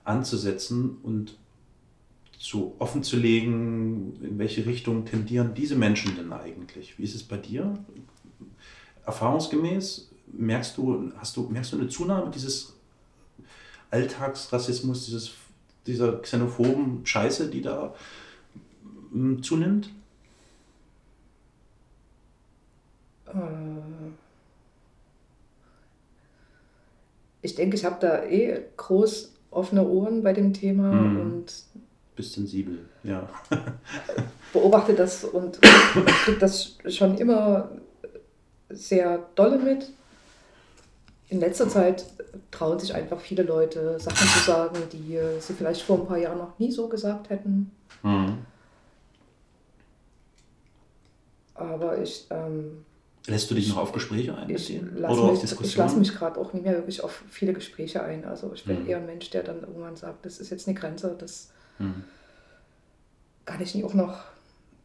anzusetzen 0.03 0.97
und 1.03 1.37
so 2.39 2.75
offen 2.79 3.03
zu 3.03 3.17
legen, 3.17 4.17
in 4.23 4.39
welche 4.39 4.65
Richtung 4.65 5.05
tendieren 5.05 5.53
diese 5.53 5.75
Menschen 5.75 6.15
denn 6.15 6.33
eigentlich? 6.33 6.97
Wie 6.97 7.03
ist 7.03 7.13
es 7.13 7.21
bei 7.21 7.37
dir? 7.37 7.77
Erfahrungsgemäß 9.05 10.10
merkst 10.27 10.77
du, 10.77 11.11
hast 11.17 11.35
du, 11.37 11.43
merkst 11.49 11.73
du 11.73 11.77
eine 11.79 11.87
Zunahme 11.89 12.31
dieses 12.31 12.73
Alltagsrassismus, 13.89 15.05
dieses, 15.05 15.31
dieser 15.85 16.21
xenophoben 16.21 17.05
Scheiße, 17.05 17.49
die 17.49 17.61
da 17.61 17.93
mm, 19.11 19.41
zunimmt? 19.41 19.89
Äh, 23.27 23.33
Ich 27.43 27.55
denke, 27.55 27.75
ich 27.75 27.85
habe 27.85 27.97
da 27.99 28.23
eh 28.23 28.61
groß 28.77 29.33
offene 29.49 29.83
Ohren 29.87 30.21
bei 30.23 30.31
dem 30.33 30.53
Thema 30.53 30.91
Mhm. 30.91 31.19
und 31.19 31.53
Bist 32.15 32.33
sensibel, 32.33 32.85
ja. 33.03 33.27
beobachte 34.53 34.93
das 34.93 35.23
und 35.23 35.59
kriege 35.61 36.37
das 36.39 36.77
schon 36.87 37.17
immer 37.17 37.71
sehr 38.69 39.25
dolle 39.35 39.57
mit. 39.57 39.89
In 41.31 41.39
letzter 41.39 41.69
Zeit 41.69 42.05
trauen 42.51 42.77
sich 42.77 42.93
einfach 42.93 43.17
viele 43.17 43.43
Leute, 43.43 43.97
Sachen 44.01 44.27
zu 44.27 44.39
sagen, 44.45 44.75
die 44.91 45.15
äh, 45.15 45.39
sie 45.39 45.53
vielleicht 45.53 45.81
vor 45.81 45.99
ein 46.01 46.05
paar 46.05 46.17
Jahren 46.17 46.37
noch 46.37 46.59
nie 46.59 46.69
so 46.73 46.89
gesagt 46.89 47.29
hätten. 47.29 47.71
Mhm. 48.03 48.39
Aber 51.53 51.97
ich, 52.01 52.27
ähm, 52.31 52.83
Lässt 53.27 53.49
du 53.49 53.55
dich 53.55 53.69
noch 53.69 53.77
auf 53.77 53.93
Gespräche 53.93 54.35
ein? 54.35 54.49
ich 54.49 54.81
lasse 54.93 55.21
mich, 55.23 55.43
ich 55.61 55.75
lass 55.77 55.95
mich 55.95 56.13
gerade 56.13 56.37
auch 56.37 56.51
nicht 56.51 56.63
mehr 56.65 56.73
wirklich 56.73 57.01
auf 57.01 57.23
viele 57.29 57.53
Gespräche 57.53 58.03
ein. 58.03 58.25
Also 58.25 58.51
ich 58.53 58.65
bin 58.65 58.83
Mhm. 58.83 58.89
eher 58.89 58.97
ein 58.97 59.05
Mensch, 59.05 59.29
der 59.29 59.43
dann 59.43 59.61
irgendwann 59.61 59.95
sagt, 59.95 60.25
das 60.25 60.37
ist 60.39 60.49
jetzt 60.49 60.67
eine 60.67 60.77
Grenze, 60.77 61.15
das 61.17 61.51
Mhm. 61.79 62.03
kann 63.45 63.61
ich 63.61 63.73
nicht 63.73 63.85
auch 63.85 63.93
noch, 63.93 64.17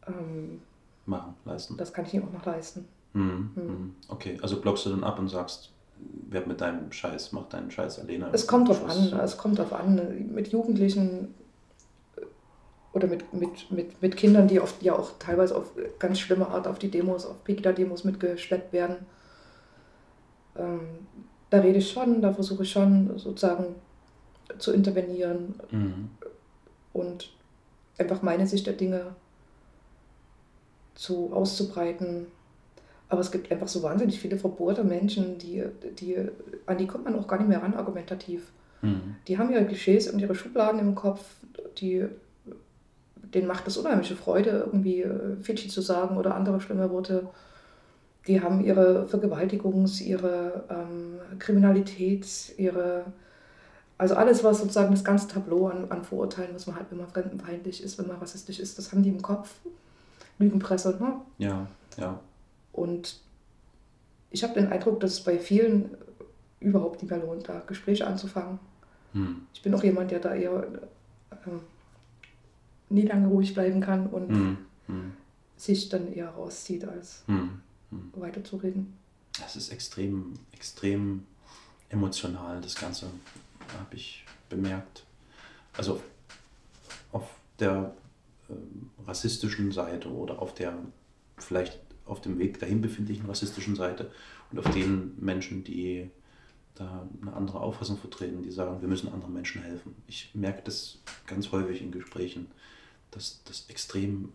ähm, 0.07 0.61
Machen, 1.05 1.33
leisten. 1.43 1.75
das 1.75 1.91
kann 1.91 2.05
ich 2.05 2.13
nicht 2.13 2.23
auch 2.23 2.31
noch 2.31 2.45
leisten. 2.45 2.85
Mhm. 3.11 3.49
Mhm. 3.55 3.63
Mhm. 3.63 3.95
Okay, 4.07 4.37
also 4.41 4.61
blockst 4.61 4.85
du 4.85 4.91
dann 4.91 5.03
ab 5.03 5.19
und 5.19 5.27
sagst, 5.27 5.71
wer 6.29 6.45
mit 6.45 6.61
deinem 6.61 6.91
Scheiß, 6.91 7.31
mach 7.31 7.47
deinen 7.49 7.71
Scheiß 7.71 7.99
alleine. 7.99 8.29
Es 8.33 8.47
kommt 8.47 8.67
drauf 8.69 8.83
an, 8.85 9.19
es 9.19 9.37
kommt 9.37 9.59
drauf 9.59 9.73
an. 9.73 10.29
Mit 10.33 10.49
Jugendlichen 10.49 11.33
oder 12.93 13.07
mit, 13.07 13.31
mit, 13.33 13.71
mit, 13.71 14.01
mit 14.01 14.17
Kindern, 14.17 14.47
die 14.47 14.59
oft 14.59 14.81
ja 14.81 14.95
auch 14.95 15.11
teilweise 15.19 15.55
auf 15.55 15.71
ganz 15.99 16.19
schlimme 16.19 16.47
Art 16.47 16.67
auf 16.67 16.79
die 16.79 16.89
Demos, 16.89 17.25
auf 17.25 17.43
Pegida-Demos 17.43 18.03
mitgeschleppt 18.03 18.73
werden. 18.73 18.97
Ähm, 20.55 20.79
da 21.49 21.59
rede 21.59 21.77
ich 21.79 21.91
schon, 21.91 22.21
da 22.21 22.33
versuche 22.33 22.63
ich 22.63 22.71
schon 22.71 23.17
sozusagen 23.17 23.75
zu 24.57 24.73
intervenieren 24.73 25.55
Mhm. 25.71 26.09
und 26.93 27.31
einfach 27.97 28.21
meine 28.21 28.47
Sicht 28.47 28.65
der 28.65 28.73
Dinge 28.73 29.15
zu 30.95 31.31
auszubreiten. 31.33 32.27
Aber 33.09 33.21
es 33.21 33.31
gibt 33.31 33.51
einfach 33.51 33.67
so 33.67 33.83
wahnsinnig 33.83 34.19
viele 34.19 34.37
verbohrte 34.37 34.83
Menschen, 34.83 35.37
die, 35.37 35.63
die, 35.99 36.17
an 36.65 36.77
die 36.77 36.87
kommt 36.87 37.05
man 37.05 37.15
auch 37.15 37.27
gar 37.27 37.37
nicht 37.37 37.47
mehr 37.47 37.61
ran, 37.61 37.73
argumentativ. 37.73 38.51
Mhm. 38.81 39.15
Die 39.27 39.37
haben 39.37 39.51
ihre 39.51 39.65
Klischees 39.65 40.11
und 40.11 40.19
ihre 40.19 40.35
Schubladen 40.35 40.79
im 40.79 40.93
Kopf, 40.93 41.23
die, 41.77 42.05
denen 43.33 43.47
macht 43.47 43.67
es 43.67 43.77
unheimliche 43.77 44.15
Freude, 44.15 44.63
irgendwie 44.65 45.01
äh, 45.01 45.37
Fidschi 45.41 45.69
zu 45.69 45.81
sagen 45.81 46.17
oder 46.17 46.35
andere 46.35 46.59
schlimme 46.59 46.89
Worte. 46.91 47.27
Die 48.27 48.41
haben 48.41 48.63
ihre 48.65 49.07
Vergewaltigungs-, 49.07 50.03
ihre 50.03 50.65
ähm, 50.69 51.39
Kriminalität, 51.39 52.27
ihre. 52.57 53.05
Also 53.97 54.13
alles, 54.15 54.43
was 54.43 54.59
sozusagen 54.59 54.91
das 54.91 55.03
ganze 55.03 55.27
Tableau 55.27 55.69
an, 55.69 55.89
an 55.89 56.03
Vorurteilen, 56.03 56.53
was 56.53 56.67
man 56.67 56.75
hat, 56.75 56.91
wenn 56.91 56.99
man 56.99 57.07
fremdenfeindlich 57.07 57.81
ist, 57.81 57.97
wenn 57.97 58.07
man 58.07 58.17
rassistisch 58.17 58.59
ist, 58.59 58.77
das 58.77 58.91
haben 58.91 59.01
die 59.01 59.09
im 59.09 59.23
Kopf. 59.23 59.55
Lügenpresse, 60.39 60.97
ne? 60.99 61.13
Ja, 61.39 61.67
ja. 61.97 62.19
Und 62.77 63.19
ich 64.29 64.43
habe 64.43 64.53
den 64.53 64.71
Eindruck, 64.71 64.99
dass 64.99 65.13
es 65.13 65.23
bei 65.23 65.39
vielen 65.39 65.97
überhaupt 66.59 67.01
nicht 67.01 67.09
mehr 67.09 67.19
lohnt, 67.19 67.49
da 67.49 67.59
Gespräche 67.61 68.05
anzufangen. 68.05 68.59
Mhm. 69.13 69.41
Ich 69.53 69.61
bin 69.63 69.73
auch 69.73 69.83
jemand, 69.83 70.11
der 70.11 70.19
da 70.19 70.35
eher 70.35 70.67
ähm, 71.45 71.61
nie 72.89 73.01
lange 73.01 73.27
ruhig 73.27 73.53
bleiben 73.53 73.81
kann 73.81 74.07
und 74.07 74.29
Mhm. 74.29 74.57
Mhm. 74.87 75.13
sich 75.57 75.89
dann 75.89 76.13
eher 76.13 76.29
rauszieht, 76.29 76.85
als 76.85 77.23
Mhm. 77.27 77.61
weiterzureden. 78.13 78.93
Es 79.43 79.55
ist 79.55 79.69
extrem, 79.71 80.33
extrem 80.51 81.23
emotional, 81.89 82.61
das 82.61 82.75
Ganze, 82.75 83.07
habe 83.79 83.95
ich 83.95 84.23
bemerkt. 84.49 85.03
Also 85.77 85.93
auf, 85.93 86.01
auf 87.11 87.29
der 87.59 87.93
ähm, 88.49 88.89
rassistischen 89.07 89.71
Seite 89.71 90.09
oder 90.09 90.39
auf 90.41 90.53
der 90.53 90.73
vielleicht 91.37 91.79
auf 92.07 92.21
dem 92.21 92.39
Weg 92.39 92.59
dahin 92.59 92.81
befindlichen 92.81 93.25
rassistischen 93.25 93.75
Seite 93.75 94.11
und 94.51 94.59
auf 94.59 94.69
den 94.71 95.13
Menschen, 95.19 95.63
die 95.63 96.09
da 96.75 97.07
eine 97.21 97.33
andere 97.33 97.59
Auffassung 97.59 97.97
vertreten, 97.97 98.43
die 98.43 98.51
sagen, 98.51 98.81
wir 98.81 98.87
müssen 98.87 99.11
anderen 99.11 99.33
Menschen 99.33 99.63
helfen. 99.63 99.95
Ich 100.07 100.31
merke 100.33 100.61
das 100.63 100.99
ganz 101.25 101.51
häufig 101.51 101.81
in 101.81 101.91
Gesprächen, 101.91 102.47
dass 103.11 103.43
das 103.45 103.65
extrem 103.69 104.29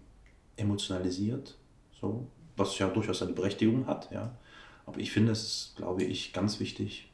emotionalisiert, 0.57 1.57
so, 2.01 2.27
was 2.57 2.79
ja 2.79 2.89
durchaus 2.89 3.21
seine 3.21 3.33
Berechtigung 3.33 3.87
hat, 3.87 4.11
ja. 4.11 4.37
Aber 4.85 4.99
ich 4.99 5.13
finde 5.13 5.33
es, 5.33 5.73
glaube 5.77 6.03
ich, 6.03 6.33
ganz 6.33 6.59
wichtig, 6.59 7.09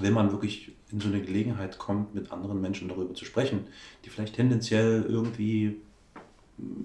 wenn 0.00 0.12
man 0.12 0.32
wirklich 0.32 0.72
in 0.90 1.00
so 1.00 1.08
eine 1.08 1.22
Gelegenheit 1.22 1.78
kommt, 1.78 2.14
mit 2.14 2.32
anderen 2.32 2.60
Menschen 2.60 2.88
darüber 2.88 3.14
zu 3.14 3.24
sprechen, 3.24 3.66
die 4.04 4.10
vielleicht 4.10 4.34
tendenziell 4.34 5.04
irgendwie 5.08 5.76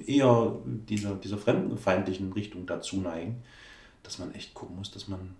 eher 0.05 0.55
dieser, 0.65 1.15
dieser 1.15 1.37
fremdenfeindlichen 1.37 2.31
Richtung 2.33 2.65
dazu 2.65 2.97
neigen, 2.97 3.43
dass 4.03 4.19
man 4.19 4.33
echt 4.33 4.53
gucken 4.53 4.75
muss, 4.77 4.91
dass 4.91 5.07
man 5.07 5.35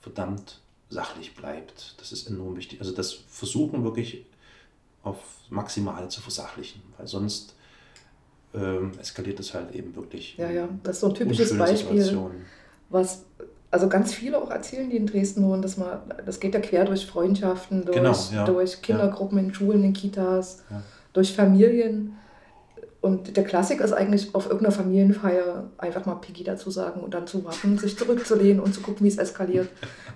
verdammt 0.00 0.60
sachlich 0.88 1.34
bleibt. 1.34 1.94
Das 1.98 2.12
ist 2.12 2.28
enorm 2.28 2.56
wichtig. 2.56 2.80
Also 2.80 2.92
das 2.92 3.12
Versuchen 3.12 3.84
wirklich 3.84 4.24
auf 5.02 5.18
Maximale 5.50 6.08
zu 6.08 6.20
versachlichen, 6.20 6.82
weil 6.96 7.06
sonst 7.06 7.54
ähm, 8.54 8.92
eskaliert 9.00 9.40
es 9.40 9.54
halt 9.54 9.74
eben 9.74 9.94
wirklich. 9.94 10.36
Ja, 10.36 10.50
ja, 10.50 10.68
das 10.82 10.96
ist 10.96 11.00
so 11.00 11.08
ein 11.08 11.14
typisches 11.14 11.56
Beispiel, 11.56 12.02
Situationen. 12.02 12.44
was 12.88 13.24
also 13.70 13.88
ganz 13.88 14.14
viele 14.14 14.40
auch 14.40 14.50
erzählen, 14.50 14.88
die 14.88 14.96
in 14.96 15.06
Dresden 15.06 15.42
wohnen, 15.44 15.60
dass 15.60 15.76
man, 15.76 15.98
das 16.24 16.40
geht 16.40 16.54
ja 16.54 16.60
quer 16.60 16.84
durch 16.84 17.04
Freundschaften, 17.04 17.84
durch, 17.84 17.96
Genau, 17.96 18.16
ja, 18.32 18.44
durch 18.44 18.80
Kindergruppen 18.80 19.38
in 19.38 19.52
Schulen, 19.52 19.84
in 19.84 19.92
Kitas, 19.92 20.62
Ja. 20.70 20.82
durch 21.12 21.34
Familien. 21.34 22.16
Und 23.06 23.36
der 23.36 23.44
Klassiker 23.44 23.84
ist 23.84 23.92
eigentlich 23.92 24.34
auf 24.34 24.46
irgendeiner 24.46 24.74
Familienfeier 24.74 25.70
einfach 25.78 26.06
mal 26.06 26.16
Piggy 26.16 26.42
dazu 26.42 26.70
sagen 26.70 27.00
und 27.02 27.14
dann 27.14 27.26
zu 27.28 27.44
warten, 27.44 27.78
sich 27.78 27.96
zurückzulehnen 27.96 28.60
und 28.60 28.74
zu 28.74 28.80
gucken, 28.80 29.04
wie 29.04 29.08
es 29.08 29.16
eskaliert. 29.18 29.68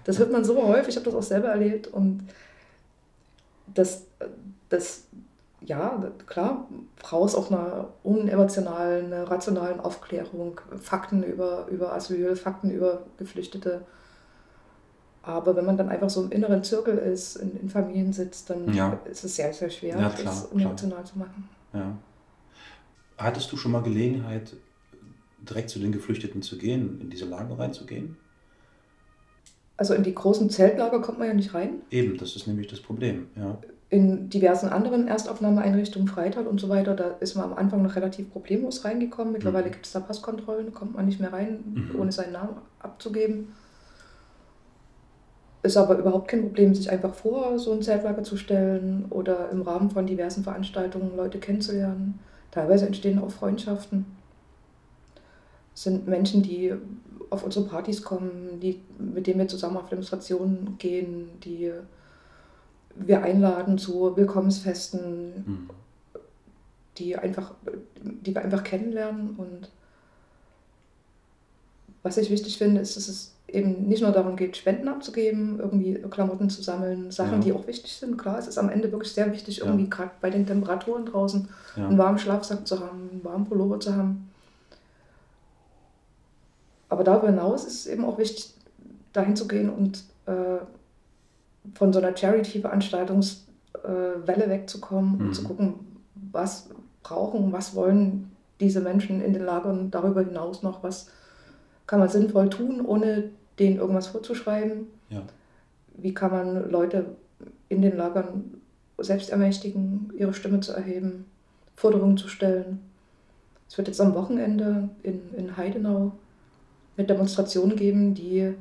Das 0.05 0.18
hört 0.18 0.32
man 0.32 0.45
so 0.45 0.61
häufig, 0.66 0.88
ich 0.88 0.97
habe 0.97 1.05
das 1.05 1.14
auch 1.14 1.22
selber 1.22 1.49
erlebt 1.49 1.86
und 1.86 2.26
das, 3.72 4.03
das 4.70 5.05
ja, 5.61 6.03
klar, 6.26 6.66
brauchst 7.01 7.36
auch 7.36 7.51
eine 7.53 7.86
unemotionalen, 8.03 9.12
eine 9.12 9.30
rationalen 9.30 9.78
Aufklärung, 9.78 10.61
Fakten 10.80 11.22
über, 11.22 11.66
über 11.70 11.93
Asyl, 11.93 12.34
Fakten 12.34 12.70
über 12.70 13.03
Geflüchtete. 13.18 13.82
Aber 15.22 15.55
wenn 15.55 15.66
man 15.66 15.76
dann 15.76 15.91
einfach 15.91 16.09
so 16.11 16.22
im 16.24 16.32
inneren 16.32 16.64
Zirkel 16.64 16.97
ist, 16.97 17.36
in, 17.36 17.55
in 17.61 17.68
Familien 17.68 18.12
sitzt, 18.12 18.49
dann 18.51 18.72
Ja. 18.72 18.99
ist 19.05 19.22
es 19.22 19.36
sehr, 19.36 19.53
sehr 19.53 19.70
schwer, 19.70 19.97
Ja, 19.97 20.09
das 20.09 20.14
klar, 20.20 20.34
klar. 20.34 20.47
unemotional 20.55 21.05
zu 21.05 21.18
machen. 21.18 21.49
Ja. 21.74 21.93
Hattest 23.21 23.53
du 23.53 23.57
schon 23.59 23.73
mal 23.73 23.83
Gelegenheit, 23.83 24.55
direkt 25.39 25.68
zu 25.68 25.79
den 25.79 25.93
Geflüchteten 25.93 26.41
zu 26.43 26.57
gehen, 26.57 27.01
in 27.03 27.11
diese 27.11 27.27
Lager 27.27 27.59
reinzugehen? 27.59 28.16
Also 29.77 29.93
in 29.95 30.03
die 30.03 30.14
großen 30.14 30.49
Zeltlager 30.49 31.01
kommt 31.01 31.18
man 31.18 31.29
ja 31.29 31.35
nicht 31.35 31.53
rein. 31.53 31.83
Eben, 31.91 32.16
das 32.16 32.35
ist 32.35 32.47
nämlich 32.47 32.66
das 32.68 32.81
Problem. 32.81 33.27
Ja. 33.37 33.59
In 33.91 34.31
diversen 34.31 34.68
anderen 34.68 35.07
Erstaufnahmeeinrichtungen, 35.09 36.09
Freital 36.09 36.47
und 36.47 36.61
so 36.61 36.68
weiter, 36.68 36.95
da 36.95 37.09
ist 37.21 37.35
man 37.35 37.47
am 37.53 37.59
Anfang 37.59 37.83
noch 37.83 37.97
relativ 37.97 38.31
problemlos 38.31 38.85
reingekommen. 38.85 39.33
Mittlerweile 39.33 39.66
Mhm. 39.68 39.73
gibt 39.73 39.87
es 39.87 39.93
da 39.93 40.01
Passkontrollen, 40.01 40.73
kommt 40.73 40.95
man 40.95 41.07
nicht 41.07 41.21
mehr 41.21 41.33
rein, 41.33 41.59
Mhm. 41.93 42.01
ohne 42.01 42.12
seinen 42.12 42.33
Namen 42.33 42.57
abzugeben. 42.79 43.49
Ist 45.62 45.77
aber 45.77 45.99
überhaupt 45.99 46.29
kein 46.29 46.41
Problem, 46.43 46.75
sich 46.75 46.91
einfach 46.91 47.12
vor 47.14 47.59
so 47.59 47.73
ein 47.73 47.83
Zeltlager 47.83 48.23
zu 48.23 48.39
stellen 48.39 49.07
oder 49.11 49.51
im 49.51 49.61
Rahmen 49.61 49.91
von 49.91 50.07
diversen 50.07 50.43
Veranstaltungen 50.43 51.16
Leute 51.16 51.39
kennenzulernen. 51.39 52.18
Teilweise 52.51 52.87
entstehen 52.87 53.19
auch 53.19 53.31
Freundschaften. 53.31 54.07
Es 55.75 55.85
sind 55.85 56.07
Menschen, 56.09 56.43
die 56.43 56.75
auf 57.31 57.45
unsere 57.45 57.67
Partys 57.67 58.03
kommen, 58.03 58.59
die, 58.61 58.81
mit 58.99 59.27
denen 59.27 59.39
wir 59.39 59.49
zusammen 59.49 59.77
auf 59.77 59.89
Demonstrationen 59.89 60.77
gehen, 60.79 61.29
die 61.45 61.73
wir 62.97 63.23
einladen 63.23 63.79
zu 63.79 64.17
Willkommensfesten, 64.17 65.45
Mhm. 65.47 65.71
die, 66.99 67.17
einfach, 67.17 67.55
die 68.03 68.35
wir 68.35 68.43
einfach 68.43 68.65
kennenlernen. 68.65 69.37
Und 69.37 69.71
was 72.03 72.17
ich 72.17 72.31
wichtig 72.31 72.59
finde, 72.59 72.81
ist, 72.81 72.97
dass 72.97 73.09
es 73.09 73.35
eben 73.53 73.87
nicht 73.89 74.03
nur 74.03 74.13
darum 74.13 74.37
geht, 74.37 74.57
Spenden 74.57 74.89
abzugeben, 74.89 75.59
irgendwie 75.59 75.95
Klamotten 76.11 76.49
zu 76.51 76.63
sammeln, 76.63 77.11
Sachen, 77.11 77.35
Ja. 77.35 77.39
die 77.39 77.53
auch 77.53 77.67
wichtig 77.67 77.93
sind. 77.97 78.17
Klar, 78.19 78.39
es 78.39 78.47
ist 78.47 78.59
am 78.59 78.69
Ende 78.71 78.91
wirklich 78.93 79.13
sehr 79.13 79.31
wichtig, 79.33 79.59
Ja. 79.59 79.67
irgendwie 79.67 79.89
gerade 79.91 80.11
bei 80.21 80.31
den 80.31 80.47
Temperaturen 80.47 81.05
draußen 81.07 81.49
Ja. 81.77 81.87
einen 81.89 81.99
warmen 81.99 82.19
Schlafsack 82.19 82.67
zu 82.67 82.81
haben, 82.81 83.09
einen 83.13 83.25
warmen 83.25 83.45
Pullover 83.47 83.79
zu 83.81 83.95
haben. 83.95 84.31
Aber 86.89 87.05
darüber 87.05 87.29
hinaus 87.29 87.65
ist 87.65 87.81
es 87.81 87.87
eben 87.87 88.05
auch 88.05 88.19
wichtig, 88.19 88.53
dahin 89.13 89.37
zu 89.37 89.47
gehen 89.47 89.71
und 89.71 90.03
äh, 90.27 90.59
von 91.75 91.93
so 91.93 91.99
einer 92.01 92.17
Charity-Veranstaltungswelle 92.17 93.45
äh, 94.45 94.51
wegzukommen 94.51 95.19
Mhm. 95.19 95.27
und 95.27 95.35
zu 95.35 95.45
gucken, 95.45 95.75
was 96.33 96.69
brauchen, 97.03 97.53
was 97.53 97.75
wollen 97.75 98.31
diese 98.61 98.81
Menschen 98.81 99.21
in 99.23 99.33
den 99.33 99.45
Lagern 99.45 99.91
darüber 99.91 100.23
hinaus 100.23 100.63
noch, 100.63 100.83
was 100.83 101.09
kann 101.87 101.99
man 102.01 102.09
sinnvoll 102.09 102.51
tun, 102.51 102.85
ohne 102.85 103.31
denen 103.61 103.77
irgendwas 103.77 104.09
vorzuschreiben. 104.09 104.89
Ja. 105.11 105.23
Wie 105.97 106.15
kann 106.15 106.31
man 106.31 106.71
Leute 106.71 107.17
in 107.69 107.83
den 107.83 107.97
Lagern 107.97 108.61
selbst 108.99 109.31
ermächtigen, 109.31 110.13
ihre 110.17 110.35
Stimme 110.35 110.61
zu 110.61 110.73
erheben, 110.73 111.25
Forderungen 111.77 112.17
zu 112.17 112.29
stellen. 112.29 112.81
Es 113.69 113.79
wird 113.79 113.89
jetzt 113.89 114.01
am 114.01 114.15
Wochenende 114.15 114.91
in, 115.03 115.21
in 115.37 115.57
Heidenau 115.57 116.13
eine 116.97 117.07
Demonstration 117.07 117.77
geben, 117.77 118.15
die 118.15 118.53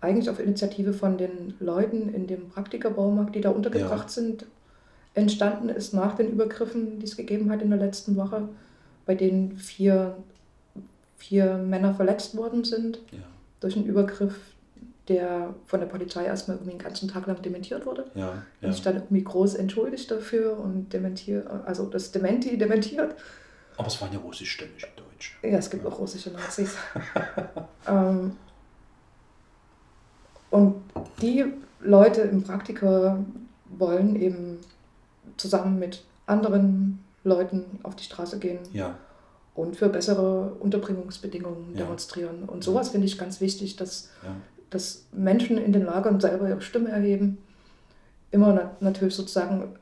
eigentlich 0.00 0.30
auf 0.30 0.40
Initiative 0.40 0.92
von 0.92 1.18
den 1.18 1.54
Leuten 1.60 2.12
in 2.14 2.26
dem 2.26 2.48
Praktikerbaumarkt, 2.48 3.34
die 3.34 3.40
da 3.40 3.50
untergebracht 3.50 4.10
sind, 4.10 4.46
entstanden 5.14 5.68
ist 5.68 5.92
nach 5.92 6.16
den 6.16 6.30
Übergriffen, 6.30 6.98
die 6.98 7.04
es 7.04 7.16
gegeben 7.16 7.50
hat 7.50 7.60
in 7.60 7.70
der 7.70 7.78
letzten 7.78 8.16
Woche, 8.16 8.48
bei 9.04 9.14
denen 9.14 9.58
vier, 9.58 10.16
vier 11.16 11.58
Männer 11.58 11.94
verletzt 11.94 12.36
worden 12.36 12.64
sind 12.64 13.00
Ja. 13.10 13.18
Durch 13.62 13.76
einen 13.76 13.86
Übergriff, 13.86 14.34
der 15.08 15.54
von 15.66 15.80
der 15.80 15.86
Polizei 15.86 16.24
erstmal 16.24 16.56
irgendwie 16.56 16.72
einen 16.72 16.80
ganzen 16.80 17.08
Tag 17.08 17.26
lang 17.26 17.40
dementiert 17.42 17.86
wurde. 17.86 18.04
Ja. 18.14 18.30
Und 18.30 18.42
Ja. 18.60 18.72
sich 18.72 18.82
dann 18.82 18.96
irgendwie 18.96 19.24
groß 19.24 19.54
entschuldigt 19.54 20.10
dafür 20.10 20.58
und 20.58 20.92
dementiert, 20.92 21.46
also 21.46 21.86
das 21.86 22.12
Dementi 22.12 22.56
dementiert. 22.58 23.14
Aber 23.76 23.88
es 23.88 24.00
waren 24.00 24.12
ja 24.12 24.18
russischstämmige 24.18 24.86
Deutsche. 24.96 25.32
Ja, 25.42 25.58
es 25.58 25.70
gibt 25.70 25.86
auch 25.86 25.98
russische 25.98 26.30
Nazis. 26.30 26.76
ähm, 27.88 28.36
und 30.50 30.74
die 31.20 31.44
Leute 31.80 32.20
im 32.22 32.42
Praktiker 32.42 33.24
wollen 33.66 34.16
eben 34.16 34.58
zusammen 35.36 35.78
mit 35.78 36.04
anderen 36.26 37.02
Leuten 37.24 37.80
auf 37.82 37.96
die 37.96 38.04
Straße 38.04 38.38
gehen 38.38 38.58
Ja, 38.72 38.96
und 39.54 39.76
für 39.76 39.88
bessere 39.88 40.54
Unterbringungsbedingungen 40.60 41.72
Ja. 41.74 41.84
demonstrieren. 41.84 42.44
Und 42.44 42.64
sowas 42.64 42.90
finde 42.90 43.06
ich 43.06 43.18
ganz 43.18 43.40
wichtig, 43.40 43.76
dass, 43.76 44.08
ja, 44.22 44.34
dass 44.70 45.04
Menschen 45.12 45.58
in 45.58 45.72
den 45.72 45.84
Lagern 45.84 46.20
selber 46.20 46.48
ihre 46.48 46.62
Stimme 46.62 46.88
erheben. 46.90 47.38
Immer 48.30 48.54
na 48.54 48.76
natürlich 48.80 49.14
sozusagen 49.14 49.76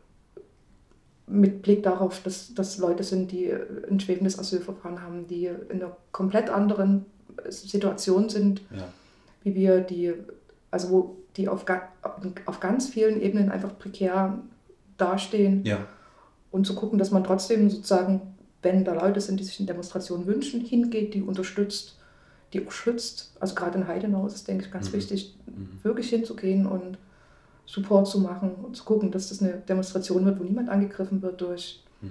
mit 1.26 1.62
Blick 1.62 1.84
darauf, 1.84 2.20
dass 2.24 2.52
das 2.54 2.78
Leute 2.78 3.04
sind, 3.04 3.30
die 3.30 3.52
ein 3.88 4.00
schwebendes 4.00 4.36
Asylverfahren 4.38 5.00
haben, 5.02 5.28
die 5.28 5.46
in 5.46 5.80
einer 5.82 5.96
komplett 6.10 6.50
anderen 6.50 7.06
Situation 7.48 8.28
sind, 8.28 8.62
ja, 8.76 8.88
wie 9.44 9.54
wir, 9.54 9.80
die, 9.80 10.12
also 10.72 10.90
wo 10.90 11.16
die 11.36 11.48
auf, 11.48 11.64
ga, 11.64 11.82
auf 12.46 12.58
ganz 12.58 12.88
vielen 12.88 13.22
Ebenen 13.22 13.50
einfach 13.50 13.78
prekär 13.78 14.38
dastehen 14.98 15.62
und 16.50 16.66
zu 16.66 16.74
gucken, 16.74 16.98
dass 16.98 17.12
man 17.12 17.22
trotzdem 17.22 17.70
sozusagen, 17.70 18.20
wenn 18.62 18.84
da 18.84 18.92
Leute 18.94 19.20
sind, 19.20 19.40
die 19.40 19.44
sich 19.44 19.58
eine 19.60 19.66
Demonstration 19.66 20.26
wünschen, 20.26 20.60
hingeht, 20.60 21.14
die 21.14 21.22
unterstützt, 21.22 21.96
die 22.52 22.66
auch 22.66 22.72
schützt. 22.72 23.32
Also 23.40 23.54
gerade 23.54 23.78
in 23.78 23.86
Heidenau 23.88 24.26
ist 24.26 24.34
es, 24.34 24.44
denke 24.44 24.64
ich, 24.64 24.70
ganz 24.70 24.88
Mhm. 24.88 24.92
wichtig, 24.94 25.34
mhm, 25.46 25.78
wirklich 25.82 26.10
hinzugehen 26.10 26.66
und 26.66 26.98
Support 27.66 28.08
zu 28.08 28.18
machen 28.20 28.50
und 28.62 28.76
zu 28.76 28.84
gucken, 28.84 29.10
dass 29.12 29.28
das 29.28 29.40
eine 29.40 29.52
Demonstration 29.68 30.24
wird, 30.24 30.38
wo 30.40 30.44
niemand 30.44 30.68
angegriffen 30.68 31.22
wird 31.22 31.40
durch 31.40 31.82
mhm, 32.02 32.10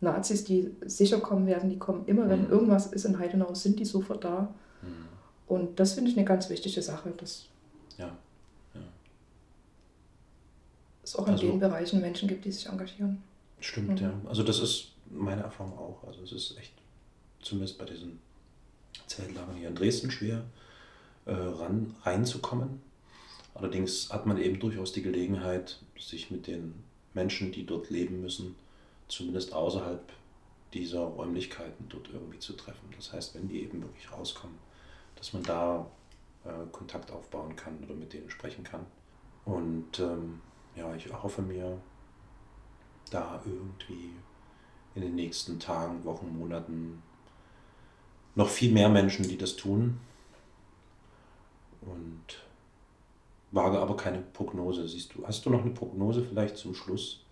Nazis, 0.00 0.44
die 0.44 0.70
sicher 0.86 1.18
kommen 1.20 1.46
werden. 1.46 1.68
Die 1.68 1.78
kommen 1.78 2.04
immer, 2.06 2.28
wenn 2.28 2.44
Mhm. 2.44 2.50
irgendwas 2.50 2.86
ist 2.86 3.04
in 3.04 3.18
Heidenau, 3.18 3.52
sind 3.54 3.78
die 3.80 3.84
sofort 3.84 4.24
da. 4.24 4.54
mhm. 4.82 5.08
Und 5.48 5.80
das 5.80 5.94
finde 5.94 6.10
ich 6.12 6.16
eine 6.16 6.24
ganz 6.24 6.48
wichtige 6.48 6.80
Sache, 6.80 7.10
dass 7.16 7.46
ja, 7.98 8.06
ja. 8.74 8.80
es 11.02 11.16
auch 11.16 11.26
in 11.26 11.32
Also- 11.34 11.46
den 11.48 11.58
Bereichen 11.60 12.00
Menschen 12.00 12.28
gibt, 12.28 12.44
die 12.44 12.52
sich 12.52 12.66
engagieren. 12.66 13.22
Stimmt, 13.58 13.90
Mhm. 13.90 13.96
ja. 14.06 14.12
Also 14.28 14.42
das 14.42 14.60
ist 14.60 14.92
meine 15.10 15.42
Erfahrung 15.42 15.76
auch. 15.78 16.04
Also 16.06 16.22
es 16.22 16.32
ist 16.32 16.58
echt, 16.58 16.72
zumindest 17.42 17.78
bei 17.78 17.84
diesen 17.84 18.20
Zeltlagern 19.06 19.56
hier 19.56 19.68
in 19.68 19.74
Dresden, 19.74 20.10
schwer 20.10 20.44
äh, 21.26 21.32
ran, 21.32 21.94
reinzukommen. 22.02 22.80
Allerdings 23.54 24.12
hat 24.12 24.26
man 24.26 24.38
eben 24.38 24.60
durchaus 24.60 24.92
die 24.92 25.02
Gelegenheit, 25.02 25.80
sich 25.98 26.30
mit 26.30 26.46
den 26.46 26.74
Menschen, 27.14 27.52
die 27.52 27.66
dort 27.66 27.90
leben 27.90 28.20
müssen, 28.20 28.54
zumindest 29.08 29.52
außerhalb 29.52 30.12
dieser 30.72 31.00
Räumlichkeiten 31.00 31.86
dort 31.88 32.08
irgendwie 32.12 32.38
zu 32.38 32.52
treffen. 32.52 32.88
Das 32.96 33.12
heißt, 33.12 33.34
wenn 33.34 33.48
die 33.48 33.62
eben 33.62 33.82
wirklich 33.82 34.10
rauskommen, 34.12 34.56
dass 35.16 35.32
man 35.32 35.42
da 35.42 35.90
äh, 36.44 36.66
Kontakt 36.70 37.10
aufbauen 37.10 37.56
kann 37.56 37.82
oder 37.82 37.94
mit 37.94 38.12
denen 38.12 38.30
sprechen 38.30 38.62
kann. 38.62 38.86
Und 39.44 39.98
ähm, 39.98 40.40
ja, 40.76 40.94
ich 40.94 41.12
hoffe 41.12 41.42
mir, 41.42 41.80
da 43.10 43.42
irgendwie 43.44 44.12
in 44.94 45.02
den 45.02 45.14
nächsten 45.14 45.58
Tagen, 45.60 46.04
Wochen, 46.04 46.36
Monaten 46.38 47.02
noch 48.34 48.48
viel 48.48 48.72
mehr 48.72 48.88
Menschen, 48.88 49.28
die 49.28 49.38
das 49.38 49.56
tun. 49.56 49.98
Und 51.80 52.42
wage 53.52 53.78
aber 53.78 53.96
keine 53.96 54.18
Prognose. 54.18 54.86
Siehst 54.88 55.14
du, 55.14 55.26
hast 55.26 55.44
du 55.44 55.50
noch 55.50 55.62
eine 55.62 55.70
Prognose 55.70 56.22
vielleicht 56.22 56.56
zum 56.56 56.74
Schluss, 56.74 57.24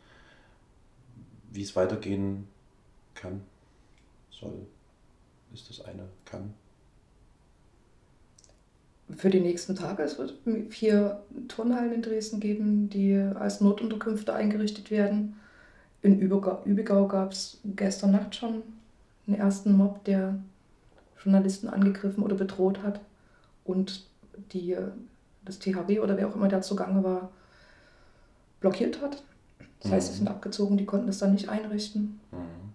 wie 1.50 1.62
es 1.62 1.76
weitergehen 1.76 2.48
kann, 3.14 3.42
soll? 4.30 4.66
Ist 5.52 5.70
das 5.70 5.80
eine 5.80 6.08
kann? 6.24 6.54
Für 9.16 9.30
die 9.30 9.40
nächsten 9.40 9.74
Tage, 9.74 10.02
es 10.02 10.18
wird 10.18 10.34
vier 10.68 11.22
Turnhallen 11.48 11.94
in 11.94 12.02
Dresden 12.02 12.40
geben, 12.40 12.90
die 12.90 13.14
als 13.14 13.62
Notunterkünfte 13.62 14.34
eingerichtet 14.34 14.90
werden. 14.90 15.36
In 16.02 16.20
Übigau, 16.20 16.62
Übigau 16.64 17.08
gab 17.08 17.32
es 17.32 17.58
gestern 17.64 18.12
Nacht 18.12 18.34
schon 18.36 18.62
einen 19.26 19.36
ersten 19.36 19.72
Mob, 19.72 20.04
der 20.04 20.38
Journalisten 21.22 21.68
angegriffen 21.68 22.22
oder 22.22 22.36
bedroht 22.36 22.82
hat. 22.82 23.00
Und 23.64 24.06
die, 24.52 24.76
das 25.44 25.58
THW 25.58 26.00
oder 26.00 26.16
wer 26.16 26.28
auch 26.28 26.34
immer 26.36 26.48
da 26.48 26.62
zugange 26.62 27.02
war, 27.02 27.30
blockiert 28.60 29.00
hat. 29.02 29.22
Das 29.80 29.92
heißt, 29.92 30.06
sie 30.08 30.12
Mhm. 30.14 30.16
sind 30.18 30.28
abgezogen, 30.28 30.76
die 30.76 30.86
konnten 30.86 31.06
das 31.08 31.18
dann 31.18 31.32
nicht 31.32 31.48
einrichten. 31.48 32.20
Mhm. 32.30 32.68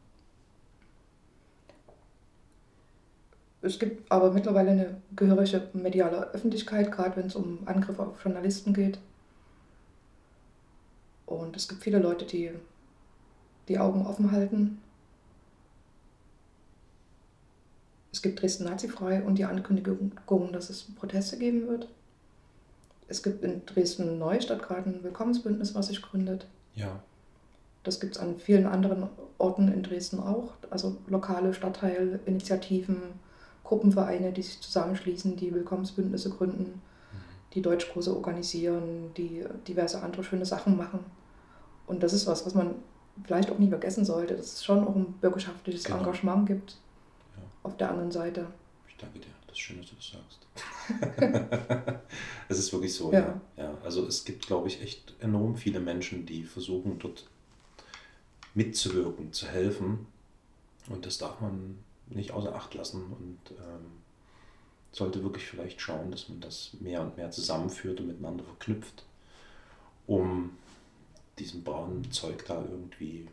Es 3.62 3.80
gibt 3.80 4.12
aber 4.12 4.32
mittlerweile 4.32 4.72
eine 4.72 5.02
gehörige 5.16 5.70
mediale 5.74 6.30
Öffentlichkeit, 6.34 6.92
gerade 6.92 7.16
wenn 7.16 7.28
es 7.28 7.36
um 7.36 7.60
Angriffe 7.66 8.02
auf 8.06 8.22
Journalisten 8.24 8.74
geht. 8.74 9.00
Und 11.26 11.56
es 11.56 11.70
gibt 11.70 11.82
viele 11.82 12.00
Leute, 12.00 12.26
die 12.26 12.52
die 13.68 13.80
Augen 13.80 14.06
offen 14.06 14.32
halten. 14.32 14.80
Es 18.12 18.22
gibt 18.22 18.42
Dresden 18.42 18.66
nazifrei 18.66 19.24
und 19.24 19.36
die 19.38 19.46
Ankündigung, 19.46 20.12
dass 20.52 20.70
es 20.70 20.84
Proteste 20.96 21.38
geben 21.38 21.68
wird. 21.68 21.88
Es 23.08 23.24
gibt 23.24 23.44
in 23.44 23.66
Dresden 23.66 24.20
Neustadt 24.20 24.62
gerade 24.62 24.90
ein 24.90 25.04
Willkommensbündnis, 25.04 25.76
was 25.76 25.88
sich 25.88 26.02
gründet. 26.02 26.48
Ja, 26.76 27.02
Das 27.84 28.00
gibt 28.00 28.16
es 28.16 28.22
an 28.22 28.40
vielen 28.40 28.66
anderen 28.66 29.10
Orten 29.38 29.68
in 29.72 29.84
Dresden 29.84 30.20
auch. 30.20 30.54
Also 30.70 30.98
lokale 31.08 31.54
Stadtteilinitiativen, 31.54 32.98
Gruppenvereine, 33.64 34.32
die 34.32 34.42
sich 34.42 34.62
zusammenschließen, 34.62 35.36
die 35.36 35.54
Willkommensbündnisse 35.54 36.30
gründen, 36.30 36.82
die 37.54 37.62
Deutschkurse 37.62 38.16
organisieren, 38.16 39.12
die 39.18 39.44
diverse 39.68 40.02
andere 40.02 40.24
schöne 40.24 40.46
Sachen 40.46 40.78
machen. 40.78 41.00
Und 41.88 42.04
das 42.04 42.14
ist 42.14 42.26
was, 42.28 42.46
was 42.46 42.56
man 42.56 42.76
vielleicht 43.24 43.52
auch 43.52 43.60
nie 43.60 43.70
vergessen 43.70 44.06
sollte, 44.06 44.36
dass 44.36 44.54
es 44.54 44.66
schon 44.66 44.88
auch 44.88 44.96
ein 44.96 45.14
bürgerschaftliches 45.14 45.84
Genau. 45.84 46.00
Engagement 46.00 46.46
gibt 46.48 46.78
Ja. 47.38 47.44
auf 47.64 47.78
der 47.78 47.90
anderen 47.92 48.12
Seite. 48.12 48.48
ich 48.88 48.98
danke 48.98 49.20
dir. 49.20 49.28
Das 49.48 49.56
ist 49.58 49.60
schön, 49.62 49.78
dass 49.80 49.90
du 49.90 49.96
das 49.96 50.10
sagst. 50.12 52.00
es 52.50 52.58
ist 52.60 52.74
wirklich 52.74 52.94
so, 52.94 53.12
ja. 53.14 53.20
Ja. 53.20 53.64
ja. 53.66 53.78
Also 53.84 54.08
es 54.08 54.26
gibt, 54.26 54.48
glaube 54.48 54.68
ich, 54.68 54.82
echt 54.82 55.14
enorm 55.20 55.56
viele 55.56 55.80
Menschen, 55.80 56.26
die 56.26 56.44
versuchen, 56.44 56.98
dort 57.00 57.28
mitzuwirken, 58.56 59.32
zu 59.34 59.48
helfen. 59.48 60.08
Und 60.90 61.06
das 61.06 61.18
darf 61.18 61.40
man 61.40 61.78
nicht 62.08 62.32
außer 62.32 62.54
Acht 62.56 62.74
lassen 62.74 63.02
und 63.12 63.40
ähm, 63.58 63.86
sollte 64.92 65.24
wirklich 65.24 65.46
vielleicht 65.48 65.82
schauen, 65.82 66.12
dass 66.12 66.30
man 66.30 66.40
das 66.42 66.72
mehr 66.80 67.02
und 67.02 67.16
mehr 67.18 67.32
zusammenführt 67.32 68.00
und 68.00 68.08
miteinander 68.08 68.44
verknüpft, 68.44 69.04
um 70.08 70.52
diesem 71.40 71.64
braunen 71.64 72.12
Zeug 72.12 72.46
da 72.48 72.62
irgendwie 72.62 73.28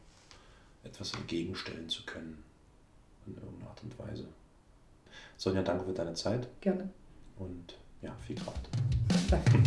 etwas 0.85 1.15
entgegenstellen 1.15 1.89
zu 1.89 2.05
können. 2.05 2.43
In 3.27 3.35
irgendeiner 3.35 3.71
Art 3.71 3.83
und 3.83 3.99
Weise. 3.99 4.27
Sonja, 5.37 5.63
danke 5.63 5.85
für 5.85 5.93
deine 5.93 6.15
Zeit 6.15 6.49
Gerne. 6.61 6.89
und 7.39 7.77
ja, 8.03 8.15
viel 8.27 8.37
Kraft. 8.37 8.69
Danke. 9.31 9.63